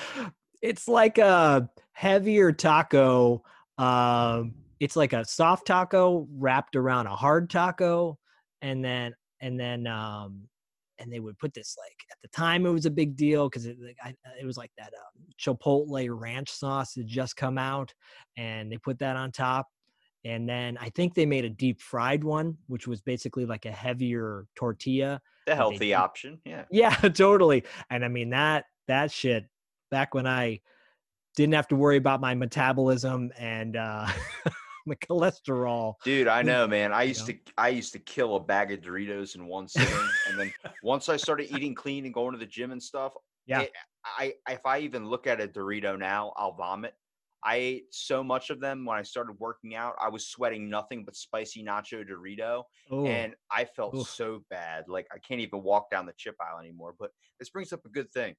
it's 0.62 0.88
like 0.88 1.18
a 1.18 1.68
heavier 1.92 2.52
taco. 2.52 3.42
Um, 3.78 4.54
it's 4.78 4.96
like 4.96 5.12
a 5.12 5.24
soft 5.24 5.66
taco 5.66 6.26
wrapped 6.32 6.76
around 6.76 7.06
a 7.06 7.16
hard 7.16 7.50
taco, 7.50 8.18
and 8.62 8.84
then 8.84 9.14
and 9.40 9.58
then 9.58 9.86
um, 9.86 10.48
and 10.98 11.12
they 11.12 11.20
would 11.20 11.38
put 11.38 11.54
this 11.54 11.76
like 11.78 11.96
at 12.10 12.18
the 12.22 12.28
time 12.28 12.66
it 12.66 12.70
was 12.70 12.86
a 12.86 12.90
big 12.90 13.16
deal 13.16 13.48
because 13.48 13.66
it, 13.66 13.76
like, 13.82 14.16
it 14.40 14.44
was 14.44 14.56
like 14.56 14.70
that 14.76 14.92
um, 14.94 15.24
chipotle 15.40 16.08
ranch 16.10 16.50
sauce 16.50 16.94
had 16.94 17.06
just 17.06 17.36
come 17.36 17.58
out 17.58 17.92
and 18.36 18.70
they 18.70 18.76
put 18.78 18.98
that 18.98 19.16
on 19.16 19.32
top 19.32 19.66
and 20.24 20.48
then 20.48 20.76
i 20.80 20.88
think 20.90 21.14
they 21.14 21.26
made 21.26 21.44
a 21.44 21.50
deep 21.50 21.80
fried 21.80 22.22
one 22.22 22.56
which 22.66 22.86
was 22.86 23.00
basically 23.00 23.46
like 23.46 23.64
a 23.64 23.72
heavier 23.72 24.46
tortilla 24.54 25.20
the 25.46 25.54
healthy 25.54 25.94
option 25.94 26.38
yeah 26.44 26.64
yeah 26.70 26.94
totally 26.94 27.64
and 27.90 28.04
i 28.04 28.08
mean 28.08 28.30
that 28.30 28.64
that 28.86 29.10
shit 29.10 29.46
back 29.90 30.14
when 30.14 30.26
i 30.26 30.60
didn't 31.36 31.54
have 31.54 31.68
to 31.68 31.76
worry 31.76 31.96
about 31.96 32.20
my 32.20 32.34
metabolism 32.34 33.30
and 33.38 33.76
uh 33.76 34.06
my 34.86 34.94
cholesterol. 34.96 35.94
Dude, 36.04 36.28
I 36.28 36.42
know, 36.42 36.66
man. 36.66 36.92
I 36.92 37.04
used 37.04 37.26
you 37.28 37.34
know? 37.34 37.40
to 37.46 37.52
I 37.58 37.68
used 37.68 37.92
to 37.92 37.98
kill 37.98 38.36
a 38.36 38.40
bag 38.40 38.72
of 38.72 38.80
Doritos 38.80 39.34
in 39.34 39.46
one 39.46 39.68
sitting, 39.68 40.08
and 40.28 40.38
then 40.38 40.52
once 40.82 41.08
I 41.08 41.16
started 41.16 41.54
eating 41.54 41.74
clean 41.74 42.04
and 42.04 42.14
going 42.14 42.32
to 42.32 42.38
the 42.38 42.46
gym 42.46 42.72
and 42.72 42.82
stuff, 42.82 43.14
yeah, 43.46 43.62
it, 43.62 43.72
I 44.04 44.34
if 44.48 44.64
I 44.66 44.80
even 44.80 45.06
look 45.06 45.26
at 45.26 45.40
a 45.40 45.48
Dorito 45.48 45.98
now, 45.98 46.32
I'll 46.36 46.52
vomit. 46.52 46.94
I 47.42 47.56
ate 47.56 47.94
so 47.94 48.22
much 48.22 48.50
of 48.50 48.60
them 48.60 48.84
when 48.84 48.98
I 48.98 49.02
started 49.02 49.38
working 49.38 49.74
out. 49.74 49.94
I 50.00 50.08
was 50.08 50.28
sweating 50.28 50.68
nothing 50.68 51.04
but 51.04 51.16
spicy 51.16 51.64
nacho 51.64 52.04
Dorito, 52.08 52.64
Ooh. 52.92 53.06
and 53.06 53.34
I 53.50 53.64
felt 53.64 54.06
so 54.06 54.44
bad. 54.50 54.88
Like 54.88 55.06
I 55.12 55.18
can't 55.18 55.40
even 55.40 55.62
walk 55.62 55.90
down 55.90 56.06
the 56.06 56.14
chip 56.16 56.36
aisle 56.40 56.58
anymore. 56.60 56.94
But 56.98 57.10
this 57.38 57.50
brings 57.50 57.72
up 57.72 57.84
a 57.84 57.90
good 57.90 58.10
thing 58.10 58.36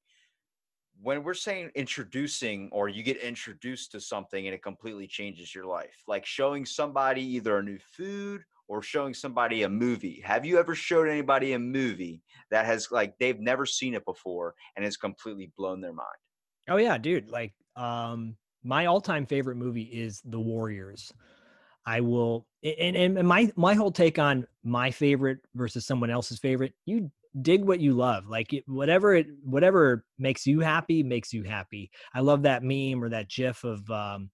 when 1.01 1.23
we're 1.23 1.33
saying 1.33 1.71
introducing 1.75 2.69
or 2.71 2.89
you 2.89 3.03
get 3.03 3.17
introduced 3.17 3.91
to 3.91 3.99
something 4.01 4.45
and 4.45 4.53
it 4.53 4.61
completely 4.61 5.07
changes 5.07 5.53
your 5.55 5.65
life, 5.65 6.03
like 6.07 6.25
showing 6.25 6.65
somebody 6.65 7.23
either 7.23 7.57
a 7.57 7.63
new 7.63 7.79
food 7.79 8.43
or 8.67 8.81
showing 8.81 9.13
somebody 9.13 9.63
a 9.63 9.69
movie. 9.69 10.21
Have 10.23 10.45
you 10.45 10.59
ever 10.59 10.75
showed 10.75 11.07
anybody 11.07 11.53
a 11.53 11.59
movie 11.59 12.23
that 12.51 12.65
has 12.65 12.91
like 12.91 13.17
they've 13.17 13.39
never 13.39 13.65
seen 13.65 13.93
it 13.93 14.05
before 14.05 14.55
and 14.75 14.85
has 14.85 14.97
completely 14.97 15.51
blown 15.57 15.81
their 15.81 15.93
mind? 15.93 16.07
Oh 16.69 16.77
yeah, 16.77 16.97
dude. 16.97 17.29
Like 17.29 17.53
um 17.75 18.37
my 18.63 18.85
all-time 18.85 19.25
favorite 19.25 19.57
movie 19.57 19.83
is 19.83 20.21
The 20.25 20.39
Warriors. 20.39 21.13
I 21.85 22.01
will 22.01 22.45
and, 22.63 22.95
and 22.95 23.27
my 23.27 23.51
my 23.55 23.73
whole 23.73 23.91
take 23.91 24.19
on 24.19 24.45
my 24.63 24.91
favorite 24.91 25.39
versus 25.55 25.85
someone 25.85 26.11
else's 26.11 26.39
favorite, 26.39 26.73
you 26.85 27.11
dig 27.41 27.63
what 27.63 27.79
you 27.79 27.93
love. 27.93 28.27
Like 28.27 28.53
it, 28.53 28.63
whatever 28.67 29.15
it 29.15 29.27
whatever 29.43 30.05
makes 30.19 30.45
you 30.45 30.59
happy 30.59 31.01
makes 31.01 31.33
you 31.33 31.43
happy. 31.43 31.89
I 32.13 32.19
love 32.19 32.43
that 32.43 32.61
meme 32.63 33.03
or 33.03 33.09
that 33.09 33.29
gif 33.29 33.63
of 33.63 33.89
um 33.89 34.29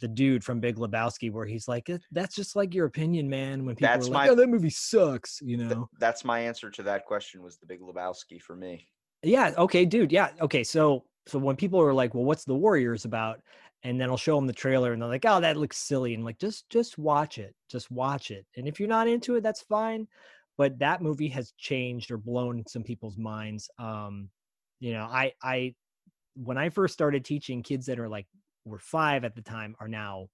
the 0.00 0.08
dude 0.08 0.44
from 0.44 0.60
big 0.60 0.76
lebowski 0.76 1.32
where 1.32 1.46
he's 1.46 1.66
like 1.66 1.90
that's 2.12 2.34
just 2.34 2.54
like 2.54 2.72
your 2.72 2.86
opinion 2.86 3.28
man 3.28 3.64
when 3.64 3.74
people 3.74 3.92
that's 3.92 4.06
are 4.06 4.12
like 4.12 4.26
my, 4.26 4.28
oh 4.28 4.34
that 4.36 4.48
movie 4.48 4.70
sucks 4.70 5.40
you 5.42 5.56
know? 5.56 5.68
th- 5.68 5.86
that's 5.98 6.24
my 6.24 6.38
answer 6.38 6.70
to 6.70 6.84
that 6.84 7.04
question 7.04 7.42
was 7.42 7.58
the 7.58 7.66
big 7.66 7.80
lebowski 7.80 8.40
for 8.40 8.54
me. 8.54 8.86
Yeah 9.24 9.52
okay 9.58 9.84
dude 9.84 10.12
yeah 10.12 10.30
okay 10.40 10.62
so 10.62 11.04
so 11.28 11.38
when 11.38 11.56
people 11.56 11.80
are 11.80 11.94
like 11.94 12.14
well 12.14 12.24
what's 12.24 12.44
the 12.44 12.54
warriors 12.54 13.04
about? 13.04 13.40
and 13.84 14.00
then 14.00 14.10
i'll 14.10 14.16
show 14.16 14.34
them 14.34 14.46
the 14.48 14.52
trailer 14.52 14.92
and 14.92 15.00
they're 15.00 15.08
like 15.08 15.24
oh 15.24 15.40
that 15.40 15.56
looks 15.56 15.76
silly. 15.76 16.12
And 16.14 16.24
like 16.24 16.38
just 16.38 16.68
just 16.68 16.98
watch 16.98 17.38
it 17.38 17.54
just 17.70 17.90
watch 17.92 18.32
it. 18.32 18.44
And 18.56 18.66
if 18.66 18.80
you're 18.80 18.88
not 18.88 19.06
into 19.06 19.36
it 19.36 19.42
that's 19.42 19.62
fine 19.62 20.08
but 20.56 20.78
that 20.80 21.00
movie 21.00 21.28
has 21.28 21.52
changed 21.56 22.10
or 22.10 22.18
blown 22.18 22.64
some 22.66 22.82
people's 22.82 23.16
minds 23.16 23.70
um 23.78 24.28
you 24.80 24.92
know 24.92 25.04
i 25.04 25.32
i 25.42 25.74
when 26.34 26.58
i 26.58 26.68
first 26.68 26.92
started 26.92 27.24
teaching 27.24 27.62
kids 27.62 27.86
that 27.86 28.00
are 28.00 28.08
like 28.08 28.26
were 28.64 28.80
five 28.80 29.24
at 29.24 29.34
the 29.36 29.42
time 29.42 29.76
are 29.80 29.88
now 29.88 30.26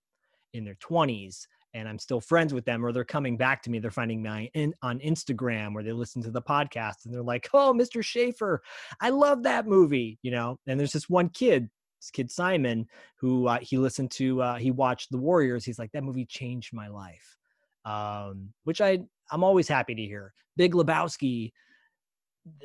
in 0.54 0.64
their 0.64 0.76
20s 0.76 1.46
and 1.74 1.88
i'm 1.88 1.98
still 1.98 2.20
friends 2.20 2.54
with 2.54 2.64
them 2.64 2.84
or 2.84 2.92
they're 2.92 3.04
coming 3.04 3.36
back 3.36 3.62
to 3.62 3.70
me 3.70 3.78
they're 3.78 3.90
finding 3.90 4.22
me 4.22 4.50
on 4.82 4.98
instagram 5.00 5.74
or 5.74 5.82
they 5.82 5.92
listen 5.92 6.22
to 6.22 6.30
the 6.30 6.42
podcast 6.42 7.04
and 7.04 7.14
they're 7.14 7.22
like 7.22 7.48
oh 7.52 7.74
mr 7.74 8.02
Shaffer 8.02 8.62
i 9.00 9.10
love 9.10 9.42
that 9.42 9.66
movie 9.66 10.18
you 10.22 10.30
know 10.30 10.58
and 10.66 10.78
there's 10.78 10.92
this 10.92 11.08
one 11.08 11.28
kid 11.28 11.68
this 12.00 12.10
kid 12.10 12.30
simon 12.30 12.86
who 13.18 13.48
uh, 13.48 13.58
he 13.60 13.78
listened 13.78 14.10
to 14.12 14.40
uh, 14.40 14.56
he 14.56 14.70
watched 14.70 15.10
the 15.10 15.18
warriors 15.18 15.64
he's 15.64 15.78
like 15.78 15.92
that 15.92 16.04
movie 16.04 16.26
changed 16.26 16.72
my 16.72 16.88
life 16.88 17.36
um, 17.84 18.52
which 18.64 18.80
I 18.80 19.00
I'm 19.30 19.44
always 19.44 19.68
happy 19.68 19.94
to 19.94 20.02
hear. 20.02 20.32
Big 20.56 20.72
Lebowski. 20.72 21.52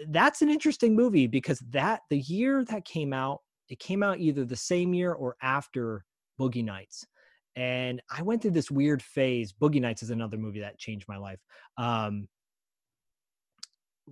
That's 0.08 0.42
an 0.42 0.50
interesting 0.50 0.96
movie 0.96 1.28
because 1.28 1.60
that 1.70 2.02
the 2.10 2.20
year 2.20 2.66
that 2.66 2.86
came 2.86 3.14
out, 3.14 3.40
it 3.70 3.80
came 3.80 4.04
out 4.04 4.20
either 4.20 4.44
the 4.44 4.56
same 4.56 4.94
year 4.94 5.14
or 5.14 5.36
after 5.42 6.04
Boogie 6.40 6.66
Nights. 6.66 7.06
And 7.56 8.02
I 8.10 8.22
went 8.22 8.42
through 8.42 8.52
this 8.52 8.72
weird 8.72 9.02
phase. 9.02 9.52
Boogie 9.52 9.82
Nights 9.82 10.04
is 10.04 10.12
another 10.12 10.38
movie 10.38 10.62
that 10.62 10.78
changed 10.78 11.08
my 11.08 11.18
life. 11.18 11.40
Um, 11.78 12.28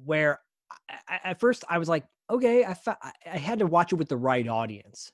where 0.06 0.40
I, 1.08 1.20
at 1.24 1.40
first 1.40 1.64
I 1.70 1.78
was 1.78 1.90
like, 1.90 2.06
okay, 2.30 2.66
I, 2.66 2.74
fa- 2.74 2.98
I 3.26 3.38
had 3.38 3.60
to 3.60 3.68
watch 3.68 3.94
it 3.94 3.96
with 3.96 4.10
the 4.10 4.18
right 4.18 4.48
audience. 4.48 5.12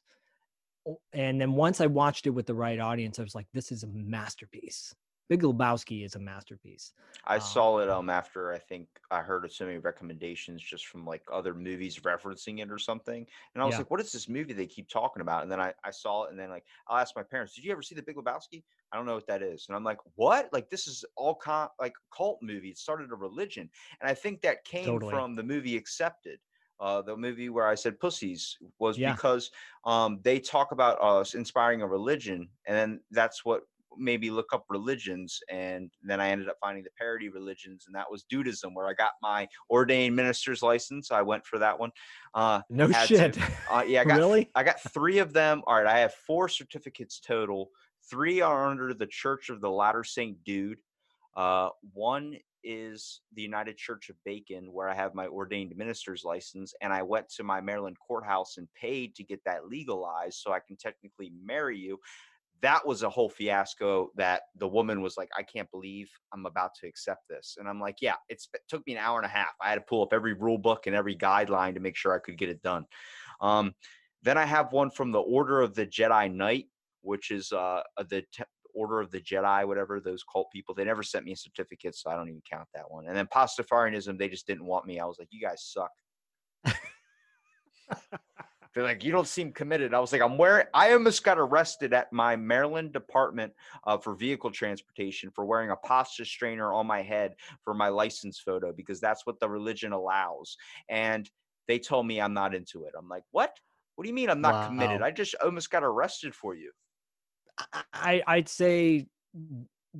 And 1.14 1.40
then 1.40 1.54
once 1.54 1.80
I 1.80 1.86
watched 1.86 2.28
it 2.28 2.32
with 2.32 2.46
the 2.46 2.56
right 2.56 2.80
audience, 2.80 3.20
I 3.20 3.24
was 3.24 3.36
like, 3.36 3.48
this 3.54 3.72
is 3.72 3.84
a 3.84 3.88
masterpiece. 3.88 4.94
Big 5.30 5.42
Lebowski 5.42 6.06
is 6.06 6.16
a 6.16 6.20
masterpiece. 6.20 6.94
I 7.26 7.36
um, 7.36 7.42
saw 7.42 7.80
it 7.80 7.90
um 7.90 8.10
after 8.10 8.52
I 8.52 8.58
think 8.58 8.88
I 9.10 9.22
heard 9.22 9.50
so 9.52 9.66
many 9.66 9.78
recommendations 9.78 10.62
just 10.62 10.88
from 10.88 11.06
like 11.06 11.24
other 11.32 11.54
movies 11.54 12.00
referencing 12.00 12.62
it 12.62 12.70
or 12.70 12.78
something. 12.78 13.26
And 13.54 13.62
I 13.62 13.66
was 13.66 13.74
yeah. 13.74 13.80
like, 13.80 13.92
what 13.92 14.02
is 14.02 14.12
this 14.12 14.28
movie 14.28 14.54
they 14.54 14.66
keep 14.66 14.90
talking 14.90 15.22
about? 15.22 15.44
And 15.44 15.52
then 15.52 15.62
I, 15.62 15.74
I 15.84 15.92
saw 15.92 16.26
it 16.26 16.32
and 16.32 16.40
then 16.40 16.50
like 16.50 16.66
I'll 16.88 16.98
ask 16.98 17.16
my 17.16 17.24
parents, 17.24 17.56
Did 17.56 17.64
you 17.64 17.72
ever 17.72 17.82
see 17.82 17.96
the 17.96 18.04
Big 18.04 18.18
Lebowski? 18.18 18.64
I 18.92 18.98
don't 18.98 19.06
know 19.06 19.16
what 19.16 19.28
that 19.28 19.42
is. 19.42 19.66
And 19.70 19.76
I'm 19.76 19.84
like, 19.84 20.00
what? 20.16 20.50
Like 20.52 20.70
this 20.70 20.88
is 20.88 21.06
all 21.16 21.36
con- 21.36 21.70
like 21.80 21.94
cult 22.16 22.40
movie. 22.42 22.70
It 22.70 22.78
started 22.78 23.12
a 23.12 23.16
religion. 23.16 23.70
And 24.02 24.10
I 24.10 24.14
think 24.14 24.42
that 24.42 24.66
came 24.66 24.86
totally. 24.86 25.12
from 25.12 25.36
the 25.36 25.44
movie 25.44 25.78
Accepted. 25.78 26.40
Uh, 26.80 27.02
the 27.02 27.16
movie 27.16 27.50
where 27.50 27.68
I 27.68 27.76
said 27.76 27.98
pussies 28.00 28.58
was 28.80 28.98
yeah. 28.98 29.14
because 29.14 29.52
um, 29.86 30.20
they 30.24 30.38
talk 30.38 30.74
about 30.74 31.02
us 31.02 31.34
inspiring 31.34 31.82
a 31.82 31.88
religion, 31.88 32.50
and 32.68 32.76
then 32.76 33.00
that's 33.12 33.46
what 33.46 33.62
maybe 33.98 34.30
look 34.30 34.54
up 34.54 34.66
religions 34.70 35.40
and 35.50 35.92
then 36.04 36.20
i 36.20 36.30
ended 36.30 36.50
up 36.50 36.58
finding 36.62 36.84
the 36.84 36.90
parody 36.98 37.30
religions 37.30 37.86
and 37.88 37.96
that 37.96 38.10
was 38.10 38.26
Dudeism 38.32 38.74
where 38.74 38.88
i 38.88 38.94
got 38.94 39.12
my 39.22 39.48
ordained 39.70 40.16
minister's 40.16 40.62
license. 40.62 41.12
I 41.12 41.22
went 41.22 41.46
for 41.46 41.60
that 41.60 41.78
one 41.80 41.92
uh 42.34 42.62
no 42.70 42.92
shit. 42.92 43.34
to, 43.34 43.42
uh, 43.70 43.84
yeah 43.86 44.02
i 44.02 44.04
got 44.06 44.18
really? 44.18 44.50
I 44.56 44.64
got 44.64 44.82
three 44.82 45.20
of 45.20 45.34
them. 45.34 45.62
All 45.68 45.76
right 45.76 45.88
i 45.88 46.00
have 46.00 46.14
four 46.14 46.50
certificates 46.50 47.20
total. 47.20 47.70
Three 48.10 48.42
are 48.42 48.70
under 48.70 48.94
the 48.94 49.08
church 49.08 49.50
of 49.50 49.62
the 49.62 49.70
latter 49.70 50.04
saint 50.04 50.44
dude. 50.44 50.80
Uh 51.36 51.70
one 51.94 52.38
is 52.64 53.22
the 53.36 53.42
United 53.42 53.78
Church 53.78 54.10
of 54.10 54.16
Bacon, 54.26 54.72
where 54.72 54.90
I 54.90 54.96
have 54.96 55.14
my 55.14 55.28
ordained 55.28 55.76
minister's 55.76 56.24
license. 56.24 56.74
And 56.82 56.94
I 56.94 57.02
went 57.02 57.30
to 57.36 57.44
my 57.44 57.62
Maryland 57.62 57.98
courthouse 58.06 58.58
and 58.58 58.68
paid 58.80 59.16
to 59.16 59.24
get 59.24 59.42
that 59.46 59.68
legalized 59.68 60.40
so 60.40 60.54
I 60.54 60.60
can 60.66 60.78
technically 60.78 61.32
marry 61.44 61.78
you 61.78 62.00
that 62.64 62.88
was 62.88 63.04
a 63.04 63.10
whole 63.10 63.30
fiasco 63.30 64.10
that 64.16 64.44
the 64.56 64.68
woman 64.68 65.02
was 65.02 65.18
like 65.18 65.30
i 65.38 65.44
can't 65.44 65.70
believe 65.70 66.10
i'm 66.34 66.46
about 66.46 66.72
to 66.74 66.88
accept 66.88 67.28
this. 67.30 67.58
And 67.60 67.68
i'm 67.68 67.80
like 67.80 67.98
yeah 68.02 68.16
it 68.30 68.42
took 68.68 68.86
me 68.88 68.94
an 68.94 69.00
hour 69.00 69.18
and 69.18 69.26
a 69.26 69.30
half. 69.30 69.54
I 69.62 69.70
had 69.70 69.76
to 69.76 69.82
pull 69.82 70.02
up 70.02 70.14
every 70.14 70.34
rule 70.34 70.58
book 70.58 70.88
and 70.88 70.96
every 70.96 71.16
guideline 71.16 71.76
to 71.76 71.80
make 71.80 71.96
sure 71.96 72.16
i 72.16 72.20
could 72.20 72.38
get 72.38 72.50
it 72.50 72.64
done. 72.64 72.86
Um, 73.42 73.76
then 74.24 74.38
i 74.38 74.46
have 74.46 74.72
one 74.72 74.90
from 74.90 75.12
the 75.12 75.20
order 75.20 75.62
of 75.62 75.76
the 75.76 75.86
jedi 75.86 76.34
knight 76.34 76.66
which 77.02 77.32
is 77.32 77.52
uh, 77.52 77.82
the 77.98 78.24
te- 78.32 78.46
order 78.74 79.02
of 79.02 79.12
the 79.12 79.20
jedi 79.20 79.68
whatever 79.68 80.00
those 80.00 80.24
cult 80.32 80.48
people. 80.52 80.74
They 80.74 80.86
never 80.86 81.04
sent 81.04 81.26
me 81.26 81.34
a 81.34 81.36
certificate 81.36 81.96
so 81.96 82.10
i 82.10 82.16
don't 82.16 82.30
even 82.30 82.42
count 82.50 82.70
that 82.74 82.90
one. 82.90 83.08
And 83.08 83.16
then 83.16 83.28
pastafarianism 83.28 84.18
they 84.18 84.30
just 84.30 84.48
didn't 84.48 84.66
want 84.66 84.86
me. 84.86 85.00
I 85.00 85.06
was 85.06 85.20
like 85.20 85.28
you 85.32 85.42
guys 85.42 85.62
suck 85.62 85.92
They're 88.74 88.84
like, 88.84 89.04
you 89.04 89.12
don't 89.12 89.28
seem 89.28 89.52
committed. 89.52 89.94
I 89.94 90.00
was 90.00 90.12
like, 90.12 90.22
I'm 90.22 90.38
wearing. 90.38 90.66
I 90.74 90.94
almost 90.94 91.24
got 91.24 91.38
arrested 91.38 91.94
at 91.94 92.12
my 92.12 92.36
Maryland 92.36 92.92
Department 92.92 93.54
uh, 93.86 93.98
for 93.98 94.16
Vehicle 94.16 94.50
Transportation 94.52 95.30
for 95.30 95.46
wearing 95.46 95.70
a 95.70 95.76
pasta 95.76 96.26
strainer 96.26 96.74
on 96.74 96.88
my 96.88 97.02
head 97.02 97.36
for 97.64 97.74
my 97.74 97.90
license 97.90 98.40
photo 98.40 98.74
because 98.74 99.00
that's 99.00 99.26
what 99.26 99.40
the 99.40 99.48
religion 99.48 99.92
allows. 99.94 100.58
And 100.90 101.30
they 101.68 101.78
told 101.78 102.08
me 102.08 102.20
I'm 102.20 102.34
not 102.34 102.56
into 102.56 102.86
it. 102.86 102.94
I'm 102.98 103.08
like, 103.08 103.24
what? 103.32 103.56
What 103.96 104.04
do 104.04 104.10
you 104.10 104.16
mean 104.16 104.30
I'm 104.30 104.42
not 104.42 104.68
committed? 104.68 105.04
I 105.04 105.12
just 105.12 105.36
almost 105.44 105.70
got 105.70 105.84
arrested 105.84 106.34
for 106.34 106.56
you. 106.56 106.72
I 107.94 108.24
I'd 108.26 108.50
say 108.50 109.08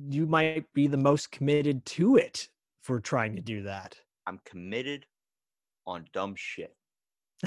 you 0.08 0.26
might 0.26 0.66
be 0.74 0.88
the 0.88 0.96
most 0.96 1.30
committed 1.30 1.84
to 1.86 2.16
it 2.16 2.48
for 2.82 2.98
trying 2.98 3.36
to 3.36 3.42
do 3.42 3.62
that. 3.62 3.96
I'm 4.26 4.40
committed 4.44 5.06
on 5.86 6.06
dumb 6.12 6.34
shit. 6.36 6.74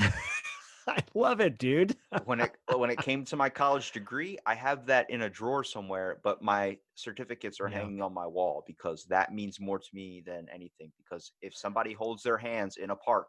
I 0.89 0.99
love 1.13 1.41
it, 1.41 1.57
dude. 1.57 1.95
when 2.25 2.39
it 2.39 2.51
when 2.75 2.89
it 2.89 2.97
came 2.99 3.25
to 3.25 3.35
my 3.35 3.49
college 3.49 3.91
degree, 3.91 4.37
I 4.45 4.55
have 4.55 4.85
that 4.87 5.09
in 5.09 5.23
a 5.23 5.29
drawer 5.29 5.63
somewhere, 5.63 6.19
but 6.23 6.41
my 6.41 6.77
certificates 6.95 7.59
are 7.59 7.67
Yeah. 7.69 7.79
hanging 7.79 8.01
on 8.01 8.13
my 8.13 8.25
wall 8.25 8.63
because 8.65 9.05
that 9.05 9.33
means 9.33 9.59
more 9.59 9.79
to 9.79 9.89
me 9.93 10.23
than 10.25 10.47
anything. 10.53 10.91
Because 10.97 11.31
if 11.41 11.55
somebody 11.55 11.93
holds 11.93 12.23
their 12.23 12.37
hands 12.37 12.77
in 12.77 12.89
a 12.91 12.95
park, 12.95 13.27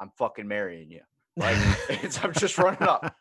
I'm 0.00 0.10
fucking 0.16 0.48
marrying 0.48 0.90
you. 0.90 1.00
Like 1.36 1.56
it's, 2.02 2.22
I'm 2.24 2.32
just 2.32 2.58
running 2.58 2.82
up, 2.82 3.14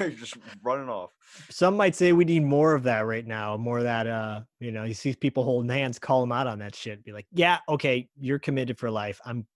just 0.00 0.36
running 0.62 0.88
off. 0.88 1.10
Some 1.50 1.76
might 1.76 1.94
say 1.94 2.12
we 2.12 2.24
need 2.24 2.42
more 2.44 2.74
of 2.74 2.84
that 2.84 3.00
right 3.06 3.26
now. 3.26 3.56
More 3.56 3.78
of 3.78 3.84
that, 3.84 4.06
uh, 4.06 4.40
you 4.60 4.72
know, 4.72 4.84
you 4.84 4.94
see 4.94 5.14
people 5.14 5.44
holding 5.44 5.70
hands, 5.70 5.98
call 5.98 6.20
them 6.20 6.32
out 6.32 6.46
on 6.46 6.58
that 6.60 6.74
shit. 6.74 7.04
Be 7.04 7.12
like, 7.12 7.26
yeah, 7.32 7.58
okay, 7.68 8.08
you're 8.18 8.38
committed 8.38 8.78
for 8.78 8.90
life. 8.90 9.20
I'm, 9.24 9.46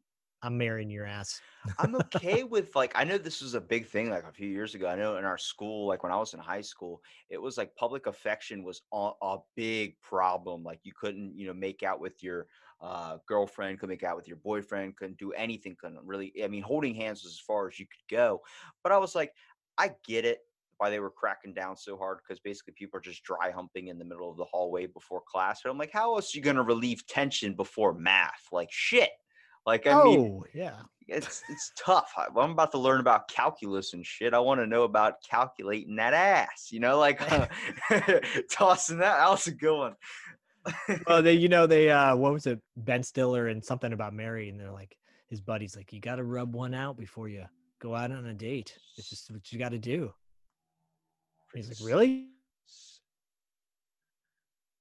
I'm 0.42 0.56
marrying 0.56 0.90
your 0.90 1.06
ass. 1.06 1.40
I'm 1.78 1.94
okay 2.14 2.44
with 2.44 2.74
like 2.74 2.92
I 2.94 3.04
know 3.04 3.18
this 3.18 3.42
was 3.42 3.54
a 3.54 3.60
big 3.60 3.86
thing 3.86 4.10
like 4.10 4.24
a 4.24 4.32
few 4.32 4.48
years 4.48 4.74
ago. 4.74 4.88
I 4.88 4.96
know 4.96 5.16
in 5.16 5.24
our 5.24 5.38
school, 5.38 5.86
like 5.86 6.02
when 6.02 6.12
I 6.12 6.16
was 6.16 6.32
in 6.34 6.40
high 6.40 6.62
school, 6.62 7.02
it 7.28 7.40
was 7.40 7.58
like 7.58 7.74
public 7.76 8.06
affection 8.06 8.64
was 8.64 8.82
a, 8.92 9.10
a 9.22 9.38
big 9.56 10.00
problem. 10.00 10.64
Like 10.64 10.80
you 10.82 10.92
couldn't, 10.98 11.36
you 11.36 11.46
know, 11.46 11.54
make 11.54 11.82
out 11.82 12.00
with 12.00 12.22
your 12.22 12.46
uh, 12.80 13.18
girlfriend, 13.26 13.78
couldn't 13.78 13.90
make 13.90 14.02
out 14.02 14.16
with 14.16 14.28
your 14.28 14.38
boyfriend, 14.38 14.96
couldn't 14.96 15.18
do 15.18 15.32
anything, 15.32 15.76
couldn't 15.78 16.00
really. 16.04 16.32
I 16.42 16.48
mean, 16.48 16.62
holding 16.62 16.94
hands 16.94 17.22
was 17.22 17.32
as 17.32 17.40
far 17.40 17.68
as 17.68 17.78
you 17.78 17.86
could 17.86 18.14
go. 18.14 18.40
But 18.82 18.92
I 18.92 18.98
was 18.98 19.14
like, 19.14 19.32
I 19.76 19.92
get 20.06 20.24
it 20.24 20.40
why 20.78 20.88
they 20.88 20.98
were 21.00 21.10
cracking 21.10 21.52
down 21.52 21.76
so 21.76 21.94
hard 21.94 22.18
because 22.18 22.40
basically 22.40 22.72
people 22.72 22.96
are 22.96 23.02
just 23.02 23.22
dry 23.22 23.50
humping 23.50 23.88
in 23.88 23.98
the 23.98 24.04
middle 24.04 24.30
of 24.30 24.38
the 24.38 24.44
hallway 24.44 24.86
before 24.86 25.20
class. 25.26 25.60
But 25.62 25.70
I'm 25.70 25.76
like, 25.76 25.92
how 25.92 26.14
else 26.14 26.34
are 26.34 26.38
you 26.38 26.42
gonna 26.42 26.62
relieve 26.62 27.06
tension 27.06 27.52
before 27.52 27.92
math? 27.92 28.46
Like 28.50 28.72
shit. 28.72 29.10
Like 29.66 29.86
I 29.86 30.02
mean, 30.04 30.20
oh, 30.20 30.44
yeah. 30.54 30.76
it's 31.06 31.42
it's 31.48 31.72
tough. 31.78 32.12
I'm 32.16 32.50
about 32.52 32.72
to 32.72 32.78
learn 32.78 33.00
about 33.00 33.28
calculus 33.28 33.92
and 33.94 34.04
shit. 34.04 34.34
I 34.34 34.38
want 34.38 34.60
to 34.60 34.66
know 34.66 34.84
about 34.84 35.22
calculating 35.28 35.96
that 35.96 36.14
ass. 36.14 36.68
You 36.70 36.80
know, 36.80 36.98
like 36.98 37.18
tossing 38.50 38.98
that. 38.98 39.18
That 39.18 39.30
was 39.30 39.46
a 39.46 39.52
good 39.52 39.76
one. 39.76 39.96
Well, 41.06 41.22
they, 41.22 41.32
you 41.44 41.48
know, 41.48 41.66
they, 41.66 41.90
uh, 41.90 42.16
what 42.16 42.32
was 42.32 42.46
it? 42.46 42.60
Ben 42.76 43.02
Stiller 43.02 43.48
and 43.48 43.64
something 43.64 43.92
about 43.92 44.14
Mary, 44.14 44.48
and 44.48 44.58
they're 44.58 44.72
like, 44.72 44.96
his 45.28 45.40
buddy's 45.40 45.76
like, 45.76 45.92
you 45.92 46.00
got 46.00 46.16
to 46.16 46.24
rub 46.24 46.54
one 46.54 46.74
out 46.74 46.96
before 46.98 47.28
you 47.28 47.44
go 47.80 47.94
out 47.94 48.10
on 48.10 48.26
a 48.26 48.34
date. 48.34 48.76
It's 48.96 49.08
just 49.08 49.30
what 49.30 49.50
you 49.52 49.58
got 49.58 49.70
to 49.70 49.78
do. 49.78 50.12
He's 51.54 51.68
like, 51.68 51.78
really? 51.82 52.28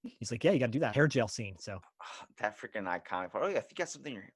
He's 0.03 0.31
like, 0.31 0.43
yeah, 0.43 0.51
you 0.51 0.59
got 0.59 0.67
to 0.67 0.71
do 0.71 0.79
that 0.79 0.95
hair 0.95 1.07
gel 1.07 1.27
scene. 1.27 1.55
So 1.59 1.79
that 2.39 2.57
freaking 2.59 2.85
iconic. 2.85 3.31
part. 3.31 3.43
Oh, 3.43 3.47
yeah, 3.47 3.57
I 3.57 3.61
think 3.61 3.71
you 3.71 3.77
got 3.77 3.89
something. 3.89 4.13
in 4.13 4.21
your- 4.21 4.29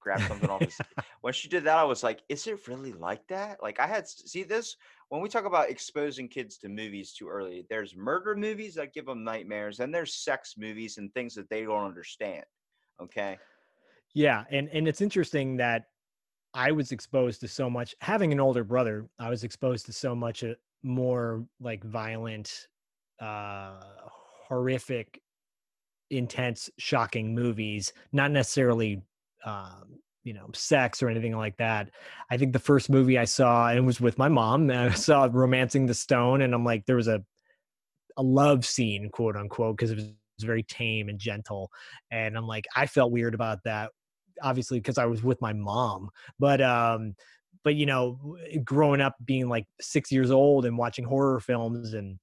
Grab 0.00 0.20
something 0.22 0.48
off. 0.48 0.64
His, 0.64 0.78
when 1.20 1.32
she 1.32 1.48
did 1.48 1.64
that, 1.64 1.78
I 1.78 1.84
was 1.84 2.02
like, 2.02 2.22
"Is 2.28 2.46
it 2.46 2.66
really 2.68 2.92
like 2.92 3.26
that?" 3.28 3.62
Like 3.62 3.80
I 3.80 3.86
had 3.86 4.08
see 4.08 4.42
this 4.42 4.76
when 5.08 5.20
we 5.20 5.28
talk 5.28 5.44
about 5.44 5.70
exposing 5.70 6.28
kids 6.28 6.58
to 6.58 6.68
movies 6.68 7.12
too 7.12 7.28
early. 7.28 7.66
There's 7.68 7.96
murder 7.96 8.34
movies 8.36 8.74
that 8.74 8.94
give 8.94 9.06
them 9.06 9.24
nightmares, 9.24 9.80
and 9.80 9.94
there's 9.94 10.14
sex 10.14 10.54
movies 10.56 10.98
and 10.98 11.12
things 11.14 11.34
that 11.34 11.48
they 11.50 11.62
don't 11.62 11.86
understand. 11.86 12.44
Okay, 13.02 13.38
Yeah, 14.14 14.44
and 14.50 14.68
and 14.72 14.88
it's 14.88 15.00
interesting 15.00 15.56
that 15.58 15.86
I 16.54 16.72
was 16.72 16.92
exposed 16.92 17.40
to 17.42 17.48
so 17.48 17.68
much. 17.68 17.94
Having 18.00 18.32
an 18.32 18.40
older 18.40 18.64
brother, 18.64 19.08
I 19.18 19.30
was 19.30 19.44
exposed 19.44 19.86
to 19.86 19.92
so 19.92 20.14
much 20.14 20.44
uh, 20.44 20.54
more 20.82 21.44
like 21.60 21.84
violent, 21.84 22.68
uh, 23.20 23.80
horrific, 24.48 25.20
intense, 26.10 26.70
shocking 26.78 27.34
movies. 27.34 27.92
Not 28.12 28.30
necessarily, 28.30 29.02
um, 29.44 29.98
you 30.24 30.34
know, 30.34 30.48
sex 30.52 31.02
or 31.02 31.08
anything 31.08 31.36
like 31.36 31.56
that. 31.56 31.90
I 32.30 32.36
think 32.36 32.52
the 32.52 32.58
first 32.58 32.90
movie 32.90 33.18
I 33.18 33.24
saw, 33.24 33.68
and 33.68 33.86
was 33.86 34.00
with 34.00 34.18
my 34.18 34.28
mom. 34.28 34.70
and 34.70 34.78
I 34.78 34.90
saw 34.94 35.28
*Romancing 35.30 35.86
the 35.86 35.94
Stone*, 35.94 36.42
and 36.42 36.54
I'm 36.54 36.64
like, 36.64 36.86
there 36.86 36.96
was 36.96 37.08
a 37.08 37.24
a 38.16 38.22
love 38.22 38.66
scene, 38.66 39.10
quote 39.10 39.36
unquote, 39.36 39.76
because 39.76 39.92
it 39.92 39.96
was 39.96 40.44
very 40.44 40.62
tame 40.62 41.08
and 41.08 41.18
gentle 41.18 41.70
and 42.10 42.36
i'm 42.36 42.46
like 42.46 42.64
i 42.76 42.86
felt 42.86 43.10
weird 43.10 43.34
about 43.34 43.58
that 43.64 43.90
obviously 44.42 44.78
because 44.78 44.98
i 44.98 45.04
was 45.04 45.22
with 45.22 45.40
my 45.40 45.52
mom 45.52 46.08
but 46.38 46.60
um 46.60 47.14
but 47.64 47.74
you 47.74 47.86
know 47.86 48.36
growing 48.64 49.00
up 49.00 49.16
being 49.24 49.48
like 49.48 49.66
six 49.80 50.12
years 50.12 50.30
old 50.30 50.64
and 50.64 50.78
watching 50.78 51.04
horror 51.04 51.40
films 51.40 51.94
and 51.94 52.18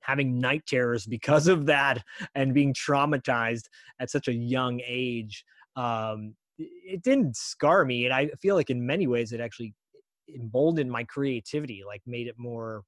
having 0.00 0.40
night 0.40 0.62
terrors 0.66 1.06
because 1.06 1.46
of 1.46 1.66
that 1.66 2.02
and 2.34 2.54
being 2.54 2.74
traumatized 2.74 3.64
at 4.00 4.10
such 4.10 4.28
a 4.28 4.34
young 4.34 4.80
age 4.86 5.44
um 5.76 6.34
it 6.58 7.02
didn't 7.02 7.36
scar 7.36 7.84
me 7.84 8.04
and 8.04 8.14
i 8.14 8.28
feel 8.40 8.54
like 8.54 8.70
in 8.70 8.84
many 8.84 9.06
ways 9.06 9.32
it 9.32 9.40
actually 9.40 9.74
emboldened 10.34 10.90
my 10.90 11.04
creativity 11.04 11.82
like 11.86 12.02
made 12.06 12.26
it 12.26 12.34
more 12.38 12.82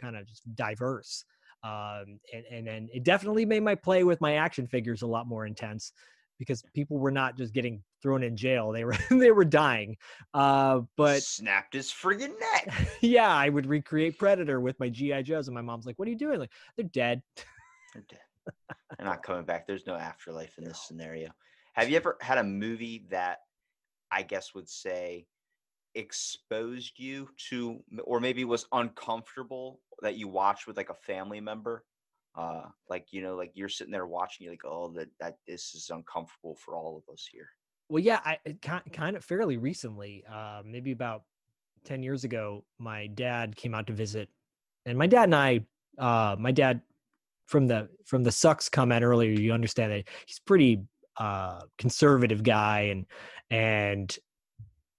kind 0.00 0.16
of 0.16 0.26
just 0.26 0.42
diverse 0.54 1.24
um, 1.66 2.20
and 2.32 2.44
and 2.50 2.66
then 2.66 2.88
it 2.92 3.02
definitely 3.02 3.44
made 3.44 3.62
my 3.62 3.74
play 3.74 4.04
with 4.04 4.20
my 4.20 4.34
action 4.36 4.66
figures 4.66 5.02
a 5.02 5.06
lot 5.06 5.26
more 5.26 5.46
intense 5.46 5.92
because 6.38 6.62
people 6.74 6.98
were 6.98 7.10
not 7.10 7.36
just 7.36 7.54
getting 7.54 7.82
thrown 8.02 8.22
in 8.22 8.36
jail; 8.36 8.70
they 8.70 8.84
were 8.84 8.96
they 9.10 9.32
were 9.32 9.44
dying. 9.44 9.96
Uh, 10.32 10.82
but 10.96 11.22
snapped 11.22 11.74
his 11.74 11.90
friggin' 11.90 12.38
neck. 12.38 12.72
yeah, 13.00 13.34
I 13.34 13.48
would 13.48 13.66
recreate 13.66 14.18
Predator 14.18 14.60
with 14.60 14.78
my 14.78 14.88
GI 14.88 15.24
Joes, 15.24 15.48
and 15.48 15.54
my 15.54 15.62
mom's 15.62 15.86
like, 15.86 15.98
"What 15.98 16.06
are 16.06 16.10
you 16.10 16.18
doing?" 16.18 16.38
Like, 16.38 16.52
they're 16.76 16.86
dead. 16.86 17.22
They're 17.94 18.04
dead. 18.08 18.20
They're 18.96 19.06
not 19.06 19.24
coming 19.24 19.44
back. 19.44 19.66
There's 19.66 19.86
no 19.86 19.96
afterlife 19.96 20.58
in 20.58 20.64
this 20.64 20.86
scenario. 20.86 21.30
Have 21.76 21.90
you 21.90 21.96
ever 21.96 22.16
had 22.22 22.38
a 22.38 22.44
movie 22.44 23.06
that 23.10 23.40
I 24.10 24.22
guess 24.22 24.54
would 24.54 24.68
say 24.68 25.26
exposed 25.94 26.98
you 26.98 27.28
to, 27.50 27.82
or 28.04 28.18
maybe 28.18 28.44
was 28.44 28.66
uncomfortable 28.72 29.80
that 30.00 30.16
you 30.16 30.26
watched 30.26 30.66
with 30.66 30.78
like 30.78 30.88
a 30.88 30.94
family 30.94 31.40
member? 31.40 31.84
Uh, 32.34 32.62
like 32.88 33.06
you 33.10 33.22
know, 33.22 33.36
like 33.36 33.52
you're 33.54 33.68
sitting 33.68 33.92
there 33.92 34.06
watching, 34.06 34.44
you're 34.44 34.52
like, 34.52 34.64
oh, 34.64 34.88
that 34.94 35.08
that 35.20 35.36
this 35.46 35.74
is 35.74 35.90
uncomfortable 35.92 36.56
for 36.64 36.76
all 36.76 36.96
of 36.96 37.12
us 37.12 37.28
here. 37.30 37.48
Well, 37.90 38.02
yeah, 38.02 38.20
I 38.24 38.38
kind 38.62 39.16
of 39.16 39.24
fairly 39.24 39.58
recently, 39.58 40.24
uh, 40.30 40.62
maybe 40.64 40.92
about 40.92 41.24
ten 41.84 42.02
years 42.02 42.24
ago, 42.24 42.64
my 42.78 43.06
dad 43.08 43.54
came 43.54 43.74
out 43.74 43.86
to 43.88 43.92
visit, 43.92 44.30
and 44.86 44.98
my 44.98 45.06
dad 45.06 45.24
and 45.24 45.34
I, 45.34 45.60
uh, 45.98 46.36
my 46.38 46.52
dad 46.52 46.80
from 47.46 47.66
the 47.66 47.88
from 48.04 48.22
the 48.22 48.32
sucks 48.32 48.68
comment 48.68 49.02
earlier, 49.02 49.30
you 49.30 49.52
understand 49.52 49.92
that 49.92 50.04
he's 50.26 50.40
pretty 50.40 50.82
uh, 51.18 51.60
conservative 51.78 52.42
guy, 52.42 52.80
and 52.92 53.06
and 53.50 54.18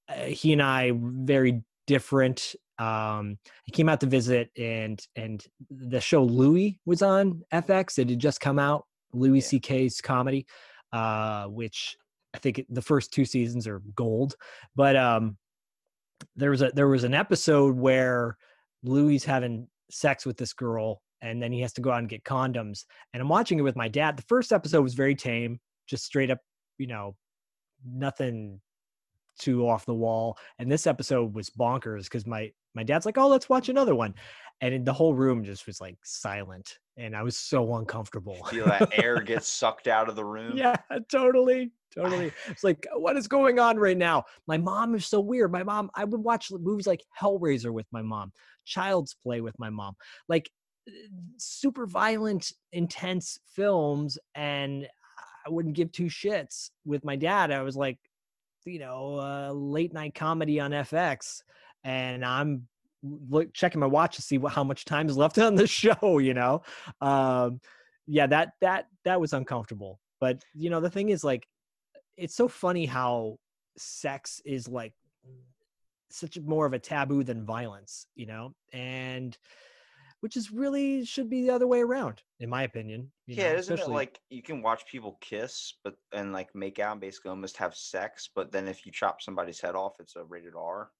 uh, 0.10 0.24
he 0.24 0.54
and 0.54 0.62
I 0.62 0.92
very 0.96 1.64
different. 1.86 2.56
Um, 2.80 3.38
he 3.64 3.72
came 3.72 3.90
out 3.90 4.00
to 4.02 4.06
visit, 4.08 4.52
and 4.58 5.00
and 5.16 5.44
the 5.70 6.02
show 6.02 6.24
Louie 6.24 6.80
was 6.86 7.02
on 7.02 7.44
FX. 7.54 7.98
It 8.00 8.10
had 8.10 8.20
just 8.20 8.40
come 8.40 8.60
out, 8.60 8.86
Louis 9.14 9.40
Yeah. 9.40 9.48
C.K.'s 9.48 10.02
comedy, 10.02 10.46
uh, 10.94 11.46
which 11.46 11.98
I 12.34 12.38
think 12.40 12.66
the 12.70 12.82
first 12.82 13.12
two 13.12 13.26
seasons 13.26 13.68
are 13.68 13.82
gold. 13.96 14.36
But 14.76 14.96
um, 14.96 15.38
there 16.36 16.52
was 16.52 16.62
a 16.62 16.72
there 16.74 16.88
was 16.88 17.04
an 17.04 17.14
episode 17.14 17.76
where 17.76 18.38
Louis 18.84 19.24
having 19.24 19.68
sex 19.90 20.26
with 20.26 20.38
this 20.38 20.54
girl, 20.54 21.02
and 21.22 21.42
then 21.42 21.52
he 21.52 21.62
has 21.62 21.74
to 21.74 21.82
go 21.82 21.92
out 21.92 22.00
and 22.00 22.10
get 22.10 22.24
condoms. 22.24 22.86
And 23.14 23.22
I'm 23.22 23.30
watching 23.30 23.58
it 23.58 23.64
with 23.64 23.76
my 23.76 23.88
dad. 23.88 24.18
The 24.18 24.24
first 24.24 24.52
episode 24.52 24.82
was 24.84 24.94
very 24.94 25.16
tame, 25.16 25.60
just 25.88 26.06
straight 26.06 26.32
up, 26.32 26.40
you 26.78 26.88
know, 26.88 27.16
nothing 27.86 28.60
too 29.40 29.68
off 29.68 29.86
the 29.86 29.94
wall. 29.94 30.38
And 30.60 30.72
this 30.72 30.88
episode 30.88 31.34
was 31.34 31.50
bonkers 31.50 32.04
because 32.04 32.26
my 32.26 32.52
my 32.76 32.84
dad's 32.84 33.06
like, 33.06 33.18
"Oh, 33.18 33.28
let's 33.28 33.50
watch 33.50 33.70
another 33.70 33.96
one," 33.96 34.14
and 34.62 34.86
the 34.86 34.94
whole 34.94 35.14
room 35.14 35.44
just 35.44 35.66
was 35.66 35.82
like 35.82 35.98
silent, 36.04 36.78
and 36.98 37.16
I 37.16 37.24
was 37.24 37.38
so 37.38 37.76
uncomfortable. 37.76 38.44
Feel 38.46 38.66
that 38.66 39.00
air 39.04 39.22
gets 39.22 39.48
sucked 39.54 39.88
out 39.88 40.10
of 40.10 40.16
the 40.16 40.26
room. 40.26 40.56
Yeah, 40.56 40.76
totally. 41.12 41.72
Totally. 41.96 42.32
It's 42.48 42.64
like, 42.64 42.86
what 42.96 43.18
is 43.18 43.28
going 43.28 43.60
on 43.60 43.78
right 43.78 43.98
now? 43.98 44.26
My 44.46 44.58
mom 44.58 44.94
is 44.94 45.08
so 45.08 45.20
weird. 45.20 45.52
My 45.52 45.64
mom, 45.64 45.90
I 45.96 46.04
would 46.04 46.22
watch 46.22 46.52
movies 46.52 46.86
like 46.86 47.02
Hellraiser 47.20 47.72
with 47.72 47.88
my 47.92 48.04
mom, 48.04 48.32
Child's 48.66 49.16
Play 49.24 49.42
with 49.42 49.58
my 49.58 49.72
mom, 49.72 49.96
like 50.28 50.50
super 51.38 51.88
violent, 51.88 52.52
intense 52.72 53.40
films. 53.56 54.18
And 54.36 54.88
I 55.48 55.50
wouldn't 55.50 55.76
give 55.76 55.92
two 55.92 56.06
shits. 56.06 56.72
With 56.86 57.06
my 57.06 57.16
dad, 57.16 57.52
I 57.52 57.62
was 57.62 57.78
like, 57.78 57.98
you 58.66 58.80
know, 58.80 59.16
uh, 59.20 59.52
late 59.54 59.94
night 59.94 60.14
comedy 60.14 60.60
on 60.60 60.72
FX. 60.72 61.42
and 61.84 62.26
I'm 62.26 62.68
look 63.04 63.54
checking 63.54 63.80
my 63.80 63.88
watch 63.88 64.16
to 64.18 64.22
see 64.22 64.38
what 64.38 64.54
how 64.54 64.64
much 64.64 64.84
time 64.84 65.08
is 65.08 65.16
left 65.18 65.38
on 65.48 65.56
the 65.56 65.68
show. 65.68 66.18
You 66.20 66.34
know, 66.34 66.64
um, 67.02 67.62
yeah, 68.06 68.28
that 68.28 68.54
that 68.62 68.88
that 69.06 69.22
was 69.22 69.34
uncomfortable. 69.34 70.00
But 70.20 70.44
you 70.54 70.70
know, 70.70 70.82
the 70.82 70.90
thing 70.90 71.10
is, 71.10 71.24
like, 71.24 71.48
it's 72.18 72.36
so 72.36 72.48
funny 72.48 72.86
how 72.86 73.38
sex 73.78 74.42
is 74.46 74.68
like 74.68 74.94
such 76.10 76.40
more 76.40 76.66
of 76.66 76.74
a 76.74 76.80
taboo 76.80 77.24
than 77.24 77.46
violence. 77.46 78.08
You 78.16 78.26
know, 78.26 78.56
and 78.74 79.38
which 80.22 80.38
is 80.38 80.52
really 80.52 81.06
should 81.06 81.30
be 81.30 81.44
the 81.44 81.50
other 81.52 81.68
way 81.68 81.82
around, 81.82 82.24
in 82.40 82.50
my 82.50 82.64
opinion. 82.64 83.12
yeah, 83.36 83.52
know, 83.52 83.58
isn't 83.58 83.80
it 83.80 83.88
like 83.90 84.22
you 84.30 84.42
can 84.42 84.62
watch 84.62 84.86
people 84.88 85.18
kiss, 85.22 85.74
but 85.84 85.98
and 86.12 86.34
like 86.34 86.56
make 86.56 86.80
out 86.80 86.94
and 86.94 87.02
basically 87.02 87.30
almost 87.30 87.58
have 87.58 87.76
sex, 87.76 88.30
but 88.34 88.52
then 88.52 88.68
if 88.68 88.86
you 88.86 88.92
chop 88.92 89.22
somebody's 89.22 89.62
head 89.62 89.76
off, 89.76 90.00
it's 90.00 90.16
a 90.16 90.24
rated 90.24 90.56
R. 90.56 90.92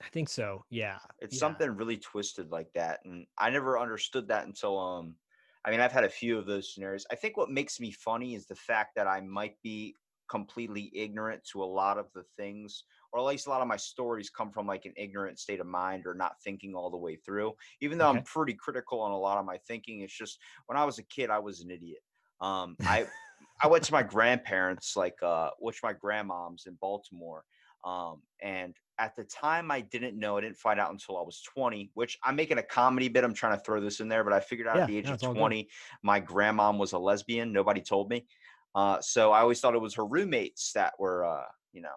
I 0.00 0.08
think 0.08 0.28
so. 0.28 0.64
Yeah, 0.70 0.98
It's 1.20 1.36
yeah. 1.36 1.38
something 1.38 1.76
really 1.76 1.96
twisted 1.98 2.50
like 2.50 2.72
that, 2.74 3.04
and 3.04 3.26
I 3.38 3.50
never 3.50 3.78
understood 3.78 4.28
that 4.28 4.46
until 4.46 4.78
um. 4.78 5.18
I 5.66 5.70
mean, 5.70 5.80
I've 5.80 5.92
had 5.92 6.04
a 6.04 6.10
few 6.10 6.38
of 6.38 6.44
those 6.44 6.74
scenarios. 6.74 7.06
I 7.10 7.14
think 7.14 7.38
what 7.38 7.48
makes 7.50 7.80
me 7.80 7.90
funny 7.90 8.34
is 8.34 8.46
the 8.46 8.54
fact 8.54 8.96
that 8.96 9.06
I 9.06 9.22
might 9.22 9.62
be 9.62 9.96
completely 10.28 10.94
ignorant 10.94 11.42
to 11.52 11.62
a 11.62 11.64
lot 11.64 11.96
of 11.96 12.12
the 12.12 12.22
things, 12.22 12.84
or 13.14 13.20
at 13.20 13.26
least 13.26 13.46
a 13.46 13.50
lot 13.50 13.62
of 13.62 13.68
my 13.68 13.76
stories 13.76 14.28
come 14.28 14.50
from 14.50 14.66
like 14.66 14.84
an 14.86 14.92
ignorant 14.96 15.38
state 15.38 15.60
of 15.60 15.68
mind 15.68 16.04
or 16.04 16.14
not 16.14 16.42
thinking 16.42 16.74
all 16.74 16.90
the 16.90 16.96
way 16.96 17.14
through. 17.14 17.52
Even 17.80 17.96
though 17.96 18.10
I'm 18.10 18.24
pretty 18.24 18.54
critical 18.54 19.00
on 19.00 19.12
a 19.12 19.16
lot 19.16 19.38
of 19.38 19.46
my 19.46 19.56
thinking, 19.56 20.00
it's 20.00 20.12
just 20.12 20.40
when 20.66 20.76
I 20.76 20.84
was 20.84 20.98
a 20.98 21.04
kid, 21.04 21.30
I 21.30 21.38
was 21.38 21.60
an 21.60 21.70
idiot. 21.70 22.00
Um, 22.40 22.76
I 22.80 23.06
I 23.62 23.68
went 23.68 23.84
to 23.84 23.92
my 23.92 24.02
grandparents, 24.02 24.96
like 24.96 25.22
uh, 25.22 25.50
which 25.60 25.80
my 25.80 25.94
grandmom's 25.94 26.66
in 26.66 26.74
Baltimore, 26.80 27.44
um, 27.84 28.22
and 28.42 28.74
at 28.98 29.14
the 29.14 29.22
time 29.22 29.70
I 29.70 29.80
didn't 29.80 30.18
know. 30.18 30.36
I 30.36 30.40
didn't 30.40 30.56
find 30.56 30.80
out 30.80 30.90
until 30.90 31.16
I 31.16 31.22
was 31.22 31.40
20. 31.42 31.92
Which 31.94 32.18
I'm 32.24 32.34
making 32.34 32.58
a 32.58 32.64
comedy 32.64 33.06
bit. 33.06 33.22
I'm 33.22 33.32
trying 33.32 33.56
to 33.56 33.62
throw 33.62 33.80
this 33.80 34.00
in 34.00 34.08
there, 34.08 34.24
but 34.24 34.32
I 34.32 34.40
figured 34.40 34.66
out 34.66 34.76
Yeah, 34.76 34.82
at 34.82 34.88
the 34.88 34.98
age 34.98 35.04
no, 35.04 35.12
of 35.12 35.14
it's 35.14 35.22
all 35.22 35.34
good. 35.34 35.38
20, 35.38 35.68
my 36.02 36.20
grandmom 36.20 36.78
was 36.78 36.92
a 36.92 36.98
lesbian. 36.98 37.52
Nobody 37.52 37.80
told 37.80 38.10
me, 38.10 38.26
uh, 38.74 39.00
so 39.00 39.30
I 39.30 39.40
always 39.40 39.60
thought 39.60 39.76
it 39.76 39.80
was 39.80 39.94
her 39.94 40.04
roommates 40.04 40.72
that 40.72 40.94
were, 40.98 41.24
uh, 41.24 41.44
you 41.72 41.80
know, 41.80 41.94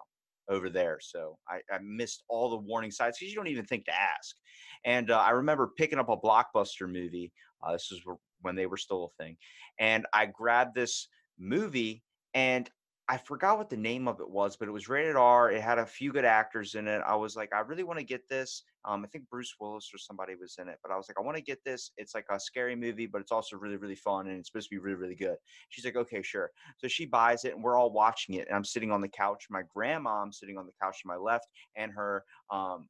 over 0.48 0.70
there. 0.70 0.98
So 1.00 1.38
I, 1.48 1.56
I 1.72 1.78
missed 1.82 2.24
all 2.28 2.50
the 2.50 2.56
warning 2.56 2.90
signs 2.90 3.18
because 3.18 3.30
you 3.30 3.36
don't 3.36 3.48
even 3.48 3.64
think 3.64 3.84
to 3.86 3.94
ask. 3.94 4.36
And 4.84 5.10
uh, 5.10 5.18
I 5.18 5.30
remember 5.30 5.72
picking 5.76 5.98
up 5.98 6.08
a 6.08 6.16
blockbuster 6.16 6.90
movie. 6.90 7.32
Uh, 7.62 7.72
this 7.72 7.90
was 7.90 8.18
when 8.42 8.54
they 8.54 8.66
were 8.66 8.76
still 8.76 9.12
a 9.12 9.22
thing, 9.22 9.36
and 9.80 10.06
I 10.12 10.26
grabbed 10.26 10.74
this 10.74 11.08
movie 11.38 12.02
and 12.34 12.70
I 13.10 13.16
forgot 13.16 13.56
what 13.56 13.70
the 13.70 13.76
name 13.76 14.06
of 14.06 14.20
it 14.20 14.28
was, 14.28 14.56
but 14.56 14.68
it 14.68 14.70
was 14.70 14.86
rated 14.86 15.16
R. 15.16 15.50
It 15.50 15.62
had 15.62 15.78
a 15.78 15.86
few 15.86 16.12
good 16.12 16.26
actors 16.26 16.74
in 16.74 16.86
it. 16.86 17.00
I 17.06 17.16
was 17.16 17.36
like, 17.36 17.54
I 17.54 17.60
really 17.60 17.82
want 17.82 17.98
to 17.98 18.04
get 18.04 18.28
this. 18.28 18.64
Um, 18.84 19.02
I 19.02 19.08
think 19.08 19.24
Bruce 19.30 19.54
Willis 19.58 19.90
or 19.94 19.98
somebody 19.98 20.34
was 20.34 20.56
in 20.58 20.68
it, 20.68 20.78
but 20.82 20.92
I 20.92 20.96
was 20.96 21.08
like, 21.08 21.16
I 21.18 21.24
want 21.24 21.38
to 21.38 21.42
get 21.42 21.64
this. 21.64 21.90
It's 21.96 22.14
like 22.14 22.26
a 22.30 22.38
scary 22.38 22.76
movie, 22.76 23.06
but 23.06 23.22
it's 23.22 23.32
also 23.32 23.56
really, 23.56 23.76
really 23.76 23.94
fun 23.94 24.26
and 24.26 24.38
it's 24.38 24.50
supposed 24.50 24.68
to 24.68 24.74
be 24.74 24.78
really, 24.78 24.96
really 24.96 25.14
good. 25.14 25.36
She's 25.70 25.86
like, 25.86 25.96
okay, 25.96 26.20
sure. 26.20 26.50
So 26.76 26.86
she 26.86 27.06
buys 27.06 27.46
it 27.46 27.54
and 27.54 27.64
we're 27.64 27.78
all 27.78 27.90
watching 27.90 28.34
it. 28.34 28.46
And 28.46 28.54
I'm 28.54 28.64
sitting 28.64 28.92
on 28.92 29.00
the 29.00 29.08
couch. 29.08 29.46
My 29.48 29.62
grandmom's 29.74 30.38
sitting 30.38 30.58
on 30.58 30.66
the 30.66 30.72
couch 30.82 31.00
to 31.00 31.08
my 31.08 31.16
left, 31.16 31.46
and 31.76 31.90
her, 31.92 32.24
um, 32.50 32.88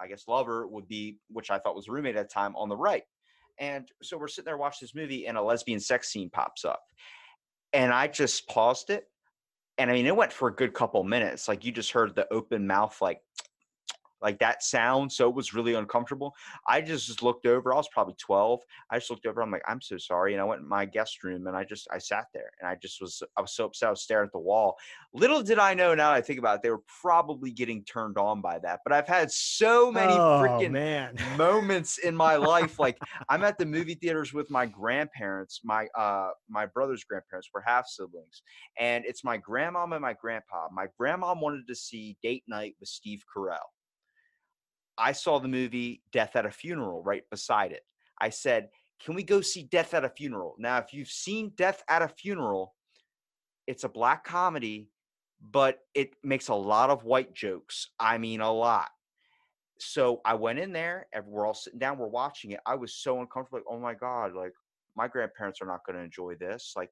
I 0.00 0.06
guess, 0.06 0.28
lover 0.28 0.68
would 0.68 0.86
be, 0.86 1.18
which 1.30 1.50
I 1.50 1.58
thought 1.58 1.74
was 1.74 1.88
roommate 1.88 2.14
at 2.14 2.28
the 2.28 2.32
time, 2.32 2.54
on 2.54 2.68
the 2.68 2.76
right. 2.76 3.02
And 3.58 3.88
so 4.02 4.16
we're 4.16 4.28
sitting 4.28 4.46
there 4.46 4.56
watching 4.56 4.86
this 4.86 4.94
movie, 4.94 5.26
and 5.26 5.36
a 5.36 5.42
lesbian 5.42 5.80
sex 5.80 6.12
scene 6.12 6.30
pops 6.30 6.64
up. 6.64 6.80
And 7.72 7.92
I 7.92 8.06
just 8.06 8.46
paused 8.46 8.90
it. 8.90 9.08
And 9.78 9.90
I 9.90 9.94
mean, 9.94 10.06
it 10.06 10.16
went 10.16 10.32
for 10.32 10.48
a 10.48 10.54
good 10.54 10.74
couple 10.74 11.02
minutes. 11.04 11.48
Like 11.48 11.64
you 11.64 11.72
just 11.72 11.92
heard 11.92 12.14
the 12.14 12.30
open 12.32 12.66
mouth, 12.66 13.00
like, 13.00 13.22
like 14.22 14.38
that 14.40 14.62
sound. 14.62 15.12
So 15.12 15.28
it 15.28 15.34
was 15.34 15.54
really 15.54 15.74
uncomfortable. 15.74 16.34
I 16.66 16.80
just, 16.80 17.06
just 17.06 17.22
looked 17.22 17.46
over. 17.46 17.72
I 17.72 17.76
was 17.76 17.88
probably 17.92 18.14
12. 18.18 18.60
I 18.90 18.98
just 18.98 19.10
looked 19.10 19.26
over. 19.26 19.42
I'm 19.42 19.50
like, 19.50 19.62
I'm 19.66 19.80
so 19.80 19.98
sorry. 19.98 20.34
And 20.34 20.40
I 20.40 20.44
went 20.44 20.62
in 20.62 20.68
my 20.68 20.84
guest 20.84 21.22
room 21.22 21.46
and 21.46 21.56
I 21.56 21.64
just, 21.64 21.86
I 21.92 21.98
sat 21.98 22.26
there 22.32 22.50
and 22.60 22.68
I 22.68 22.76
just 22.76 23.00
was, 23.00 23.22
I 23.36 23.40
was 23.40 23.54
so 23.54 23.66
upset. 23.66 23.88
I 23.88 23.90
was 23.90 24.02
staring 24.02 24.26
at 24.26 24.32
the 24.32 24.38
wall. 24.38 24.76
Little 25.12 25.42
did 25.42 25.58
I 25.58 25.74
know 25.74 25.94
now 25.94 26.10
that 26.10 26.16
I 26.16 26.20
think 26.20 26.38
about 26.38 26.56
it, 26.56 26.62
they 26.62 26.70
were 26.70 26.82
probably 27.00 27.50
getting 27.50 27.84
turned 27.84 28.18
on 28.18 28.40
by 28.40 28.58
that. 28.60 28.80
But 28.84 28.92
I've 28.92 29.08
had 29.08 29.30
so 29.30 29.90
many 29.90 30.12
oh, 30.12 30.40
freaking 30.42 30.72
man. 30.72 31.16
moments 31.36 31.98
in 31.98 32.14
my 32.14 32.36
life. 32.36 32.76
Like 32.88 32.98
I'm 33.28 33.42
at 33.44 33.58
the 33.58 33.66
movie 33.66 33.94
theaters 33.94 34.32
with 34.32 34.50
my 34.50 34.64
grandparents. 34.66 35.60
My 35.64 35.88
uh 35.96 36.28
my 36.48 36.66
brother's 36.66 37.02
grandparents 37.02 37.48
were 37.52 37.62
half 37.66 37.86
siblings, 37.86 38.42
and 38.78 39.04
it's 39.04 39.24
my 39.24 39.36
grandmom 39.38 39.92
and 39.92 40.00
my 40.00 40.14
grandpa. 40.14 40.68
My 40.72 40.86
grandmom 41.00 41.40
wanted 41.40 41.66
to 41.66 41.74
see 41.74 42.16
Date 42.22 42.44
Night 42.46 42.76
with 42.80 42.88
Steve 42.88 43.22
Carell. 43.34 43.58
I 44.98 45.12
saw 45.12 45.38
the 45.38 45.48
movie 45.48 46.02
Death 46.12 46.36
at 46.36 46.46
a 46.46 46.50
Funeral 46.50 47.02
right 47.02 47.28
beside 47.30 47.72
it. 47.72 47.84
I 48.20 48.30
said, 48.30 48.70
"Can 48.98 49.14
we 49.14 49.22
go 49.22 49.40
see 49.40 49.62
Death 49.64 49.94
at 49.94 50.04
a 50.04 50.08
Funeral?" 50.10 50.56
Now, 50.58 50.78
if 50.78 50.92
you've 50.92 51.10
seen 51.10 51.52
Death 51.56 51.82
at 51.88 52.02
a 52.02 52.08
Funeral, 52.08 52.74
it's 53.66 53.84
a 53.84 53.88
black 53.88 54.24
comedy, 54.24 54.90
but 55.40 55.80
it 55.94 56.14
makes 56.22 56.48
a 56.48 56.54
lot 56.54 56.90
of 56.90 57.04
white 57.04 57.34
jokes. 57.34 57.90
I 58.00 58.18
mean, 58.18 58.40
a 58.40 58.52
lot 58.52 58.90
so 59.80 60.20
I 60.24 60.34
went 60.34 60.58
in 60.58 60.72
there 60.72 61.06
and 61.12 61.24
we're 61.26 61.46
all 61.46 61.54
sitting 61.54 61.78
down, 61.78 61.98
we're 61.98 62.08
watching 62.08 62.52
it. 62.52 62.60
I 62.66 62.74
was 62.74 62.94
so 62.94 63.20
uncomfortable, 63.20 63.58
like, 63.58 63.66
oh 63.68 63.80
my 63.80 63.94
God, 63.94 64.34
like 64.34 64.52
my 64.96 65.08
grandparents 65.08 65.60
are 65.62 65.66
not 65.66 65.84
going 65.86 65.96
to 65.96 66.04
enjoy 66.04 66.34
this. 66.34 66.74
Like 66.76 66.90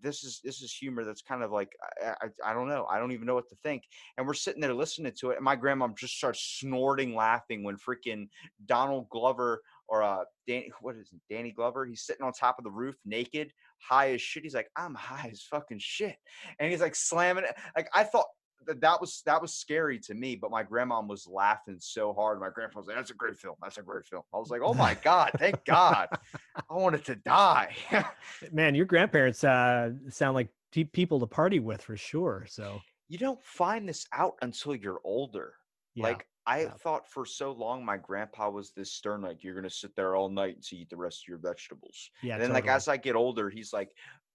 this 0.00 0.24
is 0.24 0.40
this 0.42 0.62
is 0.62 0.72
humor 0.72 1.04
that's 1.04 1.22
kind 1.22 1.42
of 1.42 1.50
like 1.50 1.70
I, 2.02 2.14
I 2.22 2.50
I 2.50 2.54
don't 2.54 2.68
know. 2.68 2.86
I 2.90 2.98
don't 2.98 3.12
even 3.12 3.26
know 3.26 3.34
what 3.34 3.48
to 3.48 3.56
think. 3.62 3.84
And 4.16 4.26
we're 4.26 4.34
sitting 4.34 4.60
there 4.60 4.74
listening 4.74 5.12
to 5.20 5.30
it, 5.30 5.36
and 5.36 5.44
my 5.44 5.56
grandma 5.56 5.88
just 5.88 6.16
starts 6.16 6.58
snorting 6.60 7.14
laughing 7.14 7.62
when 7.62 7.76
freaking 7.76 8.28
Donald 8.66 9.08
Glover 9.10 9.62
or 9.88 10.02
uh 10.02 10.24
Danny 10.46 10.70
what 10.80 10.96
is 10.96 11.10
it, 11.12 11.34
Danny 11.34 11.52
Glover? 11.52 11.84
He's 11.86 12.04
sitting 12.04 12.24
on 12.24 12.32
top 12.32 12.58
of 12.58 12.64
the 12.64 12.70
roof 12.70 12.96
naked, 13.04 13.52
high 13.78 14.12
as 14.12 14.22
shit. 14.22 14.42
He's 14.42 14.54
like, 14.54 14.68
I'm 14.76 14.94
high 14.94 15.28
as 15.30 15.42
fucking 15.42 15.80
shit. 15.80 16.16
And 16.58 16.70
he's 16.70 16.80
like 16.80 16.94
slamming 16.94 17.44
it. 17.44 17.54
Like 17.76 17.88
I 17.94 18.04
thought 18.04 18.26
that 18.66 18.80
that 18.80 19.00
was 19.00 19.22
that 19.26 19.40
was 19.40 19.54
scary 19.54 19.98
to 20.00 20.14
me, 20.14 20.36
but 20.36 20.50
my 20.50 20.62
grandma 20.62 21.00
was 21.00 21.26
laughing 21.26 21.76
so 21.80 22.12
hard. 22.12 22.40
My 22.40 22.50
grandpa 22.54 22.78
was 22.80 22.86
like, 22.86 22.96
"That's 22.96 23.10
a 23.10 23.14
great 23.14 23.38
film. 23.38 23.56
That's 23.62 23.78
a 23.78 23.82
great 23.82 24.04
film." 24.06 24.22
I 24.34 24.38
was 24.38 24.50
like, 24.50 24.60
"Oh 24.64 24.74
my 24.74 24.94
god, 24.94 25.30
thank 25.38 25.64
God!" 25.64 26.08
I 26.70 26.74
wanted 26.74 27.04
to 27.06 27.16
die. 27.16 27.74
man, 28.52 28.74
your 28.74 28.86
grandparents 28.86 29.44
uh, 29.44 29.90
sound 30.10 30.34
like 30.34 30.48
pe- 30.72 30.84
people 30.84 31.20
to 31.20 31.26
party 31.26 31.60
with 31.60 31.82
for 31.82 31.96
sure. 31.96 32.46
So 32.48 32.80
you 33.08 33.18
don't 33.18 33.42
find 33.44 33.88
this 33.88 34.06
out 34.12 34.34
until 34.42 34.74
you're 34.74 35.00
older. 35.04 35.54
yeah, 35.94 36.04
Like 36.04 36.26
I 36.46 36.62
yeah. 36.62 36.70
thought 36.70 37.08
for 37.08 37.24
so 37.24 37.52
long, 37.52 37.84
my 37.84 37.96
grandpa 37.96 38.50
was 38.50 38.72
this 38.72 38.92
stern, 38.92 39.22
like 39.22 39.44
you're 39.44 39.54
gonna 39.54 39.70
sit 39.70 39.94
there 39.94 40.16
all 40.16 40.28
night 40.28 40.54
and 40.54 40.62
to 40.64 40.76
eat 40.76 40.90
the 40.90 40.96
rest 40.96 41.22
of 41.24 41.28
your 41.28 41.38
vegetables. 41.38 42.10
yeah. 42.22 42.34
and 42.34 42.42
then 42.42 42.52
like 42.52 42.66
as 42.66 42.88
I 42.88 42.96
get 42.96 43.14
older, 43.14 43.48
he's 43.50 43.72
like, 43.72 43.90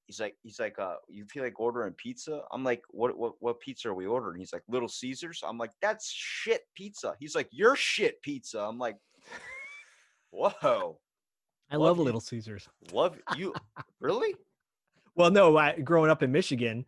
he's 0.07 0.19
like, 0.19 0.35
he's 0.41 0.59
like, 0.59 0.79
uh, 0.79 0.95
you 1.07 1.25
feel 1.25 1.43
like 1.43 1.59
ordering 1.59 1.93
pizza? 1.93 2.41
I'm 2.51 2.63
like, 2.63 2.81
what, 2.89 3.17
what, 3.17 3.33
what 3.39 3.59
pizza 3.59 3.89
are 3.89 3.93
we 3.93 4.05
ordering? 4.05 4.39
He's 4.39 4.53
like, 4.53 4.63
Little 4.67 4.87
Caesars. 4.87 5.43
I'm 5.45 5.57
like, 5.57 5.71
that's 5.81 6.09
shit 6.11 6.61
pizza. 6.75 7.13
He's 7.19 7.35
like, 7.35 7.49
you're 7.51 7.75
shit 7.75 8.21
pizza. 8.21 8.59
I'm 8.59 8.79
like, 8.79 8.97
whoa, 10.31 10.97
I 11.69 11.75
love 11.75 11.97
love. 11.97 12.05
Little 12.05 12.21
Caesars. 12.21 12.67
love 12.91 13.19
you, 13.35 13.53
really? 13.99 14.33
Well, 15.15 15.29
no, 15.29 15.57
I, 15.57 15.79
growing 15.79 16.09
up 16.09 16.23
in 16.23 16.31
Michigan, 16.31 16.85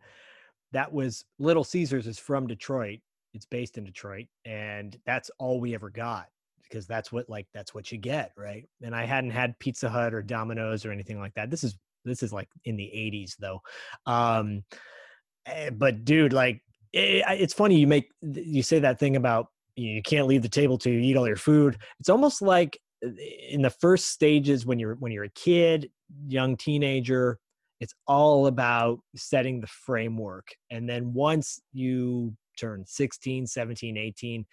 that 0.72 0.92
was 0.92 1.24
Little 1.38 1.64
Caesars 1.64 2.06
is 2.06 2.18
from 2.18 2.46
Detroit. 2.46 3.00
It's 3.34 3.46
based 3.46 3.78
in 3.78 3.84
Detroit, 3.84 4.26
and 4.44 4.98
that's 5.04 5.30
all 5.38 5.60
we 5.60 5.74
ever 5.74 5.90
got 5.90 6.26
because 6.62 6.86
that's 6.86 7.12
what 7.12 7.28
like 7.28 7.46
that's 7.52 7.74
what 7.74 7.92
you 7.92 7.98
get, 7.98 8.32
right? 8.36 8.68
And 8.82 8.94
I 8.94 9.04
hadn't 9.04 9.30
had 9.30 9.58
Pizza 9.58 9.88
Hut 9.88 10.14
or 10.14 10.22
Domino's 10.22 10.84
or 10.84 10.92
anything 10.92 11.18
like 11.20 11.34
that. 11.34 11.50
This 11.50 11.64
is 11.64 11.76
this 12.04 12.22
is 12.22 12.32
like 12.32 12.48
in 12.64 12.76
the 12.76 12.84
80s 12.84 13.36
though. 13.38 13.60
Um 14.06 14.64
eh, 15.46 15.70
but 15.70 16.04
dude, 16.04 16.32
like 16.32 16.62
it, 16.92 17.24
it's 17.28 17.54
funny 17.54 17.78
you 17.78 17.86
make 17.86 18.10
you 18.22 18.62
say 18.62 18.78
that 18.80 18.98
thing 18.98 19.16
about 19.16 19.46
you, 19.76 20.02
can't 20.02 20.26
leave 20.26 20.42
the 20.42 20.48
table 20.48 20.78
you 20.84 20.92
eat 20.92 21.16
all 21.16 21.26
your 21.26 21.36
food. 21.36 21.78
It's 22.00 22.10
almost 22.10 22.42
like 22.42 22.78
uh, 23.04 23.10
in 23.48 23.62
the 23.62 23.70
first 23.70 24.08
stages 24.08 24.66
when 24.66 24.78
you're 24.78 24.96
when 24.96 25.12
you're 25.12 25.24
a 25.24 25.30
kid, 25.30 25.90
young 26.26 26.56
teenager, 26.56 27.38
it's 27.80 27.94
all 28.06 28.46
about 28.46 29.00
setting 29.16 29.60
the 29.60 29.66
framework. 29.66 30.48
And 30.70 30.88
then 30.88 31.12
once 31.14 31.60
you 31.72 32.36
turn 32.58 32.84
16, 32.86 33.46
17, 33.46 33.96
18, 33.96 34.46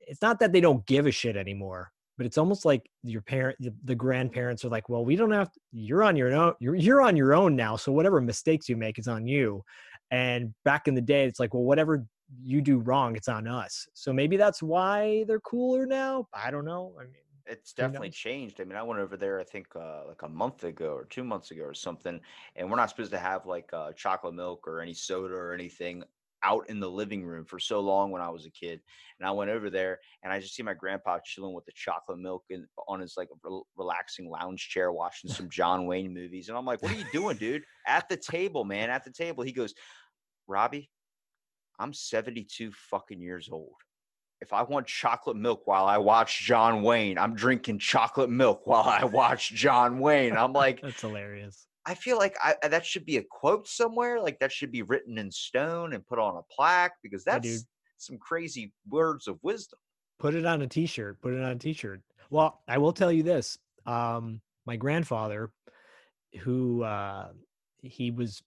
it's 0.00 0.22
not 0.22 0.40
that 0.40 0.52
they 0.52 0.60
don't 0.60 0.84
give 0.86 1.06
a 1.06 1.12
shit 1.12 1.36
anymore, 1.36 1.92
but 2.16 2.26
it's 2.26 2.38
almost 2.38 2.64
like 2.64 2.88
your 3.02 3.20
parent, 3.20 3.56
the, 3.60 3.72
the 3.84 3.94
grandparents 3.94 4.64
are 4.64 4.68
like, 4.68 4.88
well, 4.88 5.04
we 5.04 5.16
don't 5.16 5.30
have, 5.30 5.50
you're 5.72 6.02
on 6.02 6.16
your 6.16 6.34
own, 6.34 6.54
you're, 6.60 6.74
you're 6.74 7.02
on 7.02 7.16
your 7.16 7.34
own 7.34 7.56
now. 7.56 7.76
So 7.76 7.92
whatever 7.92 8.20
mistakes 8.20 8.68
you 8.68 8.76
make 8.76 8.98
is 8.98 9.08
on 9.08 9.26
you. 9.26 9.62
And 10.10 10.54
back 10.64 10.88
in 10.88 10.94
the 10.94 11.00
day, 11.00 11.24
it's 11.24 11.40
like, 11.40 11.52
well, 11.54 11.64
whatever 11.64 12.06
you 12.42 12.60
do 12.60 12.78
wrong, 12.78 13.16
it's 13.16 13.28
on 13.28 13.46
us. 13.46 13.86
So 13.94 14.12
maybe 14.12 14.36
that's 14.36 14.62
why 14.62 15.24
they're 15.26 15.40
cooler 15.40 15.86
now. 15.86 16.28
I 16.32 16.50
don't 16.50 16.64
know. 16.64 16.94
I 16.98 17.04
mean, 17.04 17.12
It's 17.46 17.72
definitely 17.72 18.10
changed. 18.10 18.60
I 18.60 18.64
mean, 18.64 18.76
I 18.76 18.82
went 18.82 19.00
over 19.00 19.16
there, 19.16 19.38
I 19.38 19.44
think, 19.44 19.68
uh, 19.76 20.06
like 20.08 20.22
a 20.22 20.28
month 20.28 20.64
ago 20.64 20.94
or 20.94 21.04
two 21.04 21.22
months 21.22 21.50
ago 21.52 21.62
or 21.62 21.74
something, 21.74 22.20
and 22.56 22.68
we're 22.68 22.76
not 22.76 22.90
supposed 22.90 23.12
to 23.12 23.18
have 23.18 23.46
like 23.46 23.70
uh, 23.72 23.92
chocolate 23.92 24.34
milk 24.34 24.66
or 24.66 24.80
any 24.80 24.94
soda 24.94 25.34
or 25.34 25.52
anything 25.52 26.02
out 26.42 26.68
in 26.68 26.80
the 26.80 26.90
living 26.90 27.24
room 27.24 27.44
for 27.44 27.58
so 27.58 27.80
long 27.80 28.10
when 28.10 28.22
I 28.22 28.28
was 28.28 28.46
a 28.46 28.50
kid. 28.50 28.80
And 29.18 29.28
I 29.28 29.32
went 29.32 29.50
over 29.50 29.70
there 29.70 29.98
and 30.22 30.32
I 30.32 30.40
just 30.40 30.54
see 30.54 30.62
my 30.62 30.74
grandpa 30.74 31.18
chilling 31.24 31.54
with 31.54 31.64
the 31.64 31.72
chocolate 31.74 32.18
milk 32.18 32.44
and 32.50 32.66
on 32.88 33.00
his 33.00 33.14
like 33.16 33.28
rel- 33.42 33.66
relaxing 33.76 34.30
lounge 34.30 34.68
chair 34.68 34.92
watching 34.92 35.30
some 35.30 35.48
John 35.48 35.86
Wayne 35.86 36.12
movies. 36.12 36.48
And 36.48 36.58
I'm 36.58 36.66
like, 36.66 36.82
what 36.82 36.92
are 36.92 36.96
you 36.96 37.06
doing, 37.12 37.36
dude? 37.36 37.64
At 37.86 38.08
the 38.08 38.16
table, 38.16 38.64
man, 38.64 38.90
at 38.90 39.04
the 39.04 39.12
table. 39.12 39.42
He 39.44 39.52
goes, 39.52 39.74
Robbie, 40.46 40.90
I'm 41.78 41.92
72 41.92 42.72
fucking 42.72 43.20
years 43.20 43.48
old. 43.50 43.74
If 44.40 44.52
I 44.52 44.62
want 44.62 44.86
chocolate 44.86 45.36
milk 45.36 45.62
while 45.66 45.86
I 45.86 45.96
watch 45.96 46.42
John 46.44 46.82
Wayne, 46.82 47.16
I'm 47.16 47.34
drinking 47.34 47.78
chocolate 47.78 48.28
milk 48.28 48.66
while 48.66 48.84
I 48.84 49.04
watch 49.04 49.50
John 49.52 49.98
Wayne. 49.98 50.36
I'm 50.36 50.52
like, 50.52 50.82
That's 50.82 51.00
hilarious. 51.00 51.66
I 51.86 51.94
feel 51.94 52.18
like 52.18 52.36
I, 52.42 52.56
that 52.68 52.84
should 52.84 53.06
be 53.06 53.18
a 53.18 53.22
quote 53.22 53.68
somewhere. 53.68 54.20
Like 54.20 54.40
that 54.40 54.50
should 54.50 54.72
be 54.72 54.82
written 54.82 55.18
in 55.18 55.30
stone 55.30 55.92
and 55.92 56.04
put 56.04 56.18
on 56.18 56.36
a 56.36 56.42
plaque 56.52 56.94
because 57.02 57.22
that's 57.22 57.64
some 57.96 58.18
crazy 58.18 58.72
words 58.88 59.28
of 59.28 59.38
wisdom. 59.42 59.78
Put 60.18 60.34
it 60.34 60.44
on 60.44 60.62
a 60.62 60.66
t-shirt. 60.66 61.20
Put 61.22 61.34
it 61.34 61.42
on 61.42 61.52
a 61.52 61.56
t-shirt. 61.56 62.00
Well, 62.30 62.60
I 62.66 62.78
will 62.78 62.92
tell 62.92 63.12
you 63.12 63.22
this. 63.22 63.56
Um, 63.86 64.40
my 64.66 64.76
grandfather, 64.76 65.52
who 66.40 66.82
uh, 66.82 67.28
he 67.82 68.10
was 68.10 68.42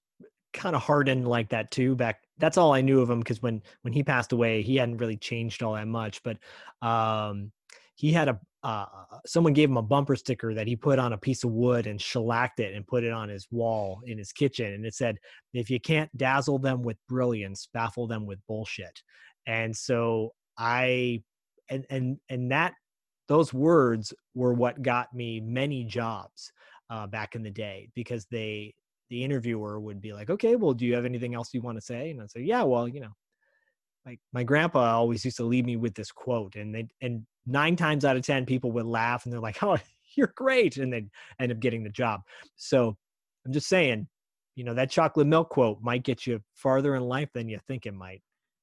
kind 0.52 0.76
of 0.76 0.82
hardened 0.82 1.28
like 1.28 1.50
that 1.50 1.72
too. 1.72 1.96
Back 1.96 2.22
that's 2.40 2.58
all 2.58 2.74
I 2.74 2.82
knew 2.82 3.02
of 3.02 3.10
him 3.10 3.20
because 3.20 3.42
when 3.42 3.62
when 3.82 3.94
he 3.94 4.04
passed 4.04 4.34
away, 4.34 4.62
he 4.62 4.76
hadn't 4.76 4.98
really 4.98 5.18
changed 5.18 5.64
all 5.64 5.76
that 5.76 5.88
much. 5.88 6.22
But 6.24 6.38
um, 6.86 7.52
he 7.96 8.12
had 8.12 8.28
a 8.28 8.40
uh, 8.64 8.86
someone 9.26 9.54
gave 9.54 9.70
him 9.70 9.78
a 9.78 9.82
bumper 9.82 10.16
sticker 10.16 10.54
that 10.54 10.68
he 10.68 10.76
put 10.76 11.00
on 11.00 11.14
a 11.14 11.18
piece 11.18 11.44
of 11.44 11.52
wood 11.52 11.88
and 11.88 12.02
shellacked 12.02 12.60
it 12.60 12.74
and 12.74 12.86
put 12.86 13.04
it 13.04 13.12
on 13.12 13.30
his 13.30 13.48
wall 13.52 14.02
in 14.06 14.18
his 14.18 14.32
kitchen, 14.32 14.74
and 14.74 14.86
it 14.86 14.94
said, 14.94 15.18
"If 15.54 15.70
you 15.70 15.80
can't 15.80 16.16
dazzle 16.18 16.60
them 16.60 16.82
with 16.84 16.98
brilliance, 17.08 17.70
baffle 17.74 18.08
them 18.08 18.26
with 18.26 18.40
bullshit." 18.48 19.02
And 19.48 19.76
so 19.76 20.34
I 20.58 21.24
and 21.70 21.86
and 21.90 22.18
and 22.30 22.52
that 22.52 22.74
those 23.28 23.54
words 23.54 24.14
were 24.34 24.54
what 24.54 24.82
got 24.82 25.14
me 25.14 25.40
many 25.40 25.86
jobs 25.86 26.52
uh, 26.90 27.08
back 27.08 27.36
in 27.36 27.44
the 27.44 27.52
day 27.52 27.90
because 27.96 28.26
they 28.26 28.74
the 29.10 29.24
interviewer 29.24 29.80
would 29.80 30.02
be 30.02 30.14
like 30.14 30.30
okay 30.30 30.56
well 30.56 30.74
do 30.74 30.86
you 30.86 30.94
have 30.94 31.06
anything 31.06 31.34
else 31.34 31.54
you 31.54 31.62
want 31.62 31.78
to 31.78 31.82
say 31.82 32.12
and 32.12 32.22
i'd 32.22 32.30
say 32.30 32.42
yeah 32.42 32.62
well 32.62 32.88
you 32.88 33.00
know 33.00 33.12
like 34.06 34.20
my 34.34 34.44
grandpa 34.44 34.96
always 34.96 35.24
used 35.26 35.38
to 35.38 35.44
leave 35.44 35.66
me 35.66 35.76
with 35.76 35.94
this 35.94 36.12
quote 36.12 36.56
and 36.56 36.74
they 36.74 36.88
and 37.02 37.26
nine 37.46 37.76
times 37.76 38.06
out 38.06 38.18
of 38.18 38.24
ten 38.24 38.46
people 38.46 38.72
would 38.72 38.86
laugh 38.86 39.26
and 39.26 39.34
they're 39.34 39.40
like 39.40 39.62
oh 39.64 39.78
you're 40.16 40.34
great 40.36 40.78
and 40.78 40.92
they'd 40.92 41.10
end 41.40 41.52
up 41.52 41.60
getting 41.60 41.84
the 41.84 41.90
job. 41.90 42.22
So 42.56 42.96
i'm 43.46 43.54
just 43.54 43.70
saying 43.70 44.08
you 44.56 44.64
know 44.64 44.74
that 44.74 44.92
chocolate 44.92 45.28
milk 45.28 45.50
quote 45.50 45.80
might 45.82 46.04
get 46.04 46.28
you 46.28 46.42
farther 46.54 46.96
in 46.96 47.04
life 47.04 47.30
than 47.34 47.48
you 47.48 47.60
think 47.68 47.86
it 47.86 47.94
might 47.94 48.22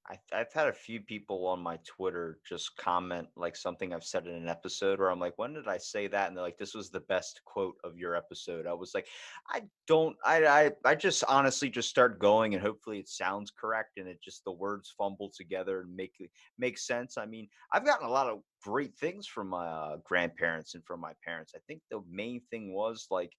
I, 0.09 0.19
I've 0.33 0.53
had 0.53 0.69
a 0.69 0.73
few 0.73 1.01
people 1.01 1.47
on 1.47 1.61
my 1.61 1.79
Twitter 1.85 2.39
just 2.49 2.77
comment 2.77 3.29
like 3.37 3.57
something 3.57 3.93
I've 3.93 4.05
said 4.05 4.27
in 4.27 4.35
an 4.35 4.49
episode 4.49 4.99
where 4.99 5.11
I'm 5.11 5.19
like, 5.19 5.37
when 5.37 5.55
did 5.55 5.67
I 5.67 5.79
say 5.79 6.07
that? 6.09 6.29
And 6.29 6.37
they're 6.37 6.45
like, 6.45 6.59
this 6.59 6.75
was 6.75 6.91
the 6.91 7.01
best 7.01 7.41
quote 7.45 7.77
of 7.83 7.97
your 7.99 8.15
episode. 8.15 8.67
I 8.67 8.73
was 8.73 8.93
like, 8.95 9.09
I 9.51 9.63
don't, 9.87 10.17
I, 10.25 10.47
I, 10.47 10.71
I 10.85 10.95
just 10.95 11.25
honestly 11.29 11.69
just 11.69 11.89
start 11.89 12.19
going 12.19 12.55
and 12.55 12.63
hopefully 12.63 12.99
it 12.99 13.09
sounds 13.09 13.51
correct 13.51 13.99
and 13.99 14.07
it 14.07 14.23
just 14.23 14.45
the 14.45 14.53
words 14.53 14.95
fumble 14.97 15.31
together 15.37 15.81
and 15.81 15.95
make 15.95 16.15
make 16.59 16.79
sense. 16.79 17.19
I 17.19 17.27
mean, 17.27 17.49
I've 17.73 17.85
gotten 17.85 18.07
a 18.07 18.11
lot 18.11 18.29
of 18.29 18.41
great 18.63 18.97
things 18.97 19.27
from 19.27 19.49
my 19.49 19.67
uh, 19.67 19.97
grandparents 20.05 20.75
and 20.75 20.85
from 20.85 21.01
my 21.01 21.13
parents. 21.25 21.53
I 21.55 21.61
think 21.67 21.81
the 21.91 22.03
main 22.11 22.41
thing 22.51 22.73
was 22.73 23.07
like 23.11 23.33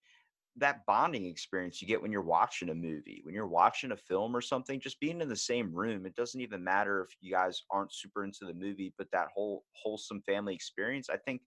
that 0.57 0.85
bonding 0.85 1.25
experience 1.25 1.81
you 1.81 1.87
get 1.87 2.01
when 2.01 2.11
you're 2.11 2.21
watching 2.21 2.69
a 2.69 2.75
movie, 2.75 3.21
when 3.23 3.35
you're 3.35 3.47
watching 3.47 3.91
a 3.91 3.97
film 3.97 4.35
or 4.35 4.41
something, 4.41 4.79
just 4.79 4.99
being 4.99 5.21
in 5.21 5.29
the 5.29 5.35
same 5.35 5.73
room. 5.73 6.05
It 6.05 6.15
doesn't 6.15 6.41
even 6.41 6.63
matter 6.63 7.03
if 7.03 7.15
you 7.21 7.31
guys 7.31 7.63
aren't 7.69 7.93
super 7.93 8.23
into 8.23 8.45
the 8.45 8.53
movie, 8.53 8.93
but 8.97 9.07
that 9.11 9.27
whole 9.33 9.63
wholesome 9.73 10.21
family 10.21 10.55
experience. 10.55 11.09
I 11.09 11.17
think, 11.17 11.41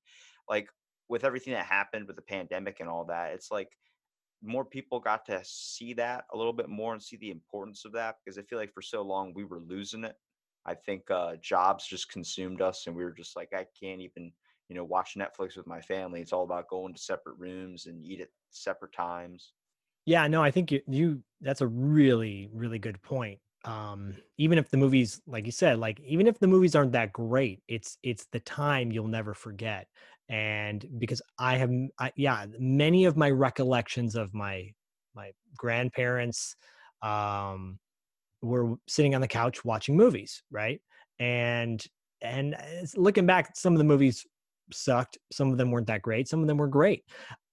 like, 0.48 0.68
with 1.08 1.24
everything 1.24 1.54
that 1.54 1.66
happened 1.66 2.06
with 2.06 2.16
the 2.16 2.22
pandemic 2.22 2.78
and 2.78 2.88
all 2.88 3.04
that, 3.06 3.32
it's 3.32 3.50
like 3.50 3.70
more 4.42 4.64
people 4.64 5.00
got 5.00 5.26
to 5.26 5.40
see 5.44 5.92
that 5.94 6.24
a 6.32 6.36
little 6.36 6.52
bit 6.52 6.68
more 6.68 6.92
and 6.92 7.02
see 7.02 7.16
the 7.16 7.30
importance 7.30 7.84
of 7.84 7.92
that 7.92 8.16
because 8.24 8.38
I 8.38 8.42
feel 8.42 8.58
like 8.58 8.72
for 8.72 8.82
so 8.82 9.02
long 9.02 9.34
we 9.34 9.44
were 9.44 9.60
losing 9.60 10.04
it. 10.04 10.16
I 10.64 10.74
think 10.74 11.10
uh, 11.10 11.36
jobs 11.42 11.86
just 11.86 12.10
consumed 12.10 12.60
us 12.60 12.86
and 12.86 12.94
we 12.94 13.02
were 13.02 13.12
just 13.12 13.34
like, 13.36 13.48
I 13.52 13.66
can't 13.78 14.00
even 14.00 14.32
you 14.70 14.76
know, 14.76 14.84
watch 14.84 15.16
Netflix 15.18 15.56
with 15.56 15.66
my 15.66 15.80
family. 15.80 16.22
It's 16.22 16.32
all 16.32 16.44
about 16.44 16.68
going 16.68 16.94
to 16.94 17.00
separate 17.00 17.38
rooms 17.38 17.86
and 17.86 18.06
eat 18.06 18.20
at 18.20 18.28
separate 18.50 18.92
times. 18.92 19.52
Yeah, 20.06 20.26
no, 20.28 20.42
I 20.42 20.50
think 20.50 20.72
you, 20.72 20.80
you 20.88 21.22
that's 21.40 21.60
a 21.60 21.66
really 21.66 22.48
really 22.52 22.78
good 22.78 23.02
point. 23.02 23.40
Um 23.64 24.16
even 24.38 24.58
if 24.58 24.70
the 24.70 24.76
movies 24.76 25.20
like 25.26 25.44
you 25.44 25.52
said, 25.52 25.78
like 25.78 26.00
even 26.00 26.26
if 26.26 26.38
the 26.38 26.46
movies 26.46 26.74
aren't 26.74 26.92
that 26.92 27.12
great, 27.12 27.62
it's 27.68 27.98
it's 28.02 28.26
the 28.32 28.40
time 28.40 28.92
you'll 28.92 29.08
never 29.08 29.34
forget. 29.34 29.88
And 30.28 30.86
because 30.98 31.20
I 31.38 31.56
have 31.56 31.70
I, 31.98 32.12
yeah, 32.16 32.46
many 32.58 33.04
of 33.04 33.16
my 33.16 33.30
recollections 33.30 34.14
of 34.14 34.32
my 34.32 34.70
my 35.14 35.32
grandparents 35.56 36.54
um 37.02 37.80
were 38.42 38.76
sitting 38.88 39.14
on 39.14 39.20
the 39.20 39.28
couch 39.28 39.64
watching 39.64 39.96
movies, 39.96 40.42
right? 40.50 40.80
And 41.18 41.84
and 42.22 42.56
looking 42.96 43.26
back 43.26 43.56
some 43.56 43.74
of 43.74 43.78
the 43.78 43.84
movies 43.84 44.26
sucked, 44.72 45.18
some 45.32 45.50
of 45.52 45.58
them 45.58 45.70
weren't 45.70 45.86
that 45.88 46.02
great, 46.02 46.28
some 46.28 46.40
of 46.40 46.46
them 46.46 46.58
were 46.58 46.68
great. 46.68 47.04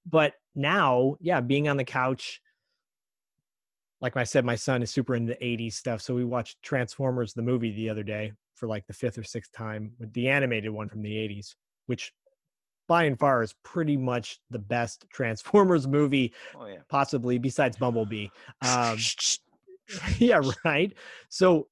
But 0.09 0.34
now 0.57 1.15
yeah 1.22 1.39
being 1.39 1.70
on 1.70 1.78
the 1.78 1.84
couch 1.84 2.41
like 4.01 4.18
i 4.18 4.24
said 4.24 4.43
my 4.43 4.55
son 4.55 4.82
is 4.82 4.91
super 4.91 5.15
into 5.15 5.34
80s 5.34 5.74
stuff 5.74 6.01
so 6.01 6.15
we 6.15 6.26
watched 6.26 6.61
transformers 6.63 7.34
the 7.34 7.43
movie 7.43 7.72
the 7.72 7.89
other 7.89 8.03
day 8.03 8.34
for 8.55 8.68
like 8.68 8.86
the 8.88 8.93
fifth 8.93 9.20
or 9.20 9.24
sixth 9.24 9.51
time 9.53 9.91
with 9.99 10.11
the 10.13 10.28
animated 10.28 10.72
one 10.72 10.89
from 10.89 11.03
the 11.03 11.11
80s 11.13 11.55
which 11.86 12.11
by 12.88 13.03
and 13.03 13.20
far 13.20 13.43
is 13.43 13.53
pretty 13.63 13.95
much 13.97 14.39
the 14.49 14.59
best 14.59 15.05
transformers 15.13 15.88
movie 15.88 16.34
Oh 16.55 16.65
yeah. 16.65 16.78
possibly 16.89 17.38
besides 17.38 17.78
bumblebee. 17.78 18.28
Um, 18.65 18.97
yeah 20.18 20.41
right? 20.65 20.93
So 21.30 21.68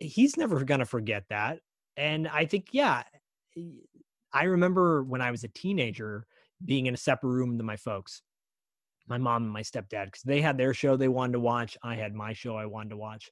he's 0.00 0.36
never 0.36 0.62
gonna 0.64 0.86
forget 0.86 1.24
that 1.28 1.58
and 1.96 2.28
i 2.28 2.46
think 2.46 2.68
yeah 2.70 3.02
i 4.32 4.44
remember 4.44 5.02
when 5.02 5.20
i 5.20 5.30
was 5.30 5.44
a 5.44 5.48
teenager 5.48 6.26
being 6.64 6.86
in 6.86 6.94
a 6.94 6.98
separate 6.98 7.30
room 7.30 7.56
than 7.56 7.66
my 7.66 7.76
folks 7.76 8.22
my 9.08 9.18
mom 9.18 9.44
and 9.44 9.52
my 9.52 9.62
stepdad 9.62 10.06
because 10.06 10.22
they 10.24 10.40
had 10.40 10.58
their 10.58 10.74
show 10.74 10.96
they 10.96 11.08
wanted 11.08 11.32
to 11.32 11.40
watch 11.40 11.76
i 11.82 11.94
had 11.94 12.14
my 12.14 12.32
show 12.32 12.56
i 12.56 12.66
wanted 12.66 12.90
to 12.90 12.96
watch 12.96 13.30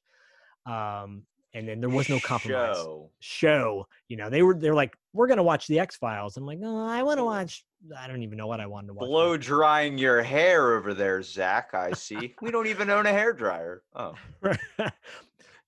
um 0.65 1.23
and 1.53 1.67
then 1.67 1.79
there 1.79 1.89
was 1.89 2.09
no 2.09 2.19
compromise 2.19 2.75
Show. 2.75 3.09
show 3.19 3.87
you 4.07 4.17
know 4.17 4.29
they 4.29 4.41
were 4.41 4.55
they're 4.55 4.75
like 4.75 4.95
we're 5.13 5.27
gonna 5.27 5.43
watch 5.43 5.67
the 5.67 5.79
x 5.79 5.95
files 5.95 6.37
i'm 6.37 6.45
like 6.45 6.59
no 6.59 6.85
i 6.85 7.03
want 7.03 7.19
to 7.19 7.23
watch 7.23 7.63
i 7.97 8.07
don't 8.07 8.23
even 8.23 8.37
know 8.37 8.47
what 8.47 8.59
i 8.59 8.67
wanted 8.67 8.87
to 8.87 8.93
watch 8.93 9.07
Blow 9.07 9.37
drying 9.37 9.97
your 9.97 10.21
hair 10.23 10.75
over 10.75 10.93
there, 10.93 11.21
Zak. 11.21 11.73
I 11.73 11.93
see. 11.93 12.35
we 12.41 12.51
don't 12.51 12.67
even 12.67 12.89
own 12.89 13.05
a 13.05 13.11
hair 13.11 13.33
dryer. 13.33 13.83
Oh, 13.95 14.15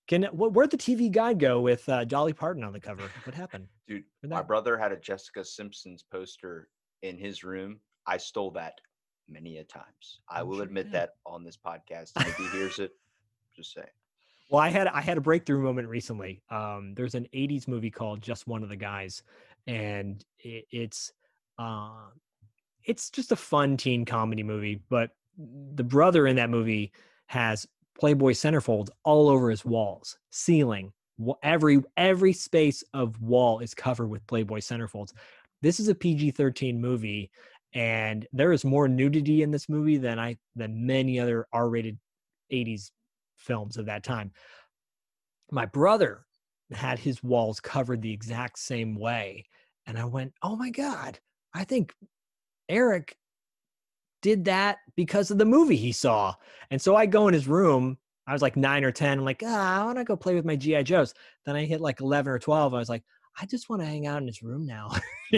Can 0.09 0.23
wh- 0.23 0.51
where'd 0.51 0.71
the 0.71 0.77
TV 0.77 1.11
guide 1.11 1.39
go 1.39 1.61
with 1.61 1.87
uh, 1.87 2.03
Dolly 2.03 2.33
Parton 2.33 2.63
on 2.63 2.73
the 2.73 2.79
cover? 2.79 3.03
What 3.25 3.35
happened? 3.35 3.67
dude, 3.87 4.03
my 4.23 4.41
brother 4.41 4.75
had 4.75 4.91
a 4.91 4.97
Jessica 4.97 5.45
Simpson's 5.45 6.03
poster 6.03 6.67
in 7.03 7.15
his 7.15 7.43
room. 7.43 7.79
I 8.07 8.17
stole 8.17 8.49
that 8.51 8.81
many 9.27 9.59
a 9.59 9.63
times. 9.63 10.21
I 10.27 10.39
I'm 10.39 10.47
will 10.47 10.55
sure 10.55 10.65
admit 10.65 10.91
that 10.93 11.11
on 11.27 11.43
this 11.43 11.57
podcast. 11.57 12.13
If 12.17 12.35
he 12.37 12.47
hears 12.47 12.79
it, 12.79 12.91
just 13.55 13.71
say. 13.71 13.85
Well, 14.49 14.59
I 14.59 14.69
had 14.69 14.87
I 14.87 14.99
had 14.99 15.19
a 15.19 15.21
breakthrough 15.21 15.61
moment 15.61 15.87
recently. 15.87 16.41
Um, 16.49 16.95
there's 16.95 17.13
an 17.13 17.27
'80s 17.31 17.67
movie 17.67 17.91
called 17.91 18.19
Just 18.19 18.47
One 18.47 18.63
of 18.63 18.69
the 18.69 18.75
Guys, 18.75 19.21
and 19.67 20.25
it, 20.39 20.65
it's 20.71 21.13
uh, 21.59 22.09
it's 22.83 23.11
just 23.11 23.31
a 23.31 23.35
fun 23.35 23.77
teen 23.77 24.05
comedy 24.05 24.41
movie. 24.41 24.81
But 24.89 25.11
the 25.37 25.83
brother 25.83 26.25
in 26.25 26.37
that 26.37 26.49
movie 26.49 26.93
has 27.27 27.67
Playboy 27.99 28.31
centerfolds 28.31 28.89
all 29.03 29.29
over 29.29 29.49
his 29.49 29.65
walls, 29.65 30.17
ceiling, 30.31 30.91
every 31.43 31.81
every 31.97 32.33
space 32.33 32.83
of 32.93 33.21
wall 33.21 33.59
is 33.59 33.73
covered 33.73 34.07
with 34.07 34.25
Playboy 34.27 34.59
centerfolds. 34.59 35.13
This 35.61 35.79
is 35.79 35.89
a 35.89 35.95
PG-13 35.95 36.79
movie, 36.79 37.29
and 37.73 38.25
there 38.31 38.53
is 38.53 38.63
more 38.63 38.87
nudity 38.87 39.43
in 39.43 39.51
this 39.51 39.67
movie 39.67 39.97
than 39.97 40.17
I 40.17 40.37
than 40.55 40.85
many 40.85 41.19
other 41.19 41.47
R-rated 41.51 41.97
'80s 42.51 42.91
films 43.35 43.77
of 43.77 43.85
that 43.87 44.03
time. 44.03 44.31
My 45.51 45.65
brother 45.65 46.25
had 46.71 46.99
his 46.99 47.23
walls 47.23 47.59
covered 47.59 48.01
the 48.01 48.13
exact 48.13 48.59
same 48.59 48.95
way. 48.95 49.45
And 49.87 49.97
I 49.97 50.05
went, 50.05 50.33
oh 50.43 50.55
my 50.55 50.69
God, 50.69 51.19
I 51.53 51.63
think 51.63 51.93
Eric 52.69 53.17
did 54.21 54.45
that 54.45 54.77
because 54.95 55.31
of 55.31 55.37
the 55.37 55.45
movie 55.45 55.75
he 55.75 55.91
saw. 55.91 56.33
And 56.71 56.81
so 56.81 56.95
I 56.95 57.05
go 57.05 57.27
in 57.27 57.33
his 57.33 57.47
room. 57.47 57.97
I 58.27 58.33
was 58.33 58.41
like 58.41 58.55
nine 58.55 58.83
or 58.83 58.91
10. 58.91 59.19
I'm 59.19 59.25
like, 59.25 59.41
ah, 59.45 59.81
I 59.81 59.85
want 59.85 59.97
to 59.97 60.03
go 60.03 60.15
play 60.15 60.35
with 60.35 60.45
my 60.45 60.55
G.I. 60.55 60.83
Joes. 60.83 61.13
Then 61.45 61.55
I 61.55 61.65
hit 61.65 61.81
like 61.81 62.01
11 62.01 62.31
or 62.31 62.39
12. 62.39 62.73
I 62.73 62.77
was 62.77 62.89
like, 62.89 63.03
I 63.41 63.45
just 63.45 63.69
want 63.69 63.81
to 63.81 63.87
hang 63.87 64.05
out 64.05 64.21
in 64.21 64.27
his 64.27 64.43
room 64.43 64.65
now. 64.65 64.91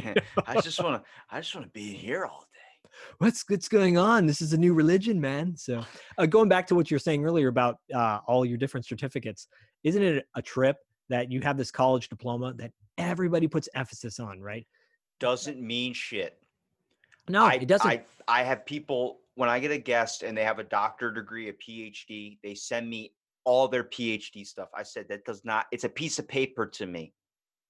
I 0.48 0.60
just 0.62 0.82
want 0.82 1.02
to. 1.02 1.10
I 1.30 1.40
just 1.40 1.54
want 1.54 1.68
to 1.68 1.72
be 1.72 1.94
here 1.94 2.26
all 2.26 2.46
day. 2.54 2.90
what's 3.20 3.44
what's 3.48 3.68
going 3.68 3.98
on? 3.98 4.26
This 4.26 4.42
is 4.42 4.54
a 4.54 4.58
new 4.58 4.74
religion, 4.74 5.20
man. 5.20 5.56
So, 5.56 5.84
uh, 6.18 6.26
going 6.26 6.50
back 6.50 6.68
to 6.68 6.76
what 6.76 6.90
you 6.90 6.96
were 6.96 7.00
saying 7.00 7.26
earlier 7.26 7.50
about 7.50 7.78
uh, 7.94 8.20
all 8.26 8.46
your 8.46 8.58
different 8.58 8.86
certificates, 8.86 9.48
isn't 9.84 10.02
it 10.02 10.26
a 10.36 10.42
trip 10.42 10.78
that 11.10 11.32
you 11.32 11.42
have 11.42 11.58
this 11.58 11.72
college 11.72 12.10
diploma 12.10 12.54
that 12.58 12.72
everybody 12.98 13.48
puts 13.48 13.68
emphasis 13.76 14.20
on, 14.20 14.42
right? 14.42 14.66
Doesn't 15.20 15.62
mean 15.62 15.94
shit. 15.94 16.41
No, 17.30 17.46
I, 17.46 17.54
it 17.54 17.68
doesn't. 17.68 17.90
I, 17.90 18.04
I 18.28 18.44
have 18.44 18.66
people 18.66 19.20
when 19.36 19.50
I 19.50 19.60
get 19.60 19.72
a 19.72 19.78
guest 19.78 20.24
and 20.24 20.38
they 20.38 20.44
have 20.44 20.60
a 20.60 20.64
doctor 20.64 21.12
degree, 21.12 21.50
a 21.50 21.54
PhD, 21.54 22.38
they 22.44 22.56
send 22.56 22.90
me 22.90 23.14
all 23.44 23.68
their 23.68 23.84
PhD 23.84 24.46
stuff. 24.46 24.70
I 24.76 24.84
said 24.84 25.08
that 25.10 25.26
does 25.26 25.44
not. 25.46 25.66
It's 25.72 25.84
a 25.84 25.90
piece 25.90 26.20
of 26.20 26.28
paper 26.28 26.68
to 26.68 26.86
me. 26.86 27.14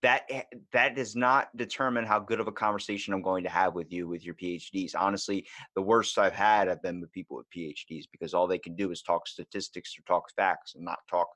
That 0.02 0.24
eh, 0.30 0.44
that 0.74 0.96
does 0.96 1.16
not 1.16 1.56
determine 1.56 2.06
how 2.06 2.20
good 2.20 2.40
of 2.40 2.48
a 2.48 2.52
conversation 2.52 3.14
I'm 3.14 3.22
going 3.22 3.44
to 3.44 3.50
have 3.50 3.76
with 3.76 3.92
you 3.92 4.08
with 4.08 4.26
your 4.26 4.34
PhDs. 4.34 4.94
Honestly, 4.98 5.46
the 5.76 5.82
worst 5.82 6.18
I've 6.18 6.34
had 6.34 6.68
have 6.68 6.82
been 6.82 7.00
with 7.00 7.12
people 7.12 7.38
with 7.38 7.46
PhDs 7.56 8.06
because 8.12 8.34
all 8.34 8.48
they 8.48 8.58
can 8.58 8.76
do 8.76 8.90
is 8.92 9.04
talk 9.04 9.28
statistics 9.28 9.96
or 9.98 10.02
talk 10.12 10.24
facts 10.36 10.74
and 10.74 10.84
not 10.84 11.00
talk 11.10 11.28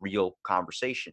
real 0.00 0.38
conversation. 0.42 1.12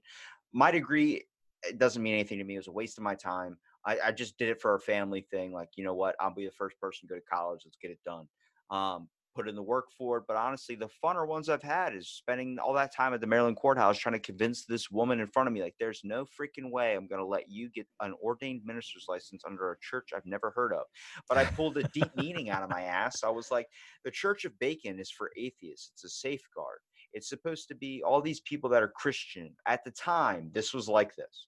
My 0.53 0.72
degree 0.72 1.26
it 1.64 1.78
doesn't 1.78 2.01
mean 2.01 2.14
anything 2.14 2.39
to 2.39 2.43
me. 2.43 2.55
It 2.55 2.59
was 2.59 2.68
a 2.68 2.72
waste 2.72 2.97
of 2.97 3.03
my 3.03 3.16
time. 3.16 3.57
I, 3.86 3.97
I 4.05 4.11
just 4.11 4.38
did 4.38 4.49
it 4.49 4.61
for 4.61 4.75
a 4.75 4.79
family 4.79 5.25
thing. 5.32 5.51
Like, 5.53 5.69
you 5.75 5.84
know 5.84 5.95
what? 5.95 6.15
I'll 6.19 6.34
be 6.34 6.45
the 6.45 6.51
first 6.51 6.79
person 6.79 7.07
to 7.07 7.13
go 7.13 7.19
to 7.19 7.25
college. 7.25 7.61
Let's 7.65 7.77
get 7.82 7.91
it 7.91 7.99
done. 8.05 8.27
Um, 8.69 9.07
put 9.34 9.47
in 9.47 9.55
the 9.55 9.63
work 9.63 9.86
for 9.97 10.17
it. 10.17 10.23
But 10.27 10.36
honestly, 10.36 10.75
the 10.75 10.89
funner 11.03 11.25
ones 11.25 11.47
I've 11.47 11.63
had 11.63 11.95
is 11.95 12.09
spending 12.09 12.59
all 12.59 12.73
that 12.73 12.93
time 12.93 13.13
at 13.13 13.21
the 13.21 13.27
Maryland 13.27 13.55
courthouse 13.55 13.97
trying 13.97 14.13
to 14.13 14.19
convince 14.19 14.65
this 14.65 14.91
woman 14.91 15.19
in 15.21 15.27
front 15.27 15.47
of 15.47 15.53
me, 15.53 15.61
like, 15.61 15.75
there's 15.79 16.01
no 16.03 16.25
freaking 16.25 16.69
way 16.69 16.95
I'm 16.95 17.07
going 17.07 17.21
to 17.21 17.25
let 17.25 17.49
you 17.49 17.69
get 17.69 17.88
an 18.01 18.13
ordained 18.21 18.61
minister's 18.65 19.05
license 19.07 19.43
under 19.45 19.71
a 19.71 19.79
church 19.79 20.09
I've 20.13 20.25
never 20.25 20.51
heard 20.51 20.73
of. 20.73 20.84
But 21.29 21.38
I 21.38 21.45
pulled 21.45 21.77
a 21.77 21.84
deep 21.93 22.11
meaning 22.15 22.49
out 22.49 22.63
of 22.63 22.69
my 22.69 22.82
ass. 22.82 23.23
I 23.23 23.29
was 23.29 23.51
like, 23.51 23.67
the 24.03 24.11
Church 24.11 24.43
of 24.43 24.57
Bacon 24.59 24.99
is 24.99 25.09
for 25.09 25.32
atheists, 25.38 25.91
it's 25.93 26.03
a 26.03 26.09
safeguard. 26.09 26.79
It's 27.13 27.29
supposed 27.29 27.67
to 27.69 27.75
be 27.75 28.03
all 28.05 28.21
these 28.21 28.41
people 28.41 28.69
that 28.69 28.84
are 28.84 28.88
Christian. 28.89 29.55
At 29.67 29.84
the 29.84 29.91
time, 29.91 30.49
this 30.53 30.73
was 30.73 30.88
like 30.88 31.15
this. 31.15 31.47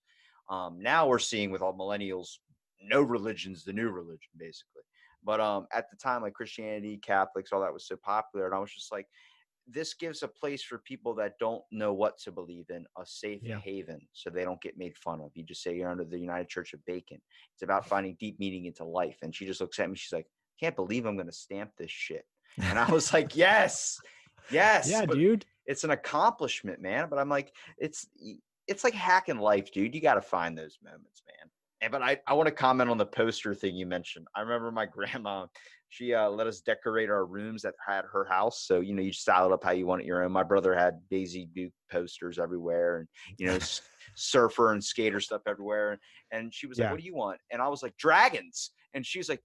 Um, 0.49 0.79
now 0.81 1.07
we're 1.07 1.19
seeing 1.19 1.51
with 1.51 1.61
all 1.61 1.73
millennials, 1.77 2.29
no 2.81 3.01
religion's 3.01 3.63
the 3.63 3.73
new 3.73 3.89
religion, 3.89 4.31
basically. 4.37 4.81
But 5.23 5.39
um, 5.39 5.67
at 5.73 5.89
the 5.89 5.95
time, 5.97 6.21
like 6.21 6.33
Christianity, 6.33 6.97
Catholics, 6.97 7.51
all 7.53 7.61
that 7.61 7.73
was 7.73 7.87
so 7.87 7.95
popular, 7.95 8.45
and 8.45 8.53
I 8.53 8.59
was 8.59 8.73
just 8.73 8.91
like, 8.91 9.07
this 9.65 9.93
gives 9.93 10.23
a 10.23 10.27
place 10.27 10.61
for 10.61 10.79
people 10.79 11.15
that 11.15 11.39
don't 11.39 11.63
know 11.71 11.93
what 11.93 12.17
to 12.19 12.31
believe 12.33 12.65
in, 12.69 12.85
a 12.97 13.05
safe 13.05 13.39
Yeah. 13.41 13.59
haven, 13.59 14.01
so 14.11 14.29
they 14.29 14.43
don't 14.43 14.59
get 14.61 14.77
made 14.77 14.97
fun 14.97 15.21
of. 15.21 15.31
You 15.35 15.43
just 15.43 15.63
say 15.63 15.73
you're 15.75 15.89
under 15.89 16.03
the 16.03 16.19
United 16.19 16.49
Church 16.49 16.73
of 16.73 16.83
Bacon. 16.85 17.21
It's 17.53 17.63
about 17.63 17.87
finding 17.87 18.17
deep 18.19 18.37
meaning 18.39 18.65
into 18.65 18.83
life. 18.83 19.19
And 19.21 19.33
she 19.33 19.45
just 19.45 19.61
looks 19.61 19.79
at 19.79 19.89
me. 19.89 19.95
She's 19.95 20.11
like, 20.11 20.27
can't 20.59 20.75
believe 20.75 21.05
I'm 21.05 21.15
going 21.15 21.27
to 21.27 21.31
stamp 21.33 21.71
this 21.77 21.91
shit. 21.91 22.25
And 22.61 22.77
I 22.77 22.91
was 22.91 23.13
like, 23.13 23.37
yes, 23.37 24.01
yes. 24.51 24.89
yeah, 24.89 25.05
dude. 25.05 25.45
it's 25.65 25.85
an 25.85 25.91
accomplishment, 25.91 26.81
man. 26.81 27.07
But 27.09 27.19
I'm 27.19 27.29
like, 27.29 27.53
it's 27.77 28.05
it's 28.67 28.83
like 28.83 28.93
hacking 28.93 29.39
life, 29.39 29.71
dude. 29.71 29.93
You 29.93 30.01
got 30.01 30.15
to 30.15 30.21
find 30.21 30.57
those 30.57 30.77
moments, 30.83 31.21
man. 31.27 31.49
And 31.81 31.91
but 31.91 32.01
I 32.01 32.19
I 32.27 32.33
want 32.33 32.47
to 32.47 32.53
comment 32.53 32.89
on 32.89 32.97
the 32.97 33.05
poster 33.05 33.53
thing 33.53 33.75
you 33.75 33.85
mentioned. 33.85 34.27
I 34.35 34.41
remember 34.41 34.71
my 34.71 34.85
grandma. 34.97 35.47
She 35.89 36.13
uh, 36.13 36.29
let 36.29 36.47
us 36.47 36.61
decorate 36.61 37.09
our 37.09 37.25
rooms 37.25 37.65
at, 37.65 37.75
at 37.87 38.05
her 38.11 38.25
house. 38.25 38.65
So 38.65 38.79
you 38.79 38.93
know, 38.95 39.01
you 39.03 39.13
style 39.13 39.47
it 39.47 39.51
up 39.53 39.63
how 39.63 39.71
you 39.71 39.85
want 39.85 40.01
it 40.01 40.05
your 40.07 40.23
own. 40.23 40.31
My 40.31 40.43
brother 40.43 40.73
had 40.73 41.01
Daisy 41.09 41.47
Duke 41.53 41.73
posters 41.91 42.39
everywhere, 42.39 42.97
and 42.97 43.07
you 43.37 43.47
know, 43.47 43.59
surfer 44.15 44.71
and 44.71 44.83
skater 44.83 45.19
stuff 45.19 45.41
everywhere. 45.45 45.99
And 46.31 46.53
she 46.53 46.67
was 46.67 46.79
like, 46.79 46.89
"What 46.89 46.99
do 46.99 47.05
you 47.05 47.15
want?" 47.15 47.39
And 47.51 47.61
I 47.61 47.67
was 47.67 47.83
like, 47.83 47.95
"Dragons." 47.97 48.71
And 48.93 49.05
she 49.05 49.19
was 49.19 49.29
like, 49.29 49.41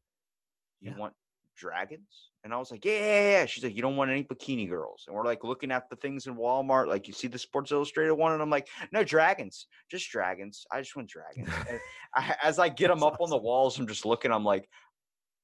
"You 0.81 0.93
Yeah. 0.93 0.97
want 0.99 1.15
dragons?" 1.57 2.28
And 2.49 2.55
I 2.55 2.57
was 2.57 2.71
like, 2.71 2.83
yeah, 2.83 2.93
yeah, 2.93 3.31
yeah. 3.31 3.45
She's 3.45 3.63
like, 3.63 3.77
you 3.77 3.83
don't 3.83 3.97
want 3.97 4.11
any 4.11 4.25
bikini 4.25 4.67
girls. 4.67 5.05
And 5.07 5.15
we're 5.15 5.27
like 5.27 5.45
looking 5.45 5.71
at 5.71 5.91
the 5.91 5.97
things 5.97 6.27
in 6.27 6.35
Walmart. 6.35 6.89
Like, 6.89 7.07
you 7.07 7.13
see 7.13 7.29
the 7.29 7.39
Sports 7.39 7.73
Illustrated 7.73 8.15
one? 8.15 8.33
And 8.33 8.41
I'm 8.41 8.49
like, 8.49 8.69
no, 8.91 9.05
dragons, 9.05 9.67
just 9.91 10.11
dragons. 10.11 10.65
I 10.73 10.81
just 10.81 10.97
want 10.97 11.11
dragons. 11.11 11.51
and 11.69 11.79
I, 12.15 12.37
as 12.43 12.59
I 12.59 12.71
get 12.71 12.89
them 12.89 13.03
up 13.03 13.21
on 13.21 13.29
the 13.29 13.37
walls, 13.37 13.79
I'm 13.79 13.87
just 13.87 14.07
looking, 14.07 14.33
I'm 14.33 14.47
like, 14.47 14.67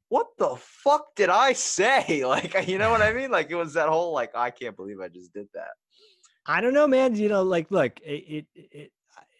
what 0.08 0.28
the 0.38 0.56
fuck 0.58 1.14
did 1.14 1.28
I 1.28 1.52
say? 1.52 2.24
Like, 2.26 2.66
you 2.66 2.78
know 2.78 2.90
what 2.90 3.02
I 3.02 3.12
mean? 3.12 3.30
Like, 3.30 3.50
it 3.50 3.54
was 3.54 3.74
that 3.74 3.90
whole, 3.90 4.14
like, 4.14 4.30
I 4.34 4.48
can't 4.50 4.74
believe 4.74 4.98
I 4.98 5.08
just 5.08 5.34
did 5.34 5.48
that. 5.52 5.72
I 6.46 6.62
don't 6.62 6.72
know, 6.72 6.86
man. 6.86 7.14
You 7.16 7.28
know, 7.28 7.42
like, 7.42 7.70
look, 7.70 8.00
it 8.02 8.46
it 8.54 8.68
it, 8.72 8.92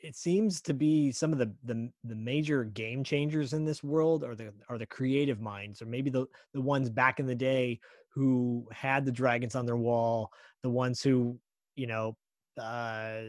it 0.05 0.14
seems 0.14 0.61
to 0.61 0.74
be 0.74 1.11
some 1.11 1.32
of 1.32 1.38
the, 1.38 1.50
the 1.64 1.90
the 2.05 2.14
major 2.14 2.64
game 2.64 3.02
changers 3.02 3.55
in 3.55 3.64
this 3.64 3.82
world 3.82 4.22
are 4.22 4.34
the 4.34 4.52
are 4.68 4.76
the 4.76 4.86
creative 4.86 5.40
minds, 5.40 5.80
or 5.80 5.86
maybe 5.86 6.11
the 6.11 6.26
the 6.52 6.61
ones 6.61 6.90
back 6.90 7.20
in 7.20 7.26
the 7.26 7.34
day 7.34 7.80
who 8.11 8.68
had 8.70 9.07
the 9.07 9.12
dragons 9.12 9.55
on 9.55 9.64
their 9.64 9.78
wall, 9.78 10.30
the 10.62 10.68
ones 10.68 11.02
who 11.02 11.38
you 11.74 11.86
know 11.86 12.14
uh, 12.61 13.20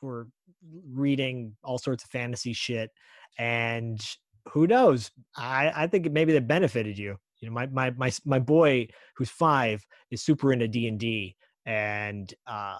were 0.00 0.28
reading 0.88 1.56
all 1.64 1.76
sorts 1.76 2.04
of 2.04 2.10
fantasy 2.10 2.52
shit, 2.52 2.90
and 3.36 4.00
who 4.52 4.68
knows? 4.68 5.10
I 5.36 5.72
I 5.74 5.86
think 5.88 6.12
maybe 6.12 6.32
that 6.34 6.46
benefited 6.46 6.96
you. 6.96 7.16
You 7.40 7.48
know, 7.48 7.54
my 7.54 7.66
my 7.66 7.90
my 7.90 8.12
my 8.24 8.38
boy 8.38 8.86
who's 9.16 9.30
five 9.30 9.84
is 10.12 10.22
super 10.22 10.52
into 10.52 10.68
D 10.68 10.86
and 10.86 11.00
D 11.00 11.34
and 11.66 12.32
uh 12.46 12.78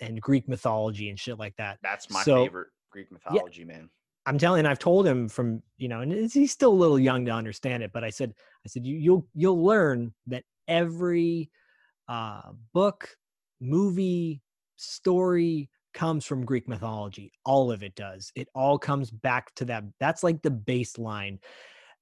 and 0.00 0.20
Greek 0.20 0.48
mythology 0.48 1.08
and 1.10 1.18
shit 1.18 1.38
like 1.38 1.56
that. 1.56 1.78
That's 1.82 2.10
my 2.10 2.22
So- 2.22 2.44
favorite 2.44 2.68
Greek 2.90 3.10
mythology, 3.12 3.64
man. 3.64 3.90
I'm 4.24 4.38
telling, 4.38 4.66
I've 4.66 4.78
told 4.78 5.04
him 5.04 5.28
from 5.28 5.62
you 5.78 5.88
know, 5.88 6.00
and 6.00 6.30
he's 6.30 6.52
still 6.52 6.72
a 6.72 6.74
little 6.74 6.98
young 6.98 7.24
to 7.24 7.32
understand 7.32 7.82
it, 7.82 7.90
but 7.92 8.04
I 8.04 8.10
said, 8.10 8.32
I 8.64 8.68
said 8.68 8.86
you 8.86 8.96
you'll 8.96 9.26
you'll 9.34 9.64
learn 9.64 10.14
that 10.28 10.44
every 10.68 11.50
uh 12.08 12.52
book, 12.72 13.16
movie, 13.60 14.40
story 14.76 15.68
comes 15.92 16.24
from 16.24 16.44
Greek 16.44 16.68
mythology. 16.68 17.32
All 17.44 17.70
of 17.72 17.82
it 17.82 17.94
does. 17.94 18.32
It 18.34 18.48
all 18.54 18.78
comes 18.78 19.10
back 19.10 19.54
to 19.56 19.64
that. 19.66 19.84
That's 19.98 20.22
like 20.22 20.40
the 20.42 20.50
baseline. 20.50 21.38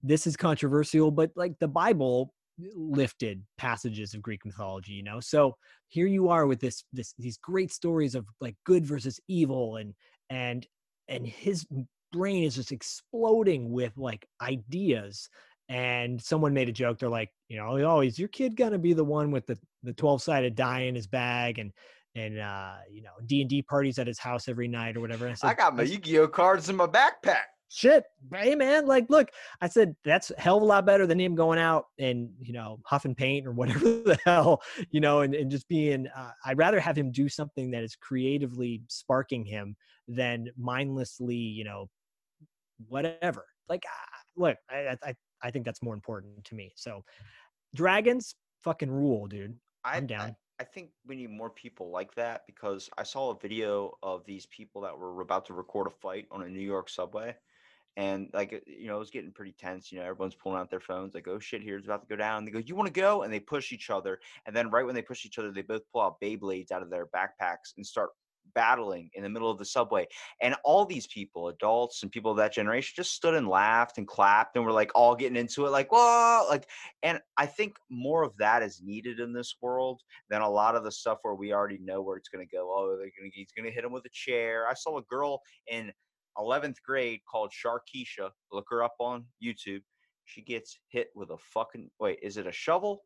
This 0.03 0.27
is 0.27 0.37
controversial, 0.37 1.11
but 1.11 1.31
like 1.37 1.59
the 1.59 1.69
Bible 1.69 2.35
lifted 2.75 3.43
passages 3.59 4.15
of 4.15 4.23
Greek 4.23 4.45
mythology, 4.45 4.93
you 4.93 5.03
know. 5.03 5.21
So 5.21 5.57
here 5.89 6.07
you 6.07 6.29
are 6.29 6.47
with 6.47 6.61
this 6.61 6.85
this 6.93 7.15
these 7.19 7.39
great 7.39 7.73
stories 7.73 8.15
of 8.15 8.27
like 8.41 8.57
good 8.65 8.87
versus 8.87 9.21
evil 9.29 9.77
and 9.77 9.95
and 10.31 10.67
and 11.09 11.27
his 11.27 11.67
brain 12.13 12.45
is 12.45 12.57
just 12.57 12.73
exploding 12.73 13.71
with 13.71 13.93
like 13.97 14.27
ideas 14.43 15.29
and 15.69 16.21
someone 16.21 16.53
made 16.53 16.69
a 16.69 16.73
joke 16.73 16.99
they're 16.99 17.09
like 17.09 17.31
you 17.49 17.57
know 17.57 17.79
oh 17.85 18.01
is 18.01 18.19
your 18.19 18.29
kid 18.29 18.57
gonna 18.57 18.79
be 18.79 18.93
the 18.93 19.05
one 19.05 19.31
with 19.31 19.47
the 19.47 19.57
the 19.85 19.93
12 19.93 20.21
sided 20.21 20.57
die 20.57 20.81
in 20.81 20.95
his 20.97 21.07
bag 21.07 21.61
and 21.61 21.71
and 22.17 22.41
uh 22.41 22.75
you 22.91 23.03
know 23.03 23.13
d&d 23.27 23.63
parties 23.63 23.99
at 23.99 24.09
his 24.09 24.19
house 24.19 24.49
every 24.49 24.67
night 24.67 24.97
or 24.97 25.01
whatever 25.01 25.27
and 25.29 25.37
I, 25.43 25.51
I 25.51 25.55
got 25.55 25.75
my 25.75 25.85
"That's- 25.85 25.93
Yu-Gi-Oh 25.93 26.29
cards 26.29 26.69
in 26.69 26.77
my 26.77 26.87
backpack. 26.87 27.47
Shit 27.73 28.05
hey 28.35 28.57
man 28.57 28.85
like 28.85 29.07
look 29.09 29.31
i 29.61 29.69
said 29.69 29.95
that's 30.05 30.33
a 30.33 30.41
hell 30.41 30.57
of 30.57 30.63
a 30.63 30.67
lot 30.67 30.85
better 30.85 31.07
than 31.07 31.21
him 31.21 31.37
going 31.37 31.59
out 31.59 31.87
and 32.01 32.29
you 32.41 32.53
know 32.53 32.81
huffing 32.85 33.15
paint 33.15 33.47
or 33.47 33.53
whatever 33.61 33.85
the 33.85 34.19
hell 34.25 34.61
you 34.91 35.01
know 35.01 35.21
and, 35.21 35.35
and 35.37 35.53
just 35.53 35.69
being 35.69 36.09
uh, 36.17 36.33
i'd 36.47 36.59
rather 36.59 36.81
have 36.81 36.99
him 36.99 37.13
do 37.13 37.29
something 37.29 37.71
that 37.71 37.85
is 37.85 37.95
creatively 37.95 38.83
sparking 38.89 39.45
him 39.45 39.77
than 40.09 40.49
mindlessly 40.59 41.37
you 41.37 41.63
know 41.63 41.89
whatever 42.89 43.47
like 43.69 43.85
uh, 43.87 44.17
look 44.37 44.57
I, 44.69 44.97
I 45.05 45.15
i 45.43 45.51
think 45.53 45.65
that's 45.65 45.83
more 45.83 45.95
important 45.95 46.45
to 46.47 46.57
me 46.57 46.73
so 46.75 47.05
dragons 47.75 48.35
fucking 48.65 48.91
rule 48.91 49.29
dude 49.29 49.57
I, 49.85 49.97
I'm 49.97 50.07
down. 50.07 50.21
I, 50.21 50.37
I 50.61 50.65
think 50.65 50.91
we 51.07 51.17
need 51.17 51.31
more 51.31 51.49
people 51.49 51.91
like 51.91 52.15
that 52.17 52.43
because 52.47 52.91
I 52.99 53.03
saw 53.03 53.31
a 53.31 53.39
video 53.39 53.97
of 54.03 54.27
these 54.27 54.45
people 54.47 54.83
that 54.83 54.97
were 54.97 55.23
about 55.23 55.47
to 55.47 55.55
record 55.55 55.87
a 55.87 55.91
fight 55.91 56.27
on 56.31 56.43
a 56.43 56.49
New 56.49 56.61
York 56.61 56.91
subway. 56.91 57.35
And 57.97 58.31
like 58.33 58.63
you 58.67 58.87
know, 58.87 58.97
it 58.97 59.01
was 59.01 59.11
getting 59.11 59.33
pretty 59.33 59.55
tense. 59.59 59.91
You 59.91 59.99
know, 59.99 60.05
everyone's 60.05 60.35
pulling 60.35 60.59
out 60.59 60.71
their 60.71 60.81
phones, 60.81 61.15
like, 61.15 61.29
"Oh 61.29 61.39
shit, 61.39 61.63
here's 61.63 61.85
about 61.85 62.03
to 62.03 62.09
go 62.09 62.17
down." 62.17 62.45
They 62.45 62.51
go, 62.51 62.59
"You 62.59 62.77
want 62.77 62.87
to 62.87 63.01
go?" 63.01 63.23
And 63.23 63.33
they 63.33 63.41
push 63.41 63.73
each 63.73 63.91
other. 63.91 64.21
And 64.47 64.55
then 64.55 64.71
right 64.71 64.87
when 64.87 64.95
they 64.95 65.03
push 65.03 65.27
each 65.27 65.39
other, 65.39 65.53
they 65.53 65.63
both 65.63 65.83
pull 65.93 66.03
out 66.03 66.21
Beyblades 66.21 66.71
out 66.73 66.83
of 66.83 66.91
their 66.91 67.07
backpacks 67.07 67.75
and 67.77 67.87
start 67.87 68.11
battling 68.55 69.11
in 69.15 69.23
the 69.23 69.29
middle 69.29 69.51
of 69.51 69.59
the 69.59 69.65
subway. 69.65 70.07
And 70.43 70.55
all 70.65 70.85
these 70.85 71.07
people, 71.07 71.49
adults 71.49 72.03
and 72.03 72.11
people 72.11 72.31
of 72.31 72.37
that 72.39 72.53
generation, 72.53 72.95
just 72.97 73.13
stood 73.13 73.35
and 73.35 73.49
laughed 73.49 73.99
and 73.99 74.07
clapped 74.07 74.57
and 74.57 74.65
were 74.65 74.73
like 74.73 74.91
all 74.95 75.15
getting 75.15 75.37
into 75.37 75.67
it, 75.67 75.71
like, 75.71 75.91
"Whoa!" 75.93 76.47
Like, 76.49 76.69
and 77.03 77.21
I 77.37 77.47
think 77.47 77.77
more 77.91 78.23
of 78.23 78.37
that 78.39 78.63
is 78.63 78.81
needed 78.83 79.21
in 79.21 79.33
this 79.33 79.57
world 79.61 80.03
than 80.29 80.43
a 80.43 80.49
lot 80.49 80.77
of 80.77 80.85
the 80.85 80.93
stuff 80.93 81.19
where 81.23 81.35
we 81.35 81.53
already 81.53 81.79
know 81.79 82.03
where 82.03 82.17
it's 82.17 82.29
going 82.29 82.47
to 82.47 82.57
go. 82.57 82.73
Oh, 82.73 82.97
they're 82.97 83.07
to 83.07 83.31
he's 83.33 83.53
going 83.53 83.67
to 83.67 83.75
hit 83.75 83.85
him 83.85 83.93
with 83.93 84.05
a 84.05 84.11
chair. 84.11 84.67
I 84.69 84.75
saw 84.75 84.99
a 84.99 85.03
girl 85.03 85.43
in 85.67 85.93
11th 86.39 86.77
grade 86.85 87.21
called 87.31 87.53
Sharkeisha. 87.53 88.31
Look 88.53 88.67
her 88.71 88.83
up 88.83 88.95
on 88.99 89.25
YouTube. 89.43 89.83
She 90.25 90.43
gets 90.43 90.79
hit 90.89 91.09
with 91.15 91.31
a 91.31 91.39
fucking 91.39 91.91
wait. 91.99 92.19
Is 92.23 92.37
it 92.37 92.47
a 92.47 92.53
shovel? 92.53 93.03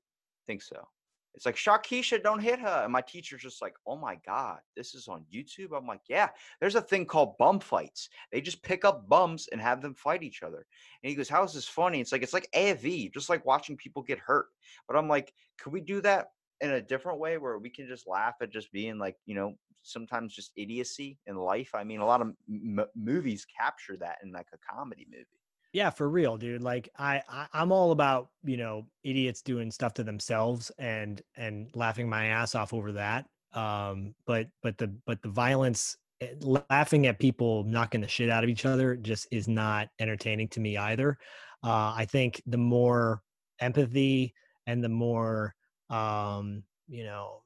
think 0.47 0.63
so. 0.63 0.87
It's 1.35 1.47
like 1.47 1.57
Sharkeisha, 1.57 2.23
don't 2.23 2.39
hit 2.39 2.61
her. 2.61 2.83
And 2.85 2.93
my 2.93 3.01
teacher's 3.01 3.43
just 3.43 3.61
like, 3.61 3.75
oh 3.89 3.97
my 3.97 4.17
god, 4.25 4.59
this 4.77 4.95
is 4.95 5.09
on 5.09 5.25
YouTube. 5.35 5.77
I'm 5.77 5.87
like, 5.87 6.03
yeah. 6.09 6.29
There's 6.61 6.77
a 6.77 6.81
thing 6.81 7.07
called 7.07 7.37
bum 7.39 7.59
fights. 7.59 8.09
They 8.31 8.41
just 8.41 8.63
pick 8.63 8.85
up 8.85 9.09
bums 9.09 9.49
and 9.51 9.61
have 9.61 9.83
them 9.83 9.95
fight 9.95 10.23
each 10.23 10.45
other. 10.45 10.65
And 11.03 11.11
he 11.11 11.17
goes, 11.17 11.29
how 11.29 11.43
is 11.43 11.53
this 11.53 11.67
funny? 11.67 12.01
It's 12.01 12.13
like 12.13 12.23
it's 12.23 12.35
like 12.35 12.49
AFV, 12.55 13.13
just 13.13 13.29
like 13.29 13.45
watching 13.45 13.77
people 13.77 14.03
get 14.03 14.21
hurt. 14.21 14.47
But 14.87 14.97
I'm 14.97 15.09
like, 15.09 15.33
could 15.59 15.73
we 15.73 15.81
do 15.81 16.01
that 16.03 16.29
in 16.61 16.71
a 16.71 16.81
different 16.81 17.19
way 17.19 17.37
where 17.37 17.59
we 17.59 17.69
can 17.69 17.89
just 17.89 18.07
laugh 18.07 18.35
at 18.41 18.53
just 18.53 18.71
being 18.71 18.99
like 18.99 19.17
you 19.27 19.35
know 19.35 19.55
sometimes 19.85 20.35
just 20.35 20.53
idiocy 20.57 21.19
in 21.27 21.37
life. 21.37 21.71
I 21.75 21.85
mean, 21.85 22.01
a 22.01 22.07
lot 22.07 22.21
of 22.21 22.35
m- 22.49 22.87
movies 22.97 23.47
capture 23.47 23.97
that 23.99 24.19
in 24.23 24.33
like 24.33 24.49
a 24.53 24.59
comedy 24.59 25.07
movie. 25.11 25.27
Yeah, 25.73 25.91
for 25.91 26.09
real, 26.09 26.37
dude. 26.37 26.63
Like 26.63 26.89
I, 26.99 27.23
I 27.29 27.49
I'm 27.53 27.73
all 27.73 27.91
about, 27.91 28.31
you 28.45 28.57
know, 28.57 28.87
idiots 29.03 29.43
doing 29.43 29.71
stuff 29.71 29.95
to 29.95 30.05
themselves 30.05 30.71
and 30.79 31.21
and 31.37 31.69
laughing 31.75 32.09
my 32.09 32.27
ass 32.27 32.55
off 32.55 32.73
over 32.73 32.93
that. 32.93 33.27
Um, 33.53 34.15
but 34.27 34.49
but 34.63 34.79
the 34.79 34.95
but 35.05 35.21
the 35.23 35.31
violence 35.31 35.97
eh, 36.21 36.35
laughing 36.71 37.07
at 37.07 37.19
people 37.19 37.65
knocking 37.65 38.01
the 38.01 38.09
shit 38.09 38.31
out 38.31 38.45
of 38.45 38.51
each 38.51 38.65
other 38.65 38.97
just 38.97 39.27
is 39.31 39.49
not 39.49 39.89
entertaining 39.99 40.49
to 40.51 40.61
me 40.61 40.77
either. 40.77 41.19
Uh, 41.63 41.93
I 41.97 42.07
think 42.09 42.43
the 42.47 42.59
more 42.59 43.23
empathy 43.61 44.35
and 44.67 44.83
the 44.83 44.89
more 44.89 45.55
um, 45.91 46.63
you 46.89 47.05
know 47.05 47.44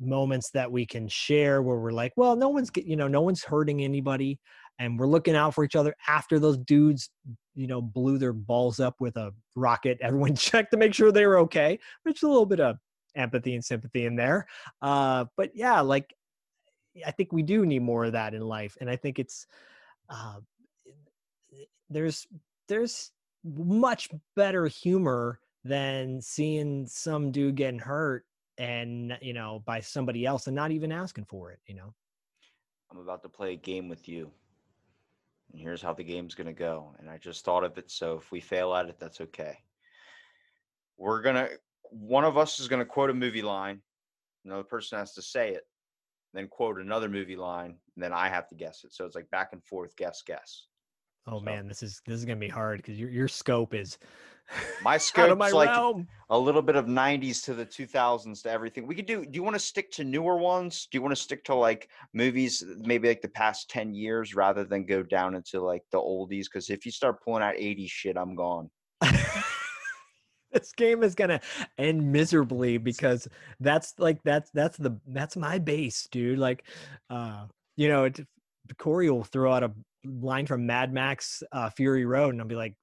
moments 0.00 0.50
that 0.52 0.70
we 0.70 0.86
can 0.86 1.06
share 1.08 1.62
where 1.62 1.78
we're 1.78 1.92
like, 1.92 2.12
well, 2.16 2.36
no 2.36 2.48
one's 2.48 2.70
get- 2.70 2.86
you 2.86 2.96
know, 2.96 3.08
no 3.08 3.20
one's 3.20 3.44
hurting 3.44 3.82
anybody 3.82 4.38
and 4.80 4.98
we're 4.98 5.06
looking 5.06 5.36
out 5.36 5.54
for 5.54 5.62
each 5.62 5.76
other 5.76 5.94
after 6.08 6.40
those 6.40 6.56
dudes 6.58 7.10
you 7.54 7.66
know 7.66 7.80
blew 7.80 8.18
their 8.18 8.32
balls 8.32 8.80
up 8.80 8.96
with 8.98 9.16
a 9.16 9.32
rocket. 9.54 9.98
Everyone 10.02 10.34
checked 10.34 10.72
to 10.72 10.76
make 10.76 10.94
sure 10.94 11.12
they 11.12 11.26
were 11.26 11.38
okay 11.38 11.78
which 12.02 12.22
a 12.22 12.26
little 12.28 12.46
bit 12.46 12.60
of 12.60 12.76
empathy 13.14 13.54
and 13.54 13.64
sympathy 13.64 14.06
in 14.06 14.16
there. 14.16 14.46
Uh 14.82 15.26
but 15.36 15.50
yeah 15.54 15.80
like 15.80 16.12
i 17.06 17.10
think 17.12 17.32
we 17.32 17.42
do 17.42 17.64
need 17.64 17.82
more 17.82 18.06
of 18.06 18.12
that 18.12 18.34
in 18.34 18.40
life 18.42 18.76
and 18.80 18.90
i 18.90 18.96
think 18.96 19.20
it's 19.20 19.46
uh 20.08 20.40
there's 21.88 22.26
there's 22.68 23.12
much 23.44 24.08
better 24.34 24.66
humor 24.66 25.38
than 25.64 26.20
seeing 26.20 26.86
some 26.86 27.30
dude 27.30 27.54
getting 27.54 27.78
hurt 27.78 28.24
and 28.60 29.18
you 29.20 29.32
know 29.32 29.62
by 29.64 29.80
somebody 29.80 30.24
else 30.24 30.46
and 30.46 30.54
not 30.54 30.70
even 30.70 30.92
asking 30.92 31.24
for 31.24 31.50
it 31.50 31.58
you 31.66 31.74
know 31.74 31.92
I'm 32.90 32.98
about 32.98 33.22
to 33.22 33.28
play 33.28 33.52
a 33.52 33.56
game 33.56 33.88
with 33.88 34.08
you. 34.08 34.30
And 35.52 35.60
here's 35.60 35.82
how 35.82 35.92
the 35.92 36.04
game's 36.04 36.34
going 36.34 36.46
to 36.46 36.52
go. 36.52 36.94
And 36.98 37.08
I 37.08 37.18
just 37.18 37.44
thought 37.44 37.64
of 37.64 37.78
it. 37.78 37.90
So 37.90 38.16
if 38.16 38.32
we 38.32 38.40
fail 38.40 38.74
at 38.74 38.88
it, 38.88 38.98
that's 38.98 39.20
okay. 39.20 39.58
We're 40.96 41.22
going 41.22 41.36
to, 41.36 41.50
one 41.90 42.24
of 42.24 42.36
us 42.36 42.58
is 42.58 42.68
going 42.68 42.80
to 42.80 42.86
quote 42.86 43.10
a 43.10 43.14
movie 43.14 43.42
line. 43.42 43.80
Another 44.44 44.64
person 44.64 44.98
has 44.98 45.12
to 45.14 45.22
say 45.22 45.50
it, 45.50 45.62
then 46.34 46.48
quote 46.48 46.78
another 46.78 47.08
movie 47.08 47.36
line. 47.36 47.76
And 47.94 48.02
then 48.02 48.12
I 48.12 48.28
have 48.28 48.48
to 48.48 48.54
guess 48.54 48.84
it. 48.84 48.92
So 48.92 49.04
it's 49.04 49.14
like 49.14 49.30
back 49.30 49.50
and 49.52 49.62
forth, 49.64 49.94
guess, 49.96 50.22
guess. 50.22 50.66
Oh 51.26 51.38
So- 51.38 51.44
man 51.44 51.68
this 51.68 51.82
is 51.82 52.00
this 52.06 52.18
is 52.18 52.24
gonna 52.24 52.38
be 52.40 52.48
hard 52.48 52.78
because 52.78 52.98
your 52.98 53.10
your 53.10 53.28
scope 53.28 53.74
is 53.74 53.98
My 54.82 54.96
scope's 55.08 55.38
my 55.38 55.50
like 55.50 55.68
realm. 55.68 56.08
a 56.30 56.36
little 56.38 56.62
bit 56.62 56.74
of 56.74 56.86
90s 56.86 57.44
to 57.44 57.54
the 57.54 57.64
2000s 57.64 58.42
to 58.42 58.50
everything. 58.50 58.84
We 58.84 58.96
could 58.96 59.06
do, 59.06 59.24
do 59.24 59.30
you 59.36 59.44
want 59.44 59.54
to 59.54 59.60
stick 59.60 59.92
to 59.92 60.02
newer 60.02 60.38
ones? 60.38 60.88
Do 60.90 60.98
you 60.98 61.02
want 61.02 61.14
to 61.14 61.22
stick 61.22 61.44
to 61.44 61.54
like 61.54 61.88
movies, 62.14 62.64
maybe 62.78 63.06
like 63.06 63.22
the 63.22 63.28
past 63.28 63.70
10 63.70 63.94
years 63.94 64.34
rather 64.34 64.64
than 64.64 64.86
go 64.86 65.04
down 65.04 65.36
into 65.36 65.60
like 65.60 65.84
the 65.92 65.98
oldies? 65.98 66.46
Because 66.46 66.68
if 66.68 66.84
you 66.84 66.90
start 66.90 67.22
pulling 67.22 67.44
out 67.44 67.54
80s 67.54 67.90
shit, 67.90 68.16
I'm 68.16 68.34
gone. 68.34 68.70
this 70.52 70.72
game 70.76 71.02
is 71.04 71.14
gonna 71.14 71.40
end 71.78 72.10
miserably 72.10 72.76
because 72.78 73.28
that's 73.60 73.94
like 73.98 74.20
that's 74.24 74.50
that's 74.50 74.76
the 74.78 74.98
that's 75.06 75.36
my 75.36 75.58
base, 75.58 76.08
dude. 76.10 76.38
Like, 76.40 76.64
uh, 77.08 77.46
you 77.76 77.88
know, 77.88 78.04
it, 78.04 78.20
Corey 78.78 79.08
will 79.10 79.22
throw 79.24 79.52
out 79.52 79.62
a 79.62 79.70
line 80.04 80.46
from 80.46 80.66
Mad 80.66 80.92
Max 80.92 81.42
uh, 81.52 81.70
Fury 81.70 82.04
Road, 82.04 82.30
and 82.30 82.40
I'll 82.40 82.48
be 82.48 82.54
like, 82.54 82.74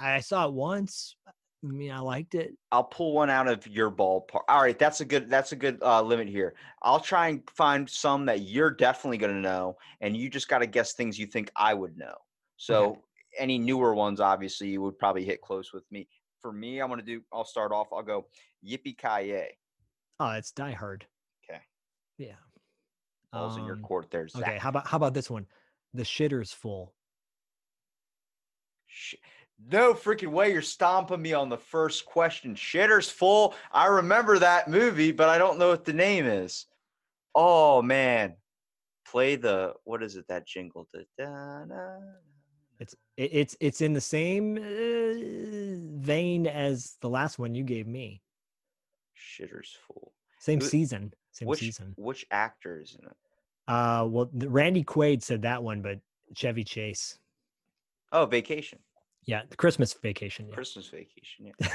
I 0.00 0.20
saw 0.20 0.46
it 0.46 0.54
once. 0.54 1.16
I 1.26 1.66
mean, 1.68 1.92
I 1.92 2.00
liked 2.00 2.34
it. 2.34 2.54
I'll 2.72 2.84
pull 2.84 3.12
one 3.14 3.30
out 3.30 3.46
of 3.46 3.66
your 3.68 3.90
ballpark. 3.90 4.40
All 4.48 4.60
right, 4.60 4.78
that's 4.78 5.00
a 5.00 5.04
good 5.04 5.30
that's 5.30 5.52
a 5.52 5.56
good 5.56 5.78
uh, 5.82 6.02
limit 6.02 6.28
here. 6.28 6.54
I'll 6.82 7.00
try 7.00 7.28
and 7.28 7.42
find 7.50 7.88
some 7.88 8.26
that 8.26 8.40
you're 8.40 8.70
definitely 8.70 9.18
going 9.18 9.34
to 9.34 9.40
know, 9.40 9.76
and 10.00 10.16
you 10.16 10.28
just 10.28 10.48
got 10.48 10.58
to 10.58 10.66
guess 10.66 10.94
things 10.94 11.18
you 11.18 11.26
think 11.26 11.50
I 11.54 11.74
would 11.74 11.96
know. 11.96 12.14
So 12.56 12.98
any 13.38 13.58
newer 13.58 13.94
ones, 13.94 14.20
obviously, 14.20 14.68
you 14.68 14.82
would 14.82 14.98
probably 14.98 15.24
hit 15.24 15.40
close 15.40 15.72
with 15.72 15.84
me. 15.90 16.08
For 16.40 16.52
me, 16.52 16.80
I'm 16.80 16.88
going 16.88 16.98
to 17.00 17.06
do. 17.06 17.22
I'll 17.32 17.44
start 17.44 17.70
off. 17.70 17.88
I'll 17.92 18.02
go 18.02 18.26
Yippee 18.66 18.98
Ki 18.98 19.28
Yay. 19.28 19.56
Oh, 20.18 20.30
it's 20.30 20.50
Die 20.50 20.72
Hard. 20.72 21.06
Okay. 21.48 21.60
Yeah. 22.18 22.34
Balls 23.32 23.56
in 23.56 23.64
your 23.64 23.76
Um, 23.76 23.82
court 23.82 24.10
there, 24.10 24.26
Zak. 24.26 24.42
Okay. 24.42 24.58
How 24.58 24.68
about 24.70 24.86
how 24.86 24.96
about 24.96 25.14
this 25.14 25.30
one? 25.30 25.46
The 25.94 26.02
shitter's 26.04 26.52
full. 26.52 26.94
Sh- 28.86 29.14
No 29.70 29.94
freaking 29.94 30.28
way 30.32 30.52
you're 30.52 30.62
stomping 30.62 31.20
me 31.22 31.32
on 31.32 31.48
the 31.48 31.58
first 31.58 32.06
question. 32.06 32.54
Shitter's 32.54 33.08
full. 33.10 33.54
I 33.72 33.86
remember 33.86 34.38
that 34.38 34.68
movie, 34.68 35.12
but 35.12 35.28
I 35.28 35.38
don't 35.38 35.58
know 35.58 35.68
what 35.68 35.84
the 35.84 35.92
name 35.92 36.26
is. 36.26 36.66
Oh 37.34 37.82
man. 37.82 38.36
Play 39.06 39.36
the 39.36 39.74
what 39.84 40.02
is 40.02 40.16
it 40.16 40.26
that 40.28 40.46
jingle? 40.46 40.88
Da, 40.94 41.00
da, 41.18 41.64
da. 41.66 41.96
It's 42.78 42.94
it's 43.16 43.56
it's 43.60 43.80
in 43.80 43.92
the 43.92 44.00
same 44.00 44.56
uh, 44.56 46.00
vein 46.04 46.46
as 46.46 46.96
the 47.00 47.08
last 47.10 47.38
one 47.38 47.54
you 47.54 47.62
gave 47.64 47.86
me. 47.86 48.22
Shitter's 49.16 49.76
full. 49.86 50.12
Same 50.40 50.60
season. 50.60 51.12
Same 51.30 51.48
Which 51.48 51.60
season. 51.60 51.94
which 51.96 52.26
actor 52.30 52.80
is 52.80 52.96
in 52.98 53.06
it? 53.06 53.16
Uh, 53.68 54.06
well, 54.08 54.30
Randy 54.32 54.84
Quaid 54.84 55.22
said 55.22 55.42
that 55.42 55.62
one, 55.62 55.82
but 55.82 56.00
Chevy 56.34 56.64
Chase. 56.64 57.18
Oh, 58.12 58.26
vacation. 58.26 58.78
Yeah, 59.24 59.42
the 59.48 59.56
Christmas 59.56 59.92
Vacation. 59.94 60.48
Yeah. 60.48 60.54
Christmas 60.54 60.88
vacation. 60.88 61.52
Yeah. 61.60 61.68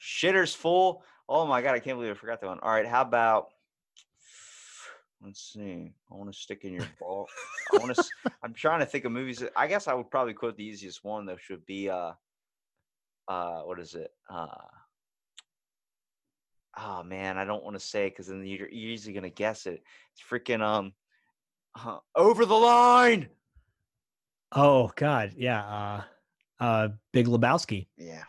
Shitter's 0.00 0.54
full. 0.54 1.02
Oh 1.28 1.44
my 1.46 1.60
god, 1.60 1.74
I 1.74 1.80
can't 1.80 1.98
believe 1.98 2.12
I 2.12 2.14
forgot 2.14 2.40
that 2.40 2.46
one. 2.46 2.60
All 2.60 2.70
right, 2.70 2.86
how 2.86 3.02
about 3.02 3.48
let's 5.22 5.52
see. 5.52 5.92
I 6.10 6.14
want 6.14 6.32
to 6.32 6.38
stick 6.38 6.64
in 6.64 6.72
your 6.72 6.86
ball. 7.00 7.26
I 7.74 7.78
want 7.78 7.96
to. 7.96 8.04
I'm 8.44 8.54
trying 8.54 8.80
to 8.80 8.86
think 8.86 9.04
of 9.04 9.12
movies. 9.12 9.38
that- 9.40 9.52
I 9.56 9.66
guess 9.66 9.88
I 9.88 9.94
would 9.94 10.10
probably 10.10 10.34
quote 10.34 10.56
the 10.56 10.64
easiest 10.64 11.02
one 11.04 11.26
though. 11.26 11.36
Should 11.36 11.66
be 11.66 11.90
uh, 11.90 12.12
uh, 13.26 13.60
what 13.62 13.80
is 13.80 13.94
it? 13.94 14.12
Uh, 14.30 14.46
oh 16.76 17.02
man, 17.02 17.38
I 17.38 17.44
don't 17.44 17.64
want 17.64 17.76
to 17.76 17.80
say 17.80 18.08
because 18.08 18.26
then 18.26 18.44
you're, 18.44 18.68
easily 18.68 19.14
gonna 19.14 19.30
guess 19.30 19.66
it. 19.66 19.82
It's 20.12 20.22
freaking 20.28 20.60
um, 20.60 20.92
uh, 21.74 21.98
over 22.14 22.44
the 22.44 22.54
line. 22.54 23.28
Oh 24.52 24.90
God, 24.94 25.32
yeah. 25.36 25.64
Uh, 25.64 26.02
uh, 26.64 26.88
Big 27.12 27.26
Lebowski, 27.26 27.88
Yeah, 27.96 28.24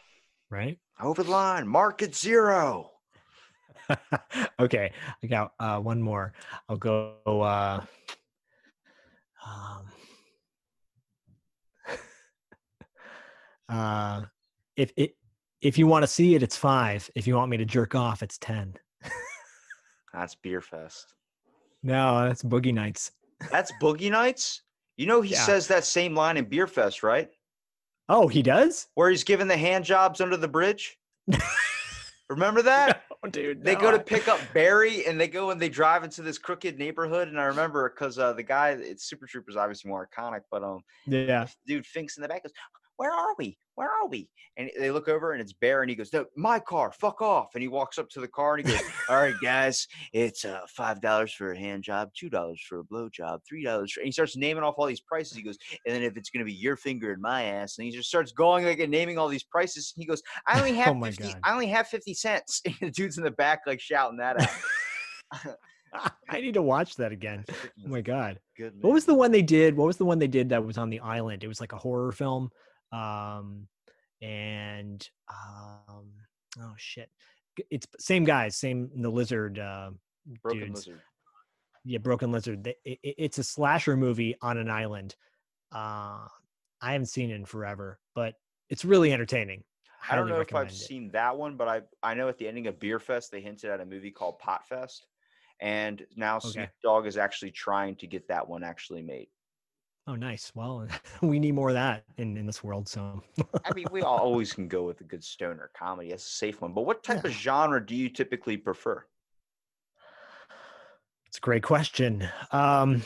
right? 0.50 0.80
over 1.02 1.24
the 1.24 1.32
line. 1.32 1.68
Market 1.68 2.16
zero. 2.16 2.92
okay, 4.60 4.92
I 5.24 5.28
got 5.28 5.54
uh, 5.60 5.80
one 5.80 6.02
more. 6.02 6.34
I'll 6.68 6.78
go. 6.78 7.16
Uh, 7.26 7.82
um, 9.46 9.86
uh, 13.70 14.22
if 14.76 14.92
it 14.98 15.16
if 15.62 15.78
you 15.78 15.88
want 15.88 16.04
to 16.04 16.08
see 16.08 16.36
it, 16.36 16.44
it's 16.44 16.56
five. 16.58 17.10
If 17.16 17.28
you 17.28 17.36
want 17.36 17.50
me 17.52 17.58
to 17.58 17.66
jerk 17.66 17.96
off, 17.96 18.22
it's 18.24 18.38
ten. 18.38 18.76
That's 20.14 20.36
Beerfest. 20.36 21.06
No, 21.84 22.28
that's 22.28 22.44
Boogie 22.44 22.74
Nights. 22.74 23.12
That's 23.52 23.72
Boogie 23.82 24.10
Nights. 24.12 24.64
You 24.98 25.06
know 25.06 25.22
he 25.22 25.34
Yeah. 25.34 25.42
says 25.46 25.68
that 25.68 25.84
same 25.84 26.16
line 26.16 26.38
in 26.38 26.46
Beerfest, 26.48 27.04
right? 27.04 27.30
Oh, 28.10 28.28
he 28.28 28.42
does. 28.42 28.88
Where 28.96 29.10
he's 29.10 29.24
giving 29.24 29.48
the 29.48 29.58
hand 29.58 29.86
jobs 29.86 30.22
under 30.22 30.38
the 30.38 30.48
bridge. 30.48 30.98
Remember 32.30 32.62
that? 32.62 33.04
Oh, 33.24 33.28
dude, 33.30 33.64
They 33.64 33.74
no, 33.76 33.82
go 33.82 33.92
to 33.92 34.00
pick 34.00 34.28
up 34.28 34.40
Barry 34.54 35.06
and 35.08 35.20
they 35.20 35.28
go 35.28 35.52
and 35.52 35.62
they 35.62 35.70
drive 35.70 36.04
into 36.04 36.22
this 36.22 36.38
crooked 36.38 36.78
neighborhood. 36.78 37.30
And 37.30 37.40
I 37.40 37.46
remember 37.46 37.90
because 37.90 38.20
uh, 38.20 38.34
the 38.34 38.44
guy, 38.44 38.70
it's 38.72 39.06
Super 39.06 39.26
Troopers, 39.28 39.56
obviously 39.56 39.90
more 39.90 40.08
iconic, 40.08 40.42
but 40.52 40.64
um, 40.64 40.82
Yeah. 41.06 41.48
dude 41.66 41.86
Finks 41.86 42.18
in 42.18 42.22
the 42.22 42.28
back 42.28 42.44
goes, 42.44 42.52
"Where 42.98 43.12
are 43.12 43.36
we? 43.38 43.58
Where 43.76 43.90
are 43.90 44.08
we?" 44.08 44.30
And 44.58 44.72
they 44.80 44.90
look 44.92 45.08
over 45.08 45.34
and 45.34 45.42
it's 45.42 45.54
Bear, 45.54 45.82
and 45.82 45.90
he 45.90 45.96
goes, 45.96 46.12
"No, 46.12 46.26
my 46.36 46.60
car. 46.60 46.92
Fuck 46.92 47.22
off!" 47.22 47.50
And 47.54 47.62
he 47.62 47.68
walks 47.68 47.98
up 47.98 48.10
to 48.10 48.20
the 48.20 48.28
car 48.28 48.56
and 48.56 48.68
he 48.68 48.74
goes, 48.74 48.82
"All 49.10 49.18
right, 49.18 49.36
guys, 49.42 49.88
it's 50.14 50.46
uh 50.46 50.62
five 50.68 51.00
dollars 51.02 51.32
for 51.32 51.52
a 51.52 51.58
hand 51.58 51.84
job, 51.84 52.10
two 52.18 52.30
dollars 52.30 52.62
for 52.68 52.80
a 52.80 52.84
blow 52.84 53.10
job, 53.10 53.42
three 53.48 53.64
dollars." 53.64 53.94
And 53.98 54.06
he 54.06 54.12
starts 54.12 54.36
naming 54.36 54.64
off 54.64 54.76
all 54.78 54.88
these 54.88 55.02
prices. 55.02 55.38
He 55.38 55.44
goes, 55.44 55.58
"And 55.86 55.96
then 55.96 56.04
if 56.04 56.18
it's 56.18 56.30
gonna 56.30 56.46
be 56.46 56.54
your 56.54 56.76
finger 56.76 57.14
in 57.14 57.22
my 57.22 57.44
ass," 57.44 57.78
and 57.78 57.86
he 57.86 57.92
just 57.92 58.10
starts 58.10 58.32
going 58.32 58.66
like 58.66 58.80
and 58.80 58.92
naming 58.92 59.18
all 59.18 59.28
these 59.28 59.44
prices. 59.44 59.94
He 59.96 60.06
goes, 60.06 60.22
"I 60.48 60.60
only 60.60 60.74
have 60.78 60.90
Oh 60.90 60.94
my 60.96 61.12
50, 61.12 61.24
God. 61.24 61.40
I 61.44 61.54
only 61.54 61.68
have 61.68 61.88
fifty 61.88 62.14
cents." 62.14 62.62
And 62.66 62.76
the 62.82 62.92
dude's 62.92 63.18
in 63.18 63.24
the 63.24 63.32
back 63.32 63.62
like 63.66 63.80
shouting 63.80 64.18
that 64.18 64.42
out. 64.42 65.56
I 66.30 66.42
need 66.42 66.54
to 66.56 66.62
watch 66.62 66.96
that 66.96 67.12
again. 67.12 67.46
Oh 67.50 67.88
my 67.88 68.02
god. 68.02 68.40
good 68.58 68.74
What 68.82 68.94
was 68.94 69.06
the 69.06 69.14
one 69.14 69.32
they 69.32 69.42
did? 69.42 69.76
What 69.76 69.88
was 69.88 69.98
the 69.98 70.06
one 70.06 70.20
they 70.20 70.28
did 70.28 70.50
that 70.50 70.66
was 70.66 70.78
on 70.78 70.90
the 70.90 71.00
island? 71.00 71.44
It 71.44 71.48
was 71.48 71.62
like 71.62 71.74
a 71.74 71.78
horror 71.78 72.12
film. 72.12 72.52
Um 72.92 73.68
and 74.22 75.08
um 75.30 76.12
oh 76.60 76.74
shit. 76.78 77.10
It's 77.70 77.88
same 78.00 78.24
guys, 78.24 78.56
same 78.56 78.90
the 79.02 79.10
lizard 79.10 79.60
uh 79.60 79.92
Broken 80.42 80.60
dudes. 80.60 80.88
Lizard? 80.88 81.02
Yeah, 81.86 82.00
Broken 82.00 82.32
Lizard. 82.32 82.64
They- 82.64 82.78
i- 82.86 83.00
i- 83.06 83.16
It's 83.18 83.38
a 83.38 83.44
slasher 83.44 83.96
movie 83.96 84.36
on 84.42 84.58
an 84.58 84.70
island. 84.70 85.16
Uh 85.72 86.28
I 86.82 86.92
haven't 86.92 87.08
seen 87.08 87.32
it 87.32 87.36
in 87.36 87.46
forever, 87.46 88.00
but 88.14 88.36
it's 88.70 88.86
really 88.86 89.12
entertaining. 89.14 89.64
I 90.10 90.16
don't 90.16 90.30
know 90.30 90.40
if 90.42 90.54
I've 90.54 90.68
it. 90.68 90.74
seen 90.74 91.10
that 91.12 91.36
one, 91.38 91.58
but 91.58 91.68
I 91.68 91.82
I 92.04 92.14
know 92.14 92.28
at 92.30 92.38
the 92.38 92.48
ending 92.48 92.68
of 92.68 92.78
Beerfest 92.80 93.30
they 93.32 93.42
hinted 93.42 93.70
at 93.72 93.82
a 93.82 93.86
movie 93.86 94.12
called 94.12 94.40
Potfest, 94.40 95.02
and 95.60 96.06
now 96.16 96.38
Okay. 96.38 96.50
Snoop 96.50 96.70
Dogg 96.84 97.08
is 97.08 97.18
actually 97.18 97.52
trying 97.52 97.96
to 97.98 98.08
get 98.08 98.28
that 98.28 98.48
one 98.48 98.64
actually 98.64 99.02
made. 99.02 99.30
Oh, 100.08 100.16
nice. 100.16 100.52
Well, 100.56 100.88
we 101.22 101.38
need 101.38 101.54
more 101.54 101.70
of 101.70 101.76
that 101.76 102.06
in, 102.18 102.38
in 102.38 102.46
this 102.46 102.64
world. 102.64 102.88
So, 102.88 103.22
I 103.66 103.74
mean, 103.74 103.88
we 103.92 104.02
all 104.02 104.18
always 104.18 104.54
can 104.54 104.68
go 104.68 104.84
with 104.84 105.02
a 105.02 105.04
good 105.04 105.24
stoner 105.24 105.70
comedy. 105.78 106.10
That's 106.10 106.26
a 106.26 106.30
safe 106.30 106.62
one. 106.62 106.74
But 106.74 106.86
what 106.86 107.04
type 107.04 107.26
of 107.26 107.32
genre 107.32 107.86
do 107.86 107.96
you 107.96 108.10
typically 108.10 108.58
prefer? 108.58 109.04
it's 111.28 111.38
a 111.38 111.42
great 111.42 111.64
question. 111.64 112.28
Um, 112.52 113.04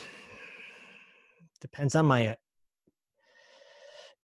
depends 1.60 1.94
on 1.94 2.06
my. 2.06 2.36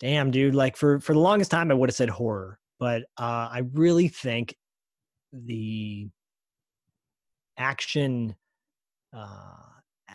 Damn, 0.00 0.30
dude. 0.30 0.54
Like 0.54 0.76
for 0.76 1.00
for 1.00 1.12
the 1.12 1.18
longest 1.18 1.50
time, 1.50 1.70
I 1.70 1.74
would 1.74 1.90
have 1.90 1.96
said 1.96 2.08
horror, 2.08 2.58
but 2.78 3.02
uh, 3.18 3.48
I 3.50 3.62
really 3.72 4.08
think 4.08 4.54
the 5.32 6.08
action, 7.58 8.36
uh, 9.12 9.67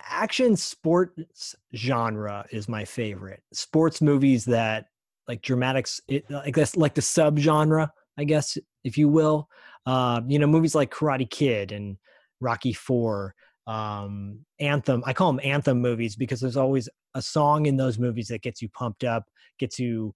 action 0.09 0.55
sports 0.55 1.55
genre 1.75 2.45
is 2.51 2.67
my 2.67 2.85
favorite. 2.85 3.41
Sports 3.53 4.01
movies 4.01 4.45
that 4.45 4.87
like 5.27 5.41
dramatics, 5.41 6.01
it, 6.07 6.25
I 6.33 6.51
guess 6.51 6.75
like 6.75 6.93
the 6.93 7.01
sub 7.01 7.37
genre, 7.39 7.91
I 8.17 8.23
guess 8.23 8.57
if 8.83 8.97
you 8.97 9.09
will. 9.09 9.49
Uh, 9.85 10.21
you 10.27 10.39
know, 10.39 10.47
movies 10.47 10.75
like 10.75 10.93
Karate 10.93 11.29
Kid 11.29 11.71
and 11.71 11.97
Rocky 12.39 12.73
Four, 12.73 13.35
um, 13.67 14.39
Anthem. 14.59 15.03
I 15.05 15.13
call 15.13 15.31
them 15.31 15.41
anthem 15.43 15.81
movies 15.81 16.15
because 16.15 16.39
there's 16.39 16.57
always 16.57 16.87
a 17.15 17.21
song 17.21 17.65
in 17.65 17.77
those 17.77 17.99
movies 17.99 18.27
that 18.29 18.41
gets 18.41 18.61
you 18.61 18.69
pumped 18.69 19.03
up, 19.03 19.25
gets 19.59 19.79
you, 19.79 20.13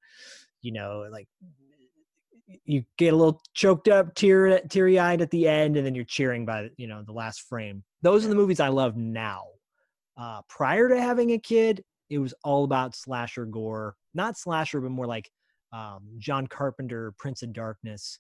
you 0.62 0.72
know, 0.72 1.08
like 1.12 1.28
you 2.64 2.84
get 2.98 3.14
a 3.14 3.16
little 3.16 3.42
choked 3.54 3.88
up, 3.88 4.16
tear 4.16 4.60
teary 4.62 5.00
eyed 5.00 5.22
at 5.22 5.32
the 5.32 5.48
end, 5.48 5.76
and 5.76 5.86
then 5.86 5.96
you're 5.96 6.06
cheering 6.06 6.46
by 6.46 6.70
you 6.78 6.88
know 6.88 7.04
the 7.04 7.12
last 7.12 7.42
frame. 7.42 7.84
Those 8.02 8.26
are 8.26 8.30
the 8.30 8.36
movies 8.36 8.60
I 8.60 8.70
love 8.70 8.96
now. 8.96 9.44
Uh, 10.18 10.42
prior 10.50 10.90
to 10.90 11.00
having 11.00 11.32
a 11.32 11.40
kid, 11.40 11.84
it 12.10 12.20
was 12.20 12.34
all 12.44 12.64
about 12.64 12.96
slasher 12.96 13.46
gore, 13.46 13.96
not 14.14 14.38
slasher, 14.38 14.82
but 14.82 14.92
more 14.92 15.06
like 15.06 15.30
um, 15.74 16.02
John 16.18 16.48
Carpenter, 16.48 17.14
Prince 17.18 17.44
of 17.44 17.54
Darkness, 17.54 18.20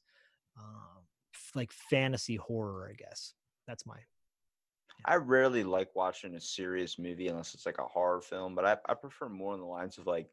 um, 0.57 1.03
f- 1.33 1.51
like 1.55 1.71
fantasy 1.71 2.35
horror. 2.35 2.89
I 2.91 2.95
guess 2.95 3.33
that's 3.67 3.85
my 3.85 3.97
I 5.05 5.15
rarely 5.15 5.63
like 5.63 5.89
watching 5.95 6.35
a 6.35 6.41
serious 6.41 6.99
movie 6.99 7.27
unless 7.27 7.53
it's 7.53 7.65
like 7.65 7.77
a 7.77 7.83
horror 7.83 8.21
film, 8.21 8.55
but 8.55 8.65
I, 8.65 8.77
I 8.89 8.93
prefer 8.93 9.29
more 9.29 9.53
in 9.53 9.59
the 9.59 9.65
lines 9.65 9.97
of 9.97 10.07
like 10.07 10.27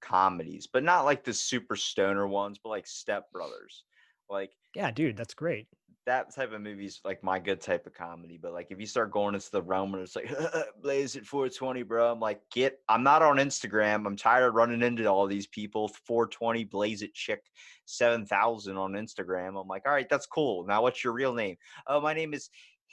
comedies, 0.00 0.66
but 0.66 0.82
not 0.82 1.04
like 1.04 1.24
the 1.24 1.32
super 1.32 1.76
stoner 1.76 2.26
ones, 2.26 2.58
but 2.62 2.70
like 2.70 2.86
Step 2.86 3.30
Brothers. 3.32 3.84
Like 4.28 4.50
yeah, 4.74 4.90
dude. 4.90 5.16
That's 5.16 5.34
great. 5.34 5.66
That 6.08 6.34
type 6.34 6.54
of 6.54 6.62
movie's 6.62 7.02
like 7.04 7.22
my 7.22 7.38
good 7.38 7.60
type 7.60 7.86
of 7.86 7.92
comedy. 7.92 8.38
But 8.40 8.54
like 8.54 8.68
if 8.70 8.80
you 8.80 8.86
start 8.86 9.12
going 9.12 9.34
into 9.34 9.50
the 9.50 9.60
realm 9.60 9.92
where 9.92 10.00
it's 10.00 10.16
like 10.16 10.34
blaze 10.82 11.16
it 11.16 11.26
420, 11.26 11.82
bro, 11.82 12.10
I'm 12.10 12.18
like, 12.18 12.40
get 12.50 12.80
I'm 12.88 13.02
not 13.02 13.20
on 13.20 13.36
Instagram. 13.36 14.06
I'm 14.06 14.16
tired 14.16 14.48
of 14.48 14.54
running 14.54 14.80
into 14.80 15.04
all 15.04 15.26
these 15.26 15.46
people. 15.46 15.88
420 16.06 16.64
blaze 16.64 17.02
it 17.02 17.12
chick 17.12 17.42
7000 17.84 18.78
on 18.78 18.92
Instagram. 18.92 19.60
I'm 19.60 19.68
like, 19.68 19.82
all 19.84 19.92
right, 19.92 20.08
that's 20.08 20.24
cool. 20.24 20.66
Now 20.66 20.82
what's 20.82 21.04
your 21.04 21.12
real 21.12 21.34
name? 21.34 21.56
Oh, 21.86 22.00
my 22.00 22.14
name 22.14 22.32
is 22.32 22.48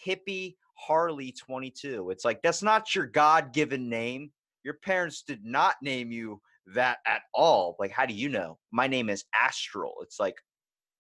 Hippie 0.06 0.58
Harley 0.74 1.32
22. 1.32 2.10
It's 2.10 2.26
like 2.26 2.42
that's 2.42 2.64
not 2.64 2.94
your 2.94 3.06
God-given 3.06 3.88
name. 3.88 4.32
Your 4.64 4.74
parents 4.74 5.22
did 5.22 5.46
not 5.46 5.76
name 5.82 6.12
you 6.12 6.42
that 6.74 6.98
at 7.08 7.22
all. 7.34 7.78
Like, 7.80 7.92
how 7.92 8.06
do 8.06 8.14
you 8.14 8.28
know? 8.28 8.58
My 8.72 8.88
name 8.88 9.10
is 9.10 9.24
Astral. 9.34 9.94
It's 10.02 10.20
like, 10.20 10.36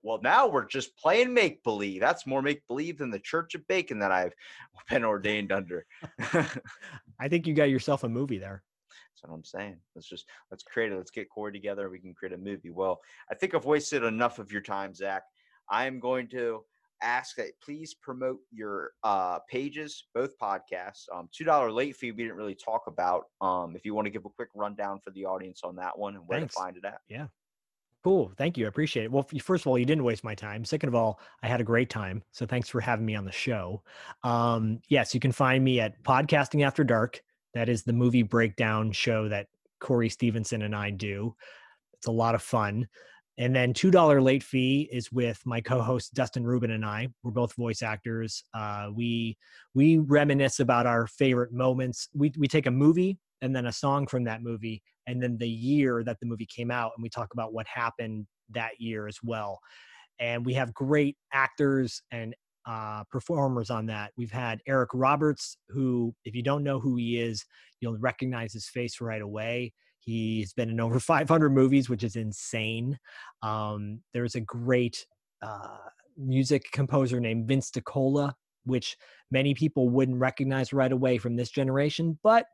well, 0.05 0.19
now 0.21 0.47
we're 0.47 0.67
just 0.67 0.95
playing 0.97 1.33
make 1.33 1.63
believe. 1.63 1.99
That's 1.99 2.27
more 2.27 2.43
make 2.43 2.61
believe 2.67 2.99
than 2.99 3.09
the 3.09 3.19
Church 3.19 3.55
of 3.55 3.67
Bacon 3.67 3.97
that 3.99 4.11
I've 4.11 4.33
been 4.89 5.03
ordained 5.03 5.51
under. 5.51 5.87
I 7.19 7.27
think 7.27 7.47
you 7.47 7.55
got 7.55 7.71
yourself 7.71 8.03
a 8.03 8.09
movie 8.09 8.37
there. 8.37 8.61
That's 8.89 9.23
what 9.23 9.35
I'm 9.35 9.43
saying. 9.43 9.77
Let's 9.95 10.07
just 10.07 10.25
let's 10.51 10.61
create 10.61 10.91
it. 10.91 10.95
Let's 10.95 11.09
get 11.09 11.29
Corey 11.29 11.51
together. 11.51 11.89
We 11.89 11.99
can 11.99 12.13
create 12.13 12.33
a 12.33 12.37
movie. 12.37 12.69
Well, 12.69 13.01
I 13.31 13.35
think 13.35 13.55
I've 13.55 13.65
wasted 13.65 14.03
enough 14.03 14.37
of 14.37 14.51
your 14.51 14.61
time, 14.61 14.93
Zak. 14.93 15.23
I 15.71 15.87
am 15.87 15.99
going 15.99 16.27
to 16.29 16.63
ask 17.01 17.35
that 17.37 17.59
please 17.63 17.95
promote 17.95 18.37
your 18.51 18.91
uh, 19.03 19.39
pages, 19.49 20.05
both 20.13 20.37
podcasts. 20.37 21.05
Um, 21.11 21.29
Two 21.31 21.45
dollar 21.45 21.71
late 21.71 21.95
fee 21.95 22.11
we 22.11 22.23
didn't 22.23 22.37
really 22.37 22.55
talk 22.55 22.83
about. 22.85 23.23
Um, 23.41 23.75
if 23.75 23.85
you 23.85 23.95
want 23.95 24.05
to 24.05 24.11
give 24.11 24.25
a 24.25 24.29
quick 24.29 24.49
rundown 24.53 24.99
for 25.03 25.09
the 25.11 25.25
audience 25.25 25.61
on 25.63 25.77
that 25.77 25.97
one 25.97 26.13
and 26.13 26.27
where 26.27 26.41
Thanks. 26.41 26.53
to 26.53 26.61
find 26.61 26.77
it 26.77 26.85
at. 26.85 26.99
Cool. 28.05 28.31
Thank 28.37 28.55
you. 28.55 28.65
I 28.65 28.67
appreciate 28.67 29.05
it. 29.05 29.11
Well, 29.11 29.27
first 29.41 29.63
of 29.63 29.67
all, 29.67 29.79
you 29.79 29.85
didn't 29.85 30.03
waste 30.03 30.23
my 30.23 30.35
time. 30.35 30.63
Second 30.63 30.89
of 30.89 30.93
all, 30.93 31.19
I 31.41 31.47
had 31.47 31.59
a 31.59 31.63
great 31.63 31.89
time. 31.89 32.21
So 32.33 32.45
thanks 32.45 32.69
for 32.69 32.79
having 32.79 33.03
me 33.03 33.15
on 33.15 33.25
the 33.25 33.31
show. 33.31 33.81
Um, 34.23 34.79
yes, 34.89 35.15
you 35.15 35.19
can 35.19 35.31
find 35.31 35.63
me 35.63 35.79
at 35.79 36.03
Podcasting 36.03 36.63
After 36.63 36.83
Dark. 36.83 37.19
That 37.55 37.67
is 37.67 37.81
the 37.81 37.93
movie 37.93 38.21
breakdown 38.21 38.91
show 38.91 39.27
that 39.29 39.47
Corey 39.79 40.09
Stevenson 40.09 40.61
and 40.61 40.75
I 40.75 40.91
do. 40.91 41.35
It's 41.95 42.05
a 42.05 42.11
lot 42.11 42.35
of 42.35 42.43
fun. 42.43 42.87
And 43.39 43.55
then 43.55 43.73
$2 43.73 44.23
late 44.23 44.43
fee 44.43 44.87
is 44.91 45.11
with 45.11 45.41
my 45.43 45.59
co-host 45.59 46.13
Dustin 46.13 46.45
Rubin 46.45 46.69
and 46.69 46.85
I. 46.85 47.07
We're 47.23 47.31
both 47.31 47.55
voice 47.55 47.81
actors. 47.81 48.43
Uh, 48.53 48.89
we 48.93 49.35
we 49.73 49.97
reminisce 49.97 50.59
about 50.59 50.85
our 50.85 51.07
favorite 51.07 51.53
moments. 51.53 52.09
We 52.13 52.31
we 52.37 52.47
take 52.47 52.67
a 52.67 52.71
movie 52.71 53.17
and 53.41 53.55
then 53.55 53.65
a 53.65 53.71
song 53.71 54.05
from 54.05 54.25
that 54.25 54.43
movie 54.43 54.83
and 55.07 55.21
then 55.21 55.37
the 55.37 55.49
year 55.49 56.03
that 56.03 56.19
the 56.19 56.25
movie 56.25 56.47
came 56.47 56.71
out 56.71 56.91
and 56.95 57.03
we 57.03 57.09
talk 57.09 57.33
about 57.33 57.53
what 57.53 57.67
happened 57.67 58.25
that 58.49 58.71
year 58.79 59.07
as 59.07 59.17
well. 59.23 59.59
And 60.19 60.45
we 60.45 60.53
have 60.53 60.73
great 60.73 61.17
actors 61.33 62.01
and 62.11 62.35
uh, 62.65 63.03
performers 63.11 63.69
on 63.69 63.85
that. 63.87 64.11
We've 64.17 64.31
had 64.31 64.59
eric 64.67 64.89
roberts 64.93 65.57
who 65.69 66.15
if 66.25 66.33
you 66.33 66.41
don't 66.41 66.63
know 66.63 66.79
who 66.79 66.95
he 66.95 67.19
is 67.19 67.45
you'll 67.79 67.97
recognize 67.97 68.53
his 68.53 68.67
face 68.67 68.99
right 69.01 69.21
away. 69.21 69.73
He's 69.99 70.53
been 70.53 70.69
in 70.69 70.79
over 70.79 70.99
500 70.99 71.49
movies 71.51 71.89
which 71.89 72.03
is 72.03 72.15
insane. 72.15 72.97
Um, 73.43 74.01
there's 74.13 74.35
a 74.35 74.41
great 74.41 75.05
uh, 75.43 75.77
music 76.17 76.71
composer 76.71 77.19
named 77.19 77.47
vince 77.47 77.69
DiCola, 77.69 78.33
which 78.63 78.97
many 79.29 79.53
people 79.53 79.89
wouldn't 79.89 80.17
recognize 80.17 80.73
right 80.73 80.91
away 80.91 81.19
from 81.19 81.35
this 81.35 81.51
generation 81.51 82.17
but 82.23 82.47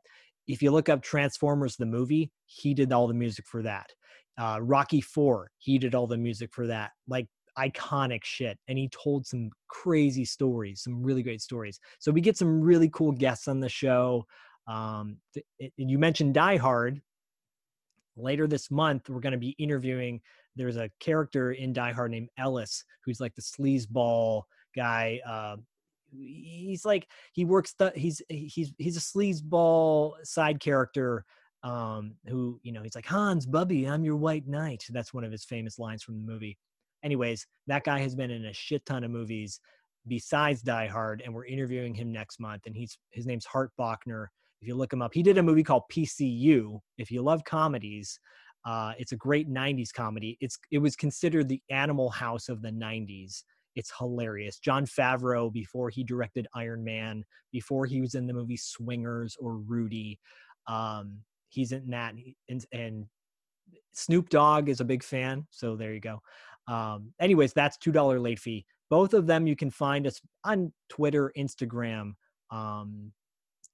if 0.46 0.62
you 0.62 0.70
look 0.70 0.88
up 0.88 1.02
Transformers 1.02 1.76
the 1.76 1.86
movie, 1.86 2.30
he 2.46 2.74
did 2.74 2.92
all 2.92 3.06
the 3.06 3.14
music 3.14 3.46
for 3.46 3.62
that. 3.62 3.86
Uh, 4.38 4.58
Rocky 4.60 5.00
Four, 5.00 5.50
he 5.58 5.78
did 5.78 5.94
all 5.94 6.06
the 6.06 6.16
music 6.16 6.50
for 6.52 6.66
that. 6.66 6.92
Like 7.06 7.28
iconic 7.58 8.24
shit, 8.24 8.58
and 8.68 8.78
he 8.78 8.88
told 8.88 9.26
some 9.26 9.50
crazy 9.68 10.24
stories, 10.24 10.82
some 10.82 11.02
really 11.02 11.22
great 11.22 11.42
stories. 11.42 11.78
So 11.98 12.10
we 12.10 12.20
get 12.20 12.36
some 12.36 12.60
really 12.60 12.88
cool 12.90 13.12
guests 13.12 13.48
on 13.48 13.60
the 13.60 13.68
show. 13.68 14.26
Um, 14.66 15.16
th- 15.34 15.46
it- 15.58 15.72
you 15.76 15.98
mentioned 15.98 16.34
Die 16.34 16.56
Hard. 16.56 17.00
Later 18.16 18.46
this 18.46 18.70
month, 18.70 19.08
we're 19.08 19.20
going 19.20 19.32
to 19.32 19.38
be 19.38 19.56
interviewing. 19.58 20.20
There's 20.54 20.76
a 20.76 20.90
character 21.00 21.52
in 21.52 21.72
Die 21.72 21.92
Hard 21.92 22.10
named 22.10 22.28
Ellis, 22.36 22.84
who's 23.04 23.20
like 23.20 23.34
the 23.34 23.42
sleazeball 23.42 24.42
guy. 24.76 25.20
Uh, 25.26 25.56
he's 26.12 26.84
like 26.84 27.08
he 27.32 27.44
works 27.44 27.74
the 27.78 27.92
he's 27.94 28.22
he's 28.28 28.72
he's 28.78 28.96
a 28.96 29.00
sleazeball 29.00 30.12
side 30.24 30.60
character 30.60 31.24
um 31.62 32.14
who 32.26 32.58
you 32.62 32.72
know 32.72 32.82
he's 32.82 32.94
like 32.94 33.06
hans 33.06 33.46
bubby 33.46 33.86
i'm 33.86 34.04
your 34.04 34.16
white 34.16 34.46
knight. 34.46 34.84
That's 34.90 35.14
one 35.14 35.24
of 35.24 35.32
his 35.32 35.44
famous 35.44 35.78
lines 35.78 36.02
from 36.02 36.16
the 36.16 36.32
movie. 36.32 36.58
Anyways 37.04 37.46
that 37.66 37.84
guy 37.84 38.00
has 38.00 38.14
been 38.14 38.30
in 38.30 38.46
a 38.46 38.52
shit 38.52 38.84
ton 38.86 39.04
of 39.04 39.10
movies 39.10 39.60
besides 40.08 40.62
die 40.62 40.88
hard 40.88 41.22
and 41.24 41.32
we're 41.32 41.46
interviewing 41.46 41.94
him 41.94 42.12
next 42.12 42.40
month 42.40 42.66
and 42.66 42.76
he's 42.76 42.98
his 43.10 43.26
name's 43.26 43.46
hart 43.46 43.70
Bochner 43.78 44.26
if 44.60 44.68
you 44.68 44.74
look 44.74 44.92
him 44.92 45.02
up 45.02 45.14
he 45.14 45.22
did 45.22 45.38
a 45.38 45.42
movie 45.42 45.62
called 45.62 45.84
pcu 45.92 46.78
if 46.98 47.10
you 47.10 47.22
love 47.22 47.44
comedies. 47.44 48.18
Uh, 48.64 48.92
it's 48.96 49.10
a 49.10 49.16
great 49.16 49.50
90s 49.50 49.92
comedy. 49.92 50.38
It's 50.40 50.56
it 50.70 50.78
was 50.78 50.94
considered 50.94 51.48
the 51.48 51.60
animal 51.70 52.10
house 52.10 52.48
of 52.48 52.62
the 52.62 52.70
90s 52.70 53.42
it's 53.74 53.92
hilarious. 53.96 54.58
Jon 54.58 54.86
Favreau, 54.86 55.52
before 55.52 55.90
he 55.90 56.04
directed 56.04 56.46
Iron 56.54 56.84
Man, 56.84 57.24
before 57.50 57.86
he 57.86 58.00
was 58.00 58.14
in 58.14 58.26
the 58.26 58.32
movie 58.32 58.56
Swingers 58.56 59.36
or 59.40 59.56
Rudy, 59.56 60.18
um, 60.66 61.18
he's 61.48 61.72
in 61.72 61.90
that. 61.90 62.14
And, 62.48 62.64
and 62.72 63.06
Snoop 63.92 64.28
Dogg 64.28 64.68
is 64.68 64.80
a 64.80 64.84
big 64.84 65.02
fan. 65.02 65.46
So 65.50 65.76
there 65.76 65.92
you 65.92 66.00
go. 66.00 66.20
Um, 66.68 67.12
anyways, 67.20 67.52
that's 67.52 67.78
$2 67.78 68.22
late 68.22 68.38
fee. 68.38 68.64
Both 68.90 69.14
of 69.14 69.26
them 69.26 69.46
you 69.46 69.56
can 69.56 69.70
find 69.70 70.06
us 70.06 70.20
on 70.44 70.72
Twitter, 70.88 71.32
Instagram, 71.36 72.12
um, 72.50 73.12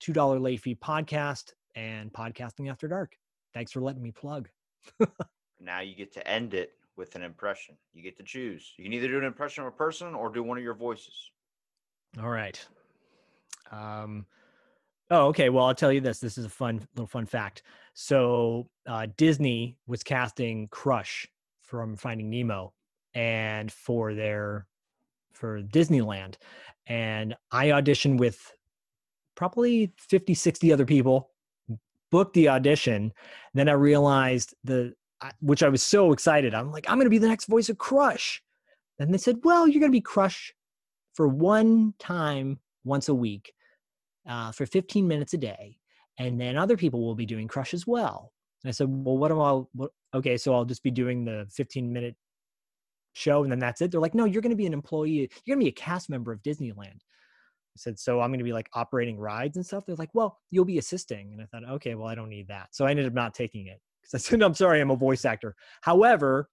$2 0.03 0.41
late 0.41 0.61
fee 0.61 0.77
podcast 0.77 1.53
and 1.75 2.13
podcasting 2.13 2.71
after 2.71 2.89
dark. 2.89 3.13
Thanks 3.53 3.73
for 3.73 3.81
letting 3.81 4.03
me 4.03 4.13
plug. 4.13 4.49
Now 5.61 5.81
you 5.81 5.95
get 5.95 6.13
to 6.13 6.27
end 6.27 6.55
it 6.55 6.73
with 6.99 7.15
an 7.15 7.23
impression. 7.23 7.77
You 7.95 8.03
get 8.03 8.19
to 8.19 8.25
choose. 8.25 8.75
You 8.77 8.85
can 8.85 8.93
either 8.93 9.09
do 9.09 9.19
an 9.19 9.25
impression 9.25 9.63
of 9.63 9.69
a 9.69 9.77
person 9.77 10.15
or 10.15 10.29
do 10.29 10.43
one 10.43 10.59
of 10.59 10.65
your 10.65 10.75
voices. 10.75 11.31
All 12.21 12.29
right. 12.29 12.63
Um, 13.71 14.27
oh, 15.11 15.29
okay. 15.29 15.49
Well, 15.49 15.65
I'll 15.65 15.75
tell 15.75 15.93
you 15.93 16.01
this. 16.01 16.19
This 16.19 16.37
is 16.37 16.45
a 16.45 16.51
fun 16.51 16.87
little 16.95 17.07
fun 17.07 17.25
fact. 17.25 17.63
So 17.95 18.69
uh, 18.87 19.07
Disney 19.17 19.77
was 19.87 20.03
casting 20.03 20.69
Crush 20.69 21.27
from 21.63 21.97
Finding 21.97 22.31
Nemo, 22.31 22.73
and 23.15 23.71
for 23.71 24.15
their 24.15 24.67
for 25.33 25.63
Disneyland. 25.63 26.35
And 26.87 27.35
I 27.53 27.69
auditioned 27.69 28.19
with 28.19 28.53
probably 29.35 29.93
50, 29.99 30.35
60 30.35 30.73
other 30.73 30.87
people, 30.87 31.31
booked 32.11 32.35
the 32.35 32.49
audition. 32.49 33.13
Then 33.55 33.69
I 33.69 33.73
realized 33.73 34.55
the, 34.65 34.95
which 35.41 35.63
I 35.63 35.69
was 35.69 35.83
so 35.83 36.13
excited. 36.13 36.55
I'm 36.55 36.71
like, 36.71 36.89
I'm 36.89 36.97
going 36.97 37.07
to 37.07 37.11
be 37.11 37.19
the 37.19 37.29
next 37.29 37.47
voice 37.47 37.69
of 37.69 37.79
Crush. 37.79 38.43
And 38.99 39.13
they 39.13 39.19
said, 39.19 39.39
well, 39.45 39.67
you're 39.67 39.81
going 39.81 39.93
to 39.93 39.97
be 39.97 40.01
Crush 40.01 40.53
for 41.15 41.29
one 41.29 41.95
time 41.99 42.59
once 42.85 43.09
a 43.09 43.15
week 43.15 43.53
uh, 44.29 44.53
for 44.53 44.67
15 44.67 45.07
minutes 45.07 45.35
a 45.35 45.39
day. 45.39 45.79
And 46.19 46.41
then 46.41 46.57
other 46.57 46.77
people 46.77 47.01
will 47.01 47.15
be 47.15 47.27
doing 47.27 47.49
Crush 47.49 47.75
as 47.75 47.87
well. 47.87 48.33
And 48.63 48.69
I 48.69 48.73
said, 48.73 48.89
well, 48.89 49.17
what 49.17 49.31
am 49.31 49.41
I, 49.41 49.53
what, 49.73 49.91
okay, 50.15 50.37
so 50.37 50.55
I'll 50.55 50.65
just 50.65 50.83
be 50.83 50.91
doing 50.91 51.25
the 51.25 51.47
15 51.53 51.93
minute 51.93 52.17
show 53.13 53.43
and 53.43 53.51
then 53.51 53.59
that's 53.59 53.81
it. 53.81 53.91
They're 53.91 54.01
like, 54.01 54.15
no, 54.15 54.25
you're 54.25 54.43
going 54.43 54.51
to 54.51 54.57
be 54.57 54.67
an 54.67 54.73
employee. 54.73 55.31
You're 55.45 55.57
going 55.57 55.61
to 55.61 55.65
be 55.65 55.71
a 55.71 55.73
cast 55.73 56.11
member 56.11 56.33
of 56.33 56.43
Disneyland. 56.43 57.01
I 57.01 57.77
said, 57.77 57.99
so 57.99 58.21
I'm 58.21 58.31
going 58.31 58.39
to 58.39 58.45
be 58.45 58.53
like 58.53 58.69
operating 58.75 59.19
rides 59.19 59.57
and 59.57 59.65
stuff. 59.65 59.85
They're 59.87 59.97
like, 59.97 60.11
well, 60.13 60.39
you'll 60.51 60.65
be 60.65 60.79
assisting. 60.79 61.33
And 61.33 61.41
I 61.41 61.47
thought, 61.47 61.69
okay, 61.77 61.95
well, 61.95 62.09
I 62.09 62.17
don't 62.17 62.29
need 62.29 62.49
that. 62.49 62.69
So 62.73 62.85
I 62.85 62.91
ended 62.91 63.07
up 63.07 63.13
not 63.13 63.35
taking 63.35 63.69
it 63.69 63.81
I 64.15 64.19
said, 64.19 64.43
I'm 64.43 64.55
sorry, 64.55 64.81
I'm 64.81 64.91
a 64.91 64.97
voice 64.97 65.25
actor. 65.25 65.55
However, 65.83 66.49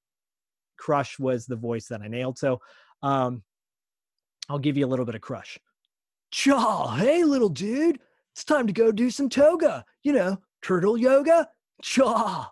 Crush 0.77 1.17
was 1.19 1.45
the 1.45 1.55
voice 1.55 1.87
that 1.87 2.01
I 2.01 2.07
nailed. 2.07 2.37
So 2.37 2.59
um, 3.01 3.43
I'll 4.49 4.59
give 4.59 4.77
you 4.77 4.85
a 4.85 4.87
little 4.89 5.05
bit 5.05 5.15
of 5.15 5.21
Crush. 5.21 5.57
Chaw, 6.31 6.95
hey, 6.95 7.23
little 7.23 7.49
dude, 7.49 7.99
it's 8.33 8.43
time 8.43 8.67
to 8.67 8.73
go 8.73 8.91
do 8.91 9.09
some 9.09 9.29
toga. 9.29 9.85
You 10.03 10.13
know, 10.13 10.37
turtle 10.61 10.97
yoga. 10.97 11.47
Chaw. 11.81 12.49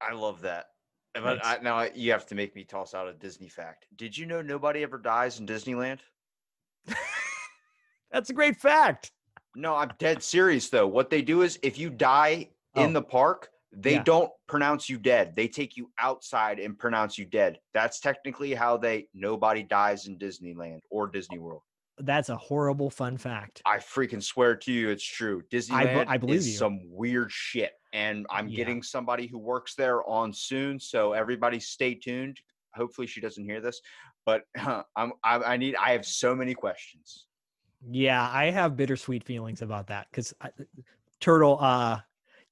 I 0.00 0.12
love 0.14 0.40
that. 0.42 0.66
But 1.14 1.44
I, 1.44 1.58
now 1.62 1.76
I- 1.76 1.90
you 1.94 2.12
have 2.12 2.26
to 2.26 2.34
make 2.34 2.54
me 2.54 2.64
toss 2.64 2.94
out 2.94 3.08
a 3.08 3.12
Disney 3.12 3.48
fact. 3.48 3.86
Did 3.96 4.16
you 4.16 4.24
know 4.26 4.40
nobody 4.40 4.82
ever 4.82 4.96
dies 4.98 5.40
in 5.40 5.46
Disneyland? 5.46 5.98
That's 8.10 8.30
a 8.30 8.34
great 8.34 8.56
fact. 8.56 9.10
No, 9.54 9.74
I'm 9.74 9.90
dead 9.98 10.22
serious 10.22 10.68
though. 10.68 10.86
What 10.86 11.10
they 11.10 11.20
do 11.22 11.42
is 11.42 11.58
if 11.62 11.78
you 11.78 11.90
die 11.90 12.48
in 12.76 12.90
Oh. 12.90 12.92
the 12.92 13.02
park, 13.02 13.50
they 13.72 13.94
Yeah. 13.94 14.02
don't 14.02 14.30
pronounce 14.46 14.88
you 14.88 14.98
dead. 14.98 15.36
They 15.36 15.48
take 15.48 15.76
you 15.76 15.90
outside 15.98 16.58
and 16.58 16.78
pronounce 16.78 17.18
you 17.18 17.24
dead. 17.24 17.60
That's 17.74 18.00
technically 18.00 18.54
how 18.54 18.76
they 18.76 19.08
nobody 19.14 19.62
dies 19.62 20.06
in 20.06 20.18
Disneyland 20.18 20.80
or 20.90 21.06
Disney 21.06 21.38
World. 21.38 21.62
That's 21.98 22.28
a 22.28 22.36
horrible 22.36 22.90
fun 22.90 23.18
fact. 23.18 23.60
I 23.66 23.78
freaking 23.78 24.22
swear 24.22 24.54
to 24.56 24.72
you, 24.72 24.88
it's 24.90 25.04
true. 25.04 25.42
Disneyland 25.52 26.06
I 26.08 26.16
believe 26.16 26.38
is 26.38 26.48
you. 26.48 26.54
some 26.56 26.78
weird 26.90 27.30
shit, 27.32 27.72
and 27.92 28.24
I'm 28.30 28.48
Yeah. 28.48 28.56
getting 28.56 28.82
somebody 28.82 29.26
who 29.26 29.38
works 29.38 29.74
there 29.74 30.08
on 30.08 30.32
soon. 30.32 30.78
So 30.78 31.12
everybody, 31.12 31.58
stay 31.60 31.94
tuned. 31.94 32.40
Hopefully, 32.74 33.06
she 33.08 33.20
doesn't 33.20 33.44
hear 33.44 33.60
this, 33.60 33.80
but 34.24 34.44
I'm 34.96 35.12
I, 35.24 35.38
I 35.38 35.56
need 35.56 35.74
I 35.76 35.90
have 35.92 36.06
so 36.06 36.34
many 36.36 36.54
questions. 36.54 37.26
Yeah, 37.86 38.28
I 38.32 38.50
have 38.50 38.76
bittersweet 38.76 39.24
feelings 39.24 39.60
about 39.62 39.88
that 39.88 40.06
because 40.10 40.32
Turtle 41.20 41.58
uh, 41.60 42.00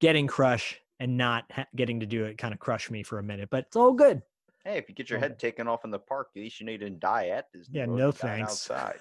getting 0.00 0.26
crush 0.26 0.80
and 1.00 1.16
not 1.16 1.44
ha- 1.50 1.66
getting 1.74 2.00
to 2.00 2.06
do 2.06 2.24
it 2.24 2.38
kind 2.38 2.54
of 2.54 2.60
crushed 2.60 2.90
me 2.90 3.02
for 3.02 3.18
a 3.18 3.22
minute, 3.22 3.48
but 3.50 3.64
it's 3.66 3.76
all 3.76 3.92
good. 3.92 4.22
Hey, 4.64 4.78
if 4.78 4.88
you 4.88 4.94
get 4.94 5.08
your 5.08 5.20
head 5.20 5.38
taken 5.38 5.68
off 5.68 5.84
in 5.84 5.90
the 5.90 5.98
park, 5.98 6.30
at 6.34 6.40
least 6.40 6.58
you 6.58 6.66
know 6.66 6.72
you 6.72 6.78
didn't 6.78 6.98
die 6.98 7.28
at 7.28 7.52
Disney. 7.52 7.78
Yeah, 7.78 7.86
no 7.86 8.10
thanks. 8.10 8.68
Outside. 8.70 8.98